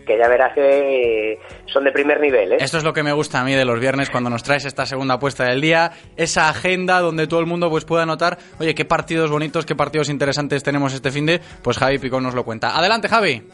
que 0.05 0.17
ya 0.17 0.27
verás 0.27 0.53
que 0.53 1.39
son 1.65 1.83
de 1.83 1.91
primer 1.91 2.19
nivel, 2.19 2.53
¿eh? 2.53 2.57
Esto 2.59 2.77
es 2.77 2.83
lo 2.83 2.93
que 2.93 3.03
me 3.03 3.11
gusta 3.11 3.41
a 3.41 3.43
mí 3.43 3.53
de 3.53 3.65
los 3.65 3.79
viernes 3.79 4.09
cuando 4.09 4.29
nos 4.29 4.43
traes 4.43 4.65
esta 4.65 4.85
segunda 4.85 5.15
apuesta 5.15 5.45
del 5.45 5.61
día, 5.61 5.91
esa 6.15 6.49
agenda 6.49 6.99
donde 6.99 7.27
todo 7.27 7.39
el 7.39 7.45
mundo 7.45 7.69
pues 7.69 7.85
pueda 7.85 8.05
notar, 8.05 8.37
oye, 8.59 8.75
qué 8.75 8.85
partidos 8.85 9.31
bonitos, 9.31 9.65
qué 9.65 9.75
partidos 9.75 10.09
interesantes 10.09 10.63
tenemos 10.63 10.93
este 10.93 11.11
fin 11.11 11.25
de, 11.25 11.41
pues 11.63 11.77
Javi 11.77 11.97
Picón 11.97 12.23
nos 12.23 12.35
lo 12.35 12.43
cuenta. 12.43 12.77
Adelante, 12.77 13.07
Javi. 13.07 13.47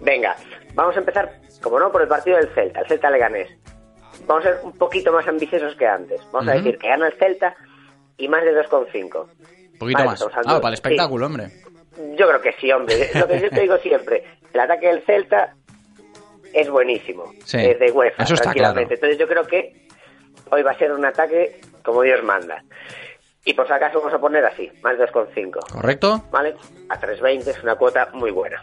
Venga, 0.00 0.36
vamos 0.74 0.94
a 0.96 1.00
empezar, 1.00 1.40
como 1.62 1.80
no, 1.80 1.90
por 1.90 2.02
el 2.02 2.08
partido 2.08 2.36
del 2.36 2.48
Celta, 2.54 2.80
el 2.80 2.86
Celta 2.86 3.10
Leganés. 3.10 3.48
Vamos 4.26 4.46
a 4.46 4.50
ser 4.50 4.58
un 4.64 4.72
poquito 4.72 5.12
más 5.12 5.26
ambiciosos 5.26 5.74
que 5.76 5.86
antes. 5.86 6.20
Vamos 6.32 6.48
a 6.48 6.54
decir 6.54 6.78
que 6.78 6.88
gana 6.88 7.06
el 7.06 7.14
Celta 7.14 7.54
y 8.16 8.28
más 8.28 8.44
de 8.44 8.52
2,5. 8.52 9.26
Un 9.72 9.78
poquito 9.78 9.98
Vale, 9.98 10.10
más. 10.10 10.22
Ah, 10.22 10.60
para 10.60 10.68
el 10.68 10.74
espectáculo, 10.74 11.26
hombre. 11.26 11.48
Yo 12.16 12.28
creo 12.28 12.40
que 12.40 12.52
sí, 12.60 12.70
hombre. 12.72 13.10
Lo 13.14 13.26
que 13.26 13.40
yo 13.40 13.50
te 13.50 13.60
digo 13.60 13.76
siempre. 13.78 14.24
El 14.52 14.60
ataque 14.60 14.86
del 14.86 15.02
Celta 15.02 15.54
es 16.52 16.70
buenísimo. 16.70 17.32
Sí, 17.44 17.58
Es 17.58 17.78
de 17.78 17.90
UEFA, 17.90 18.22
eso 18.22 18.34
está 18.34 18.44
tranquilamente. 18.44 18.94
Entonces 18.94 19.18
yo 19.18 19.26
creo 19.26 19.44
que 19.44 19.86
hoy 20.50 20.62
va 20.62 20.72
a 20.72 20.78
ser 20.78 20.92
un 20.92 21.04
ataque 21.04 21.60
como 21.82 22.02
Dios 22.02 22.22
manda. 22.22 22.62
Y 23.44 23.54
por 23.54 23.66
si 23.66 23.72
acaso 23.72 24.00
vamos 24.00 24.12
a 24.12 24.18
poner 24.18 24.44
así, 24.44 24.70
más 24.82 24.96
2,5. 24.96 25.70
¿Correcto? 25.70 26.24
¿Vale? 26.32 26.56
A 26.88 27.00
3,20 27.00 27.46
es 27.46 27.62
una 27.62 27.76
cuota 27.76 28.08
muy 28.12 28.32
buena. 28.32 28.60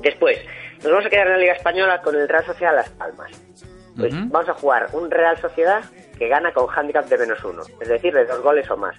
Después, 0.00 0.38
nos 0.82 0.92
vamos 0.92 1.06
a 1.06 1.10
quedar 1.10 1.26
en 1.26 1.32
la 1.32 1.38
Liga 1.38 1.52
Española 1.54 2.00
con 2.00 2.14
el 2.14 2.28
Real 2.28 2.44
Sociedad 2.44 2.74
Las 2.74 2.88
Palmas. 2.90 3.30
Pues 3.96 4.14
vamos 4.14 4.48
a 4.48 4.54
jugar 4.54 4.88
un 4.92 5.10
Real 5.10 5.36
Sociedad 5.38 5.82
que 6.16 6.28
gana 6.28 6.52
con 6.52 6.68
handicap 6.70 7.06
de 7.06 7.18
menos 7.18 7.42
uno, 7.44 7.62
es 7.80 7.88
decir, 7.88 8.14
de 8.14 8.24
dos 8.24 8.40
goles 8.40 8.70
o 8.70 8.76
más. 8.76 8.96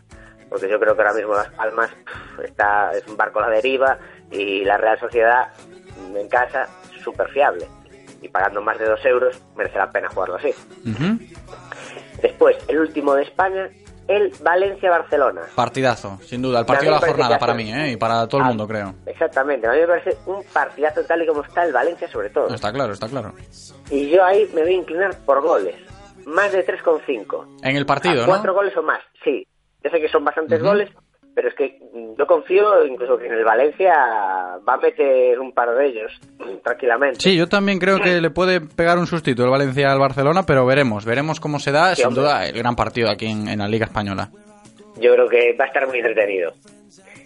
Porque 0.50 0.70
yo 0.70 0.80
creo 0.80 0.96
que 0.96 1.02
ahora 1.02 1.14
mismo 1.14 1.34
Las 1.34 1.50
Palmas 1.52 1.90
pff, 1.90 2.44
está, 2.44 2.92
es 2.92 3.08
un 3.08 3.16
barco 3.16 3.40
a 3.40 3.44
la 3.44 3.56
deriva 3.56 3.98
y 4.30 4.66
la 4.66 4.78
Real 4.78 5.00
Sociedad 5.00 5.48
en 6.14 6.28
casa 6.28 6.68
súper 7.02 7.30
fiable. 7.30 7.66
Y 8.22 8.30
pagando 8.30 8.62
más 8.62 8.78
de 8.78 8.86
dos 8.86 9.04
euros 9.06 9.42
merece 9.56 9.78
la 9.78 9.92
pena 9.92 10.08
jugarlo 10.10 10.36
así. 10.36 10.54
Después, 12.22 12.56
el 12.68 12.80
último 12.80 13.16
de 13.16 13.24
España, 13.24 13.70
el 14.08 14.32
Valencia-Barcelona. 14.42 15.42
Partidazo, 15.56 16.20
sin 16.24 16.42
duda. 16.42 16.60
El 16.60 16.66
partido 16.66 16.94
de 16.94 17.00
la 17.02 17.08
jornada 17.08 17.40
para 17.40 17.54
mí, 17.54 17.72
¿eh? 17.74 17.92
Y 17.94 17.98
para 17.98 18.28
todo 18.28 18.42
el 18.42 18.46
Ah, 18.46 18.50
mundo, 18.50 18.68
creo. 18.68 18.94
Exactamente, 19.06 19.68
a 19.68 19.72
mí 19.72 19.80
me 19.80 19.88
parece 19.88 20.18
un 20.28 20.44
partidazo 20.54 21.04
tal 21.06 21.22
y 21.24 21.28
como 21.28 21.44
está 21.44 21.64
el 21.64 21.74
Valencia 21.74 22.08
sobre 22.12 22.30
todo. 22.30 22.54
Está 22.54 22.72
claro, 22.72 22.94
está 22.94 23.08
claro. 23.08 23.34
Y 23.90 24.10
yo 24.10 24.24
ahí 24.24 24.50
me 24.54 24.62
voy 24.62 24.72
a 24.74 24.78
inclinar 24.78 25.18
por 25.26 25.42
goles. 25.42 25.76
Más 26.26 26.52
de 26.52 26.64
3,5. 26.66 27.62
En 27.64 27.76
el 27.76 27.86
partido, 27.86 28.24
A 28.24 28.28
Cuatro 28.28 28.52
¿no? 28.52 28.60
goles 28.60 28.78
o 28.78 28.84
más, 28.84 29.00
sí. 29.24 29.48
Yo 29.84 29.90
sé 29.90 30.00
que 30.00 30.10
son 30.10 30.24
bastantes 30.24 30.62
goles, 30.62 30.92
pero 31.42 31.50
es 31.50 31.56
que 31.56 31.80
yo 32.20 32.28
confío 32.28 32.86
incluso 32.86 33.18
que 33.18 33.26
en 33.26 33.34
el 33.34 33.44
Valencia 33.44 33.92
va 34.68 34.74
a 34.76 34.78
meter 34.78 35.40
un 35.40 35.52
par 35.54 35.74
de 35.76 35.88
ellos 35.88 36.12
tranquilamente. 36.64 37.20
Sí, 37.20 37.36
yo 37.36 37.48
también 37.50 37.80
creo 37.80 38.00
que 38.00 38.22
le 38.22 38.30
puede 38.30 38.62
pegar 38.62 39.00
un 39.00 39.08
sustito 39.08 39.44
el 39.44 39.50
Valencia 39.50 39.92
al 39.92 39.98
Barcelona, 39.98 40.44
pero 40.46 40.68
veremos, 40.68 41.04
veremos 41.04 41.40
cómo 41.40 41.58
se 41.58 41.72
da, 41.72 41.96
Sí, 41.96 42.02
sin 42.04 42.10
hombre. 42.10 42.22
duda, 42.22 42.46
el 42.46 42.56
gran 42.56 42.76
partido 42.76 43.10
aquí 43.10 43.26
en, 43.26 43.48
en 43.48 43.58
la 43.58 43.68
Liga 43.68 43.86
Española. 43.86 44.30
Yo 45.00 45.14
creo 45.16 45.28
que 45.28 45.56
va 45.60 45.66
a 45.66 45.68
estar 45.68 45.88
muy 45.88 45.98
entretenido. 45.98 46.54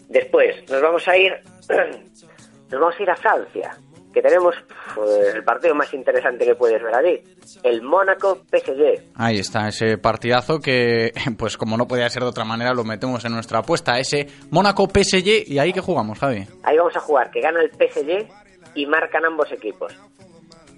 Después 0.08 0.56
nos 0.72 0.82
vamos 0.82 1.06
a 1.10 1.18
ir, 1.18 1.34
nos 2.72 2.80
vamos 2.80 2.96
a 2.98 3.04
ir 3.04 3.10
a 3.10 3.16
Francia, 3.18 3.72
que 4.16 4.22
tenemos 4.22 4.56
pues, 4.96 5.36
el 5.36 5.44
partido 5.44 5.76
más 5.76 5.94
interesante 5.94 6.46
que 6.46 6.56
puedes 6.56 6.82
ver 6.82 6.96
allí, 6.96 7.22
el 7.64 7.82
Mónaco 7.82 8.38
PSG. 8.50 9.12
Ahí 9.16 9.40
está, 9.40 9.68
ese 9.68 9.98
partidazo 9.98 10.60
que, 10.60 11.12
pues 11.38 11.58
como 11.58 11.76
no 11.76 11.86
podía 11.86 12.10
ser 12.10 12.24
de 12.24 12.30
otra 12.30 12.46
manera, 12.46 12.74
lo 12.74 12.86
metemos 12.86 13.26
en 13.26 13.34
nuestra 13.34 13.60
apuesta, 13.60 14.00
ese 14.00 14.28
Mónaco 14.52 14.88
PSG, 14.88 15.44
y 15.48 15.60
ahí 15.60 15.74
que 15.74 15.82
jugamos, 15.82 16.18
Javi. 16.18 16.48
Ahí 16.64 16.78
vamos 16.78 16.96
a 16.96 17.02
jugar 17.02 17.30
que 17.30 17.42
gana 17.42 17.60
el 17.62 17.70
PSG 17.72 18.26
y 18.74 18.86
marcan 18.86 19.26
ambos 19.26 19.52
equipos. 19.52 19.94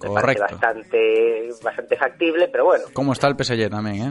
Me 0.02 0.08
Correcto. 0.08 0.42
bastante, 0.42 1.48
bastante 1.62 1.96
factible, 1.96 2.48
pero 2.48 2.64
bueno, 2.66 2.84
¿Cómo 2.92 3.12
está 3.12 3.28
el 3.28 3.36
PSG 3.36 3.70
también, 3.70 4.08
eh? 4.08 4.10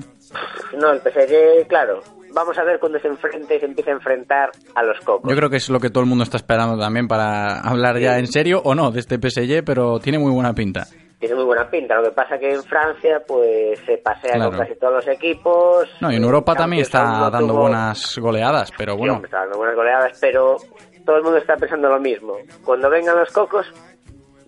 no, 0.78 0.91
el 0.91 0.99
PSG, 0.99 1.67
claro, 1.67 2.01
vamos 2.38 2.57
a 2.57 2.63
ver 2.63 2.79
cuando 2.79 2.99
se 2.99 3.07
enfrente 3.07 3.55
y 3.55 3.59
se 3.59 3.65
empiece 3.65 3.89
a 3.89 3.93
enfrentar 3.93 4.51
a 4.75 4.83
los 4.83 4.99
cocos. 5.01 5.29
Yo 5.29 5.35
creo 5.35 5.49
que 5.49 5.57
es 5.57 5.69
lo 5.69 5.79
que 5.79 5.89
todo 5.89 6.01
el 6.03 6.09
mundo 6.09 6.23
está 6.23 6.38
esperando 6.38 6.77
también 6.79 7.07
para 7.07 7.59
hablar 7.61 7.97
ya 7.99 8.19
en 8.19 8.27
serio 8.27 8.61
o 8.63 8.75
no 8.75 8.91
de 8.91 8.99
este 8.99 9.17
PSG, 9.17 9.63
pero 9.65 9.99
tiene 9.99 10.19
muy 10.19 10.31
buena 10.31 10.53
pinta. 10.53 10.85
Tiene 11.19 11.33
muy 11.33 11.45
buena 11.45 11.67
pinta, 11.67 11.95
lo 11.95 12.03
que 12.03 12.11
pasa 12.11 12.38
que 12.38 12.53
en 12.53 12.61
Francia 12.63 13.19
pues 13.27 13.79
se 13.88 13.97
pasea 13.97 14.33
Claro. 14.33 14.51
con 14.51 14.59
casi 14.59 14.75
todos 14.79 14.93
los 14.93 15.07
equipos. 15.07 15.89
No, 15.99 16.11
y 16.11 16.15
en 16.15 16.23
Europa 16.23 16.53
también 16.53 16.83
está 16.83 17.29
dando 17.31 17.55
buenas 17.55 18.15
goleadas, 18.19 18.71
pero 18.77 18.93
Sí, 18.93 18.99
bueno, 18.99 19.13
hombre, 19.15 19.27
está 19.27 19.39
dando 19.39 19.57
buenas 19.57 19.75
goleadas, 19.75 20.17
pero 20.21 20.57
todo 21.05 21.17
el 21.17 21.23
mundo 21.23 21.39
está 21.39 21.55
pensando 21.55 21.89
lo 21.89 21.99
mismo. 21.99 22.35
Cuando 22.63 22.88
vengan 22.91 23.17
los 23.17 23.31
cocos, 23.31 23.65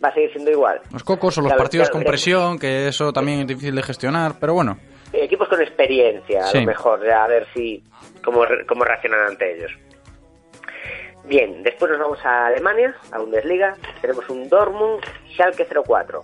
va 0.04 0.10
a 0.10 0.14
seguir 0.14 0.32
siendo 0.32 0.52
igual. 0.52 0.80
los 0.94 1.04
cocos 1.04 1.40
o 1.40 1.42
los 1.42 1.48
Claro, 1.50 1.64
partidos 1.64 1.90
claro, 1.90 2.04
con 2.06 2.08
presión, 2.12 2.60
que 2.60 2.88
eso 2.88 3.12
también 3.12 3.40
es 3.40 3.48
difícil 3.48 3.74
de 3.74 3.82
gestionar, 3.82 4.34
pero 4.40 4.54
bueno. 4.54 4.78
Eh, 5.14 5.24
Equipos 5.24 5.48
con 5.48 5.62
experiencia, 5.62 6.48
a 6.48 6.54
lo 6.54 6.62
mejor, 6.64 7.10
a 7.10 7.28
ver 7.28 7.48
si 7.54 7.84
cómo, 8.24 8.44
cómo 8.68 8.84
reaccionan 8.84 9.28
ante 9.28 9.56
ellos. 9.58 9.72
Bien, 11.26 11.62
después 11.64 11.92
nos 11.92 12.00
vamos 12.00 12.20
a 12.26 12.48
Alemania, 12.48 12.96
a 13.12 13.20
Bundesliga. 13.20 13.76
Tenemos 14.02 14.28
un 14.30 14.50
Dortmund 14.50 15.04
Schalke 15.36 15.68
04. 15.86 16.24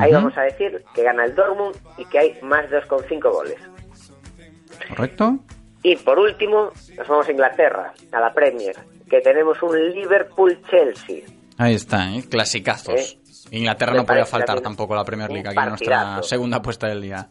Ahí 0.00 0.10
Ujú. 0.10 0.12
vamos 0.12 0.38
a 0.38 0.42
decir 0.42 0.84
que 0.94 1.02
gana 1.02 1.24
el 1.24 1.34
Dortmund 1.34 1.76
y 1.98 2.04
que 2.06 2.18
hay 2.18 2.38
más 2.42 2.70
de 2.70 2.80
2,5 2.82 3.30
goles. 3.32 3.56
¿Correcto? 4.88 5.38
Y 5.82 5.96
por 5.96 6.18
último, 6.18 6.70
nos 6.96 7.08
vamos 7.08 7.26
a 7.28 7.32
Inglaterra, 7.32 7.92
a 8.12 8.20
la 8.20 8.32
Premier, 8.32 8.76
que 9.10 9.20
tenemos 9.20 9.60
un 9.62 9.90
Liverpool-Chelsea. 9.92 11.24
Ahí 11.58 11.74
está, 11.74 12.10
¿eh? 12.14 12.22
clasicazos. 12.30 12.94
Eh, 13.50 13.56
Inglaterra 13.56 13.92
no 13.92 14.06
podía 14.06 14.24
faltar 14.24 14.60
tampoco 14.60 14.94
la 14.94 15.04
Premier 15.04 15.30
League 15.30 15.48
aquí 15.48 15.58
en 15.58 15.68
nuestra 15.68 16.22
segunda 16.22 16.58
apuesta 16.58 16.86
del 16.86 17.02
día. 17.02 17.28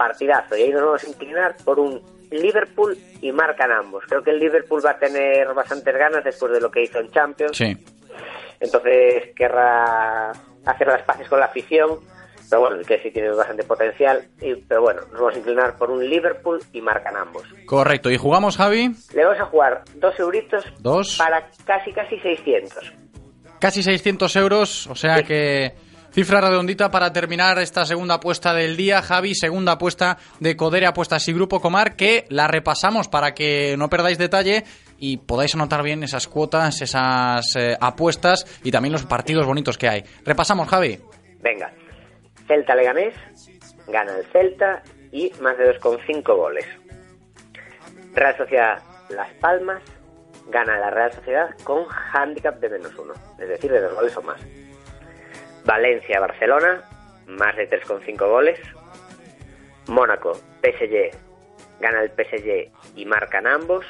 Partidazo 0.00 0.56
y 0.56 0.62
ahí 0.62 0.70
nos 0.70 0.82
vamos 0.82 1.04
a 1.04 1.08
inclinar 1.10 1.56
por 1.62 1.78
un 1.78 2.00
Liverpool 2.30 2.96
y 3.20 3.32
marcan 3.32 3.70
ambos. 3.70 4.02
Creo 4.08 4.22
que 4.22 4.30
el 4.30 4.38
Liverpool 4.38 4.80
va 4.84 4.92
a 4.92 4.98
tener 4.98 5.52
bastantes 5.52 5.94
ganas 5.94 6.24
después 6.24 6.52
de 6.52 6.60
lo 6.60 6.70
que 6.70 6.82
hizo 6.84 6.98
en 7.00 7.10
Champions, 7.10 7.54
Sí. 7.56 7.76
entonces 8.60 9.34
querrá 9.36 10.30
hacer 10.64 10.86
las 10.86 11.02
paces 11.02 11.28
con 11.28 11.38
la 11.40 11.46
afición, 11.46 11.98
pero 12.48 12.62
bueno, 12.62 12.76
que 12.86 12.98
sí 13.02 13.10
tiene 13.10 13.30
bastante 13.30 13.62
potencial, 13.64 14.24
y, 14.40 14.54
pero 14.54 14.80
bueno, 14.82 15.02
nos 15.12 15.20
vamos 15.20 15.34
a 15.34 15.38
inclinar 15.38 15.76
por 15.76 15.90
un 15.90 16.08
Liverpool 16.08 16.60
y 16.72 16.80
marcan 16.80 17.16
ambos. 17.16 17.42
Correcto. 17.66 18.10
¿Y 18.10 18.16
jugamos, 18.16 18.56
Javi? 18.56 18.90
Le 19.14 19.24
vamos 19.24 19.40
a 19.40 19.44
jugar 19.46 19.82
dos 19.96 20.18
euritos 20.18 20.64
Dos. 20.78 21.16
para 21.18 21.46
casi 21.66 21.92
casi 21.92 22.18
600. 22.20 22.92
Casi 23.60 23.82
600 23.82 24.36
euros, 24.36 24.86
o 24.86 24.94
sea 24.94 25.22
que 25.22 25.72
cifra 26.12 26.40
redondita 26.40 26.90
para 26.90 27.12
terminar 27.12 27.58
esta 27.58 27.84
segunda 27.84 28.16
apuesta 28.16 28.52
del 28.54 28.76
día. 28.76 29.02
Javi, 29.02 29.34
segunda 29.34 29.72
apuesta 29.72 30.18
de 30.38 30.56
Codere 30.56 30.86
Apuestas 30.86 31.26
y 31.28 31.32
Grupo 31.32 31.60
Comar, 31.60 31.96
que 31.96 32.26
la 32.28 32.48
repasamos 32.48 33.08
para 33.08 33.32
que 33.32 33.76
no 33.78 33.88
perdáis 33.88 34.18
detalle 34.18 34.64
y 34.98 35.18
podáis 35.18 35.54
anotar 35.54 35.82
bien 35.82 36.02
esas 36.02 36.28
cuotas, 36.28 36.82
esas 36.82 37.56
eh, 37.56 37.76
apuestas 37.80 38.60
y 38.62 38.70
también 38.70 38.92
los 38.92 39.06
partidos 39.06 39.46
bonitos 39.46 39.78
que 39.78 39.88
hay. 39.88 40.04
Repasamos, 40.24 40.68
Javi. 40.68 40.98
Venga, 41.40 41.72
Celta 42.46 42.74
Leganés, 42.74 43.14
gana 43.88 44.12
el 44.16 44.26
Celta 44.26 44.82
y 45.12 45.32
más 45.40 45.56
de 45.56 45.74
2,5 45.78 46.36
goles. 46.36 46.66
Real 48.12 48.36
Sociedad 48.36 48.82
Las 49.08 49.32
Palmas, 49.34 49.82
gana 50.48 50.78
la 50.78 50.90
Real 50.90 51.12
Sociedad 51.12 51.50
con 51.64 51.86
handicap 52.12 52.58
de 52.60 52.68
menos 52.68 52.94
uno, 52.98 53.14
es 53.38 53.48
decir, 53.48 53.70
de 53.70 53.80
dos 53.80 53.94
goles 53.94 54.16
o 54.16 54.22
más. 54.22 54.40
Valencia 55.64 56.20
Barcelona, 56.20 56.82
más 57.26 57.56
de 57.56 57.68
3,5 57.68 58.16
goles. 58.28 58.58
Mónaco 59.88 60.34
PSG, 60.62 61.10
gana 61.80 62.02
el 62.02 62.10
PSG 62.10 62.70
y 62.96 63.06
marcan 63.06 63.46
ambos. 63.46 63.84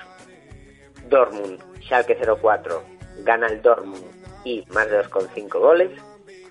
Dortmund 1.08 1.60
Schalke 1.82 2.16
04, 2.16 2.82
gana 3.24 3.48
el 3.48 3.62
Dortmund 3.62 4.04
y 4.44 4.64
más 4.72 4.90
de 4.90 5.00
2,5 5.02 5.58
goles 5.58 5.90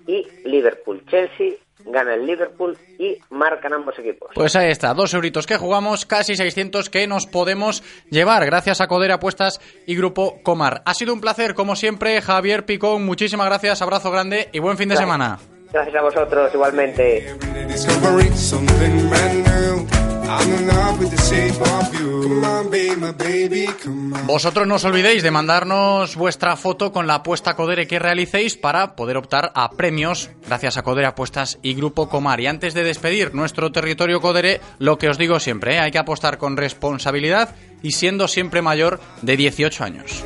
y 0.06 0.28
Liverpool 0.44 1.04
Chelsea 1.08 1.54
gana 1.86 2.16
el 2.16 2.26
Liverpool 2.26 2.78
y 2.98 3.18
marcan 3.30 3.74
ambos 3.74 3.98
equipos. 4.00 4.32
Pues 4.36 4.56
ahí 4.56 4.70
está, 4.70 4.94
dos 4.94 5.14
euritos 5.14 5.48
que 5.48 5.58
jugamos, 5.58 6.06
casi 6.06 6.36
600 6.36 6.90
que 6.90 7.08
nos 7.08 7.26
podemos 7.26 7.84
llevar, 8.10 8.46
gracias 8.46 8.82
a 8.82 8.88
Codere 8.88 9.14
Apuestas 9.14 9.60
y 9.86 9.96
Grupo 9.96 10.42
Comar. 10.44 10.82
Ha 10.86 10.94
sido 10.94 11.14
un 11.14 11.22
placer, 11.22 11.54
como 11.56 11.76
siempre, 11.76 12.22
Javier 12.22 12.66
Picón, 12.66 13.06
muchísimas 13.06 13.48
gracias, 13.48 13.82
abrazo 13.82 14.12
grande 14.12 14.50
y 14.52 14.60
buen 14.60 14.78
fin 14.78 14.90
de 14.90 14.96
Gracias. 14.96 15.08
semana. 15.08 15.40
Gracias 15.72 15.96
a 15.96 16.02
vosotros 16.02 16.52
igualmente. 16.54 17.36
Vosotros 24.26 24.68
no 24.68 24.76
os 24.76 24.86
olvidéis 24.86 25.24
de 25.24 25.32
mandarnos 25.32 26.16
vuestra 26.16 26.56
foto 26.56 26.92
con 26.92 27.08
la 27.08 27.16
apuesta 27.16 27.56
Codere 27.56 27.88
que 27.88 28.00
realicéis 28.00 28.58
para 28.58 28.96
poder 28.96 29.18
optar 29.18 29.52
a 29.56 29.70
premios 29.72 30.30
gracias 30.48 30.78
a 30.78 30.84
Codere 30.84 31.08
Apuestas 31.08 31.58
y 31.62 31.74
Grupo 31.74 32.10
Comar. 32.10 32.40
Y 32.40 32.48
antes 32.48 32.74
de 32.74 32.84
despedir 32.84 33.34
nuestro 33.34 33.72
territorio 33.72 34.22
Codere, 34.22 34.62
lo 34.80 34.98
que 34.98 35.10
os 35.10 35.18
digo 35.18 35.40
siempre, 35.40 35.76
¿eh? 35.76 35.80
hay 35.80 35.92
que 35.92 35.98
apostar 35.98 36.38
con 36.38 36.58
responsabilidad 36.58 37.56
y 37.82 37.92
siendo 37.92 38.28
siempre 38.28 38.62
mayor 38.62 39.00
de 39.22 39.38
18 39.38 39.84
años. 39.84 40.24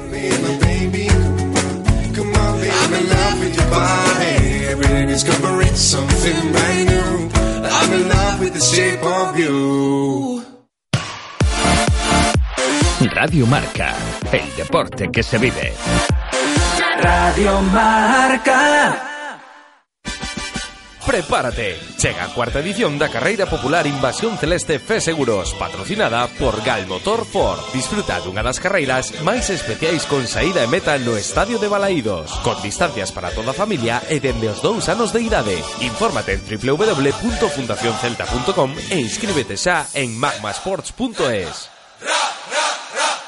Radio 13.12 13.46
Marca, 13.48 13.96
el 14.32 14.56
deporte 14.56 15.10
que 15.12 15.24
se 15.24 15.38
vive. 15.38 15.74
Radio 17.02 17.62
Marca. 17.62 19.10
Prepárate, 21.06 21.78
chega 21.98 22.24
a 22.24 22.34
cuarta 22.34 22.60
edición 22.60 22.98
da 22.98 23.10
carreira 23.10 23.46
popular 23.46 23.86
Invasión 23.88 24.38
Celeste 24.38 24.80
Fe 24.80 25.02
Seguros, 25.02 25.54
patrocinada 25.56 26.28
por 26.40 26.64
Galmotor 26.64 27.26
Ford. 27.26 27.60
Disfruta 27.74 28.22
dunha 28.24 28.40
das 28.40 28.64
carreiras 28.64 29.12
máis 29.20 29.52
especiais 29.52 30.08
con 30.08 30.24
saída 30.24 30.64
e 30.64 30.72
meta 30.72 30.96
no 30.96 31.20
Estadio 31.20 31.60
de 31.60 31.68
Balaídos, 31.68 32.32
con 32.40 32.56
distancias 32.64 33.12
para 33.12 33.36
toda 33.36 33.52
a 33.52 33.58
familia 33.58 34.00
e 34.08 34.24
dende 34.24 34.48
os 34.48 34.64
dous 34.64 34.88
anos 34.88 35.12
de 35.12 35.28
idade. 35.28 35.60
Infórmate 35.84 36.40
en 36.40 36.42
www.fundacioncelta.com 36.48 38.72
e 38.96 39.04
inscríbete 39.04 39.60
xa 39.60 39.84
en 39.92 40.16
magmasports.es. 40.16 41.73
ra, 42.04 42.22
ra, 42.52 42.66
ra. 42.96 43.23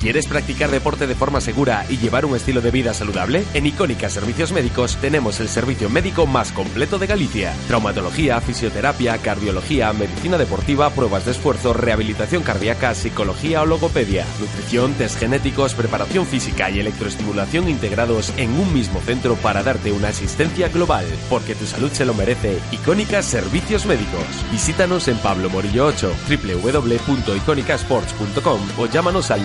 ¿Quieres 0.00 0.26
practicar 0.26 0.70
deporte 0.70 1.06
de 1.06 1.14
forma 1.14 1.42
segura 1.42 1.84
y 1.90 1.98
llevar 1.98 2.24
un 2.24 2.34
estilo 2.34 2.62
de 2.62 2.70
vida 2.70 2.94
saludable? 2.94 3.44
En 3.52 3.66
Icónica 3.66 4.08
Servicios 4.08 4.50
Médicos 4.50 4.96
tenemos 4.96 5.40
el 5.40 5.50
servicio 5.50 5.90
médico 5.90 6.26
más 6.26 6.52
completo 6.52 6.98
de 6.98 7.06
Galicia. 7.06 7.52
Traumatología, 7.68 8.40
fisioterapia, 8.40 9.18
cardiología, 9.18 9.92
medicina 9.92 10.38
deportiva, 10.38 10.88
pruebas 10.88 11.26
de 11.26 11.32
esfuerzo, 11.32 11.74
rehabilitación 11.74 12.42
cardíaca, 12.42 12.94
psicología 12.94 13.60
o 13.60 13.66
logopedia, 13.66 14.24
nutrición, 14.40 14.94
test 14.94 15.18
genéticos, 15.18 15.74
preparación 15.74 16.24
física 16.24 16.70
y 16.70 16.80
electroestimulación 16.80 17.68
integrados 17.68 18.32
en 18.38 18.58
un 18.58 18.72
mismo 18.72 19.02
centro 19.02 19.36
para 19.36 19.62
darte 19.62 19.92
una 19.92 20.08
asistencia 20.08 20.70
global. 20.70 21.04
Porque 21.28 21.54
tu 21.54 21.66
salud 21.66 21.92
se 21.92 22.06
lo 22.06 22.14
merece. 22.14 22.58
Icónica 22.72 23.22
Servicios 23.22 23.84
Médicos. 23.84 24.24
Visítanos 24.50 25.08
en 25.08 25.18
Pablo 25.18 25.50
Morillo 25.50 25.84
8, 25.88 26.10
www.iconicasports.com 26.26 28.60
o 28.78 28.86
llámanos 28.86 29.30
al 29.30 29.44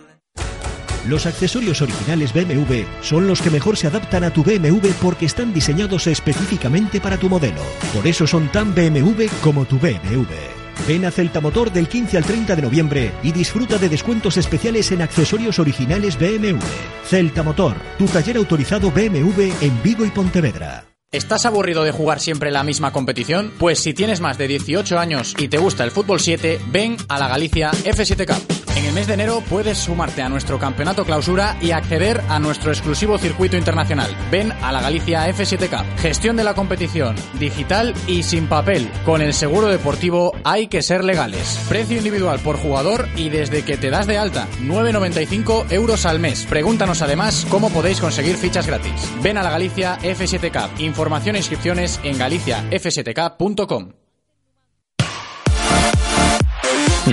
Los 1.07 1.25
accesorios 1.25 1.81
originales 1.81 2.31
BMW 2.33 2.83
son 3.01 3.27
los 3.27 3.41
que 3.41 3.49
mejor 3.49 3.75
se 3.75 3.87
adaptan 3.87 4.23
a 4.23 4.31
tu 4.31 4.43
BMW 4.43 4.89
porque 5.01 5.25
están 5.25 5.53
diseñados 5.53 6.05
específicamente 6.07 7.01
para 7.01 7.17
tu 7.17 7.27
modelo. 7.27 7.61
Por 7.93 8.05
eso 8.05 8.27
son 8.27 8.51
tan 8.51 8.75
BMW 8.75 9.25
como 9.41 9.65
tu 9.65 9.79
BMW. 9.79 10.61
Ven 10.87 11.05
a 11.05 11.11
Celta 11.11 11.41
Motor 11.41 11.71
del 11.71 11.87
15 11.87 12.17
al 12.17 12.23
30 12.23 12.55
de 12.55 12.61
noviembre 12.61 13.11
y 13.23 13.31
disfruta 13.31 13.77
de 13.77 13.89
descuentos 13.89 14.37
especiales 14.37 14.91
en 14.91 15.01
accesorios 15.01 15.59
originales 15.59 16.17
BMW. 16.17 16.59
Celta 17.05 17.43
Motor, 17.43 17.75
tu 17.97 18.05
taller 18.05 18.37
autorizado 18.37 18.91
BMW 18.91 19.51
en 19.61 19.83
Vigo 19.83 20.05
y 20.05 20.09
Pontevedra. 20.09 20.90
¿Estás 21.13 21.45
aburrido 21.45 21.83
de 21.83 21.91
jugar 21.91 22.21
siempre 22.21 22.51
la 22.51 22.63
misma 22.63 22.93
competición? 22.93 23.51
Pues 23.59 23.79
si 23.79 23.93
tienes 23.93 24.21
más 24.21 24.37
de 24.37 24.47
18 24.47 24.97
años 24.97 25.35
y 25.37 25.49
te 25.49 25.57
gusta 25.57 25.83
el 25.83 25.91
fútbol 25.91 26.21
7, 26.21 26.61
ven 26.67 26.95
a 27.09 27.19
la 27.19 27.27
Galicia 27.27 27.69
F7 27.71 28.25
Cup. 28.25 28.61
En 28.77 28.85
el 28.85 28.93
mes 28.93 29.07
de 29.07 29.15
enero 29.15 29.43
puedes 29.49 29.77
sumarte 29.77 30.21
a 30.21 30.29
nuestro 30.29 30.57
campeonato 30.57 31.03
clausura 31.03 31.57
y 31.61 31.71
acceder 31.71 32.21
a 32.29 32.39
nuestro 32.39 32.71
exclusivo 32.71 33.17
circuito 33.17 33.57
internacional. 33.57 34.15
Ven 34.31 34.53
a 34.53 34.71
la 34.71 34.81
Galicia 34.81 35.27
F7 35.27 35.69
Cup. 35.69 35.85
Gestión 35.99 36.37
de 36.37 36.45
la 36.45 36.53
competición, 36.53 37.15
digital 37.37 37.93
y 38.07 38.23
sin 38.23 38.47
papel. 38.47 38.89
Con 39.03 39.21
el 39.21 39.33
seguro 39.33 39.67
deportivo 39.67 40.33
hay 40.45 40.67
que 40.67 40.81
ser 40.81 41.03
legales. 41.03 41.59
Precio 41.67 41.97
individual 41.97 42.39
por 42.39 42.55
jugador 42.55 43.09
y 43.17 43.27
desde 43.27 43.63
que 43.63 43.75
te 43.75 43.89
das 43.89 44.07
de 44.07 44.17
alta, 44.17 44.47
9,95 44.61 45.71
euros 45.73 46.05
al 46.05 46.19
mes. 46.19 46.45
Pregúntanos 46.45 47.01
además 47.01 47.45
cómo 47.49 47.69
podéis 47.69 47.99
conseguir 47.99 48.37
fichas 48.37 48.65
gratis. 48.65 49.11
Ven 49.21 49.37
a 49.37 49.43
la 49.43 49.51
Galicia 49.51 49.99
F7 49.99 50.51
Cup. 50.51 50.79
Información 51.01 51.35
e 51.35 51.39
inscripciones 51.39 51.99
en 52.03 52.15
galiciaf7k.com. 52.15 53.93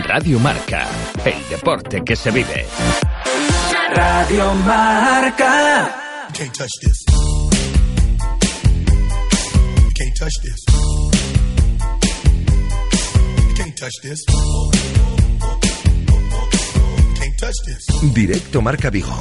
Radio 0.05 0.39
Marca, 0.41 0.86
el 1.24 1.49
deporte 1.49 2.03
que 2.05 2.14
se 2.14 2.30
vive. 2.30 2.66
Radio 3.95 4.53
Marca. 4.57 6.28
Can't 6.34 6.55
touch 6.55 6.68
this. 6.82 7.03
Can't 9.95 10.18
touch 10.18 10.34
this. 10.43 10.64
Can't 13.57 13.74
touch 13.74 13.95
this. 14.03 14.24
Can't 17.18 17.39
touch 17.39 17.57
this. 17.64 17.86
Directo 18.12 18.61
Marca 18.61 18.91
Vigo. 18.91 19.18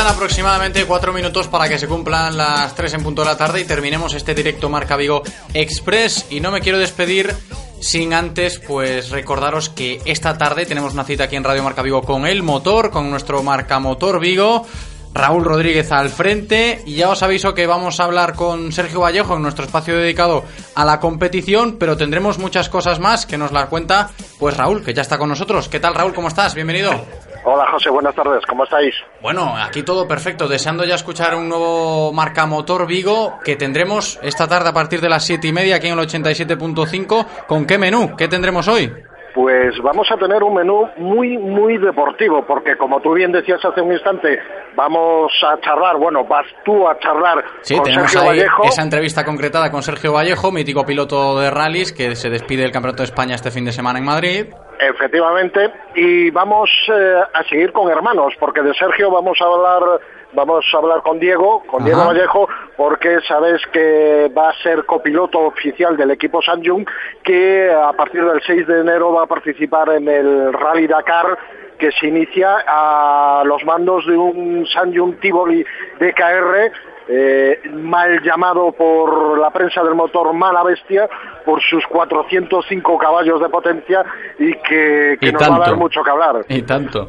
Quedan 0.00 0.14
aproximadamente 0.14 0.86
cuatro 0.86 1.12
minutos 1.12 1.46
para 1.48 1.68
que 1.68 1.78
se 1.78 1.86
cumplan 1.86 2.34
las 2.34 2.74
3 2.74 2.94
en 2.94 3.02
punto 3.02 3.20
de 3.20 3.28
la 3.28 3.36
tarde 3.36 3.60
y 3.60 3.64
terminemos 3.66 4.14
este 4.14 4.34
directo 4.34 4.70
Marca 4.70 4.96
Vigo 4.96 5.22
Express. 5.52 6.24
Y 6.30 6.40
no 6.40 6.50
me 6.50 6.62
quiero 6.62 6.78
despedir 6.78 7.34
sin 7.80 8.14
antes, 8.14 8.58
pues 8.60 9.10
recordaros 9.10 9.68
que 9.68 10.00
esta 10.06 10.38
tarde 10.38 10.64
tenemos 10.64 10.94
una 10.94 11.04
cita 11.04 11.24
aquí 11.24 11.36
en 11.36 11.44
Radio 11.44 11.62
Marca 11.62 11.82
Vigo 11.82 12.00
con 12.00 12.26
el 12.26 12.42
motor, 12.42 12.90
con 12.90 13.10
nuestro 13.10 13.42
Marca 13.42 13.78
Motor 13.78 14.20
Vigo. 14.20 14.66
Raúl 15.12 15.44
Rodríguez 15.44 15.92
al 15.92 16.08
frente 16.08 16.80
y 16.86 16.94
ya 16.94 17.10
os 17.10 17.22
aviso 17.22 17.52
que 17.52 17.66
vamos 17.66 18.00
a 18.00 18.04
hablar 18.04 18.34
con 18.34 18.72
Sergio 18.72 19.00
Vallejo 19.00 19.36
en 19.36 19.42
nuestro 19.42 19.66
espacio 19.66 19.98
dedicado 19.98 20.44
a 20.76 20.86
la 20.86 20.98
competición, 20.98 21.76
pero 21.78 21.98
tendremos 21.98 22.38
muchas 22.38 22.70
cosas 22.70 23.00
más 23.00 23.26
que 23.26 23.36
nos 23.36 23.52
las 23.52 23.68
cuenta 23.68 24.12
pues 24.38 24.56
Raúl, 24.56 24.82
que 24.82 24.94
ya 24.94 25.02
está 25.02 25.18
con 25.18 25.28
nosotros. 25.28 25.68
¿Qué 25.68 25.78
tal 25.78 25.94
Raúl? 25.94 26.14
¿Cómo 26.14 26.28
estás? 26.28 26.54
Bienvenido. 26.54 27.04
Hola 27.42 27.66
José, 27.72 27.88
buenas 27.90 28.14
tardes, 28.14 28.44
¿cómo 28.46 28.64
estáis? 28.64 28.94
Bueno, 29.22 29.54
aquí 29.56 29.82
todo 29.82 30.06
perfecto, 30.06 30.46
deseando 30.46 30.84
ya 30.84 30.94
escuchar 30.96 31.34
un 31.34 31.48
nuevo 31.48 32.12
marca 32.12 32.44
motor 32.46 32.86
Vigo 32.86 33.38
que 33.42 33.56
tendremos 33.56 34.18
esta 34.22 34.46
tarde 34.46 34.68
a 34.68 34.72
partir 34.74 35.00
de 35.00 35.08
las 35.08 35.24
7 35.24 35.48
y 35.48 35.52
media 35.52 35.76
aquí 35.76 35.88
en 35.88 35.98
el 35.98 36.06
87.5. 36.06 37.46
¿Con 37.46 37.64
qué 37.66 37.78
menú? 37.78 38.14
¿Qué 38.16 38.28
tendremos 38.28 38.68
hoy? 38.68 38.92
Pues 39.34 39.74
vamos 39.82 40.06
a 40.10 40.16
tener 40.16 40.42
un 40.42 40.54
menú 40.54 40.86
muy, 40.98 41.38
muy 41.38 41.78
deportivo, 41.78 42.44
porque 42.46 42.76
como 42.76 43.00
tú 43.00 43.14
bien 43.14 43.32
decías 43.32 43.64
hace 43.64 43.80
un 43.80 43.92
instante, 43.92 44.38
vamos 44.76 45.32
a 45.48 45.58
charlar, 45.60 45.96
bueno, 45.96 46.24
vas 46.24 46.44
tú 46.64 46.86
a 46.88 46.98
charlar 46.98 47.42
Sí, 47.62 47.74
con 47.76 47.84
tenemos 47.84 48.10
Sergio 48.10 48.28
ahí 48.28 48.38
Vallejo. 48.40 48.64
esa 48.64 48.82
entrevista 48.82 49.24
concretada 49.24 49.70
con 49.70 49.82
Sergio 49.82 50.12
Vallejo, 50.12 50.50
mítico 50.52 50.84
piloto 50.84 51.38
de 51.38 51.48
rallies 51.48 51.92
que 51.92 52.16
se 52.16 52.28
despide 52.28 52.62
del 52.62 52.72
Campeonato 52.72 53.02
de 53.02 53.08
España 53.08 53.36
este 53.36 53.50
fin 53.52 53.64
de 53.64 53.72
semana 53.72 53.98
en 54.00 54.04
Madrid. 54.04 54.46
Efectivamente, 54.80 55.70
y 55.94 56.30
vamos 56.30 56.70
eh, 56.88 57.20
a 57.34 57.44
seguir 57.44 57.70
con 57.70 57.90
hermanos, 57.90 58.32
porque 58.40 58.62
de 58.62 58.72
Sergio 58.72 59.10
vamos 59.10 59.38
a 59.42 59.44
hablar, 59.44 60.00
vamos 60.32 60.64
a 60.72 60.76
hablar 60.78 61.02
con 61.02 61.20
Diego, 61.20 61.62
con 61.66 61.84
Diego. 61.84 62.06
Vallejo, 62.06 62.48
porque 62.78 63.20
sabes 63.28 63.60
que 63.72 64.32
va 64.36 64.48
a 64.48 64.62
ser 64.62 64.86
copiloto 64.86 65.40
oficial 65.40 65.98
del 65.98 66.12
equipo 66.12 66.40
Sanjung, 66.40 66.86
que 67.22 67.70
a 67.70 67.92
partir 67.92 68.24
del 68.24 68.40
6 68.40 68.66
de 68.66 68.80
enero 68.80 69.12
va 69.12 69.24
a 69.24 69.26
participar 69.26 69.90
en 69.90 70.08
el 70.08 70.52
Rally 70.54 70.86
Dakar 70.86 71.38
que 71.78 71.90
se 71.92 72.08
inicia 72.08 72.62
a 72.66 73.42
los 73.44 73.64
mandos 73.64 74.06
de 74.06 74.16
un 74.16 74.66
Sanjung 74.66 75.18
Tivoli 75.18 75.64
DKR 75.98 76.70
eh, 77.12 77.60
mal 77.72 78.22
llamado 78.22 78.70
por 78.70 79.36
la 79.36 79.50
prensa 79.50 79.82
del 79.82 79.96
motor 79.96 80.32
mala 80.32 80.62
bestia 80.62 81.08
por 81.44 81.60
sus 81.60 81.84
405 81.88 82.98
caballos 82.98 83.40
de 83.40 83.48
potencia 83.48 84.04
y 84.38 84.52
que, 84.54 85.18
que 85.20 85.28
Y 85.28 85.32
nos 85.32 85.42
va 85.42 85.56
a 85.56 85.58
dar 85.58 85.76
mucho 85.76 86.04
que 86.04 86.10
hablar. 86.10 86.44
Y 86.48 86.62
tanto. 86.62 87.08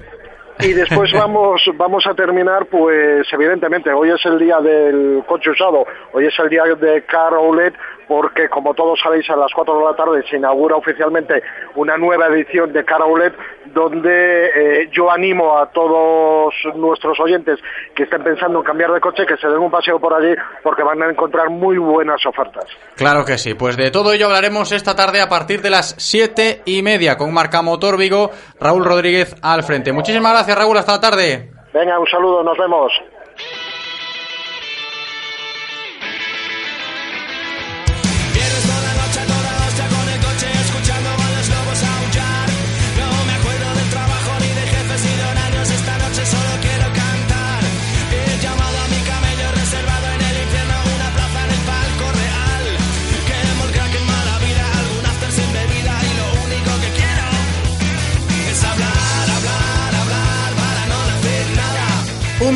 Y 0.60 0.74
después 0.74 1.12
vamos, 1.14 1.62
vamos 1.76 2.06
a 2.08 2.16
terminar, 2.16 2.66
pues 2.66 3.28
evidentemente, 3.32 3.92
hoy 3.92 4.10
es 4.10 4.26
el 4.26 4.40
día 4.40 4.60
del 4.60 5.24
coche 5.28 5.52
usado, 5.52 5.86
hoy 6.14 6.26
es 6.26 6.40
el 6.40 6.50
día 6.50 6.64
de 6.64 7.04
Car 7.04 7.34
Outlet, 7.34 7.76
porque 8.12 8.50
como 8.50 8.74
todos 8.74 9.00
sabéis, 9.02 9.30
a 9.30 9.38
las 9.38 9.54
4 9.56 9.78
de 9.80 9.86
la 9.86 9.96
tarde 9.96 10.22
se 10.30 10.36
inaugura 10.36 10.76
oficialmente 10.76 11.42
una 11.76 11.98
nueva 11.98 12.28
edición 12.28 12.74
de 12.74 12.84
Car 12.84 13.02
Outlet, 13.02 13.34
donde 13.74 14.48
eh, 14.48 14.90
yo 14.92 15.10
animo 15.10 15.58
a 15.58 15.68
todos 15.68 16.54
nuestros 16.76 17.18
oyentes 17.22 17.58
que 17.96 18.04
estén 18.04 18.22
pensando 18.22 18.60
en 18.60 18.66
cambiar 18.66 18.92
de 18.92 19.00
coche, 19.00 19.26
que 19.26 19.38
se 19.38 19.48
den 19.48 19.60
un 19.60 19.72
paseo 19.72 19.98
por 19.98 20.14
allí, 20.14 20.36
porque 20.62 20.84
van 20.84 21.02
a 21.02 21.10
encontrar 21.10 21.50
muy 21.50 21.78
buenas 21.78 22.20
ofertas. 22.26 22.66
Claro 22.98 23.24
que 23.24 23.38
sí, 23.38 23.54
pues 23.54 23.78
de 23.78 23.92
todo 23.92 24.12
ello 24.12 24.26
hablaremos 24.26 24.74
esta 24.74 24.94
tarde 24.94 25.22
a 25.22 25.30
partir 25.30 25.62
de 25.62 25.70
las 25.70 25.96
siete 25.98 26.64
y 26.66 26.84
media 26.84 27.16
con 27.16 27.34
Marca 27.34 27.62
Motor 27.62 27.98
Vigo, 27.98 28.32
Raúl 28.60 28.84
Rodríguez 28.84 29.38
al 29.42 29.64
frente. 29.64 29.94
Muchísimas 29.94 30.34
gracias 30.34 30.58
Raúl, 30.58 30.78
hasta 30.78 30.92
la 30.92 31.00
tarde. 31.00 31.52
Venga, 31.74 31.98
un 31.98 32.08
saludo, 32.08 32.44
nos 32.44 32.58
vemos. 32.58 32.92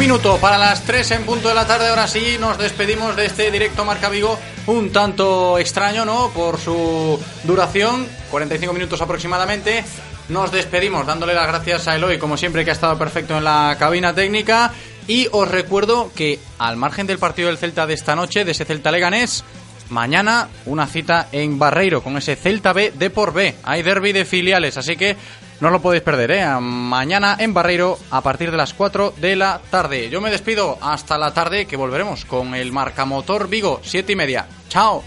Minuto 0.06 0.38
para 0.38 0.60
las 0.60 0.84
3 0.84 1.12
en 1.12 1.24
punto 1.24 1.47
de 1.47 1.56
la 1.56 1.66
tarde. 1.66 1.88
Ahora 1.88 2.08
sí, 2.08 2.38
nos 2.39 2.60
despedimos 2.60 3.16
de 3.16 3.26
este 3.26 3.49
directo 3.49 3.84
Marca 3.86 4.08
Vigo. 4.08 4.38
Un 4.68 4.91
tanto 4.91 5.58
extraño, 5.58 6.06
¿no? 6.06 6.30
Por 6.30 6.60
su 6.60 7.20
duración, 7.43 8.08
45 8.30 8.72
minutos 8.72 9.01
aproximadamente. 9.01 9.84
Nos 10.30 10.51
despedimos 10.51 11.08
dándole 11.08 11.34
las 11.34 11.47
gracias 11.47 11.88
a 11.88 11.95
Eloy, 11.95 12.20
como 12.20 12.38
siempre, 12.38 12.64
que 12.64 12.70
ha 12.70 12.74
estado 12.74 12.99
perfecto 12.99 13.36
en 13.36 13.45
la 13.45 13.78
cabina 13.80 14.14
técnica. 14.14 14.72
Y 15.08 15.28
os 15.32 15.49
recuerdo 15.49 16.12
que, 16.16 16.39
al 16.60 16.78
margen 16.78 17.08
del 17.08 17.18
partido 17.18 17.47
del 17.47 17.58
Celta 17.58 17.88
de 17.88 17.95
esta 17.95 18.16
noche, 18.16 18.45
de 18.45 18.51
ese 18.51 18.64
Celta 18.64 18.91
Leganés, 18.91 19.43
mañana 19.89 20.49
una 20.68 20.86
cita 20.86 21.30
en 21.32 21.58
Barreiro 21.58 22.03
con 22.03 22.16
ese 22.16 22.36
Celta 22.36 22.74
B 22.74 22.93
de 22.95 23.10
por 23.10 23.34
B. 23.34 23.56
Hay 23.64 23.82
derby 23.82 24.12
de 24.14 24.26
filiales, 24.26 24.78
así 24.78 24.97
que 24.97 25.18
no 25.60 25.70
lo 25.70 25.82
podéis 25.82 26.03
perder, 26.03 26.32
¿eh? 26.32 26.45
Mañana 26.60 27.38
en 27.39 27.53
Barreiro 27.53 27.97
a 28.12 28.22
partir 28.22 28.51
de 28.51 28.58
las 28.58 28.74
4 28.74 29.14
de 29.18 29.36
la 29.36 29.62
tarde. 29.70 30.10
Yo 30.10 30.22
me 30.22 30.32
despido 30.32 30.78
hasta 30.82 31.18
la 31.18 31.34
tarde 31.34 31.66
que 31.66 31.78
volveremos 31.78 32.26
con 32.26 32.56
el 32.56 32.72
Marcamotor 32.72 33.47
Vigo, 33.47 33.80
7 33.84 34.12
y 34.12 34.16
media. 34.16 34.47
¡Chao! 34.70 35.03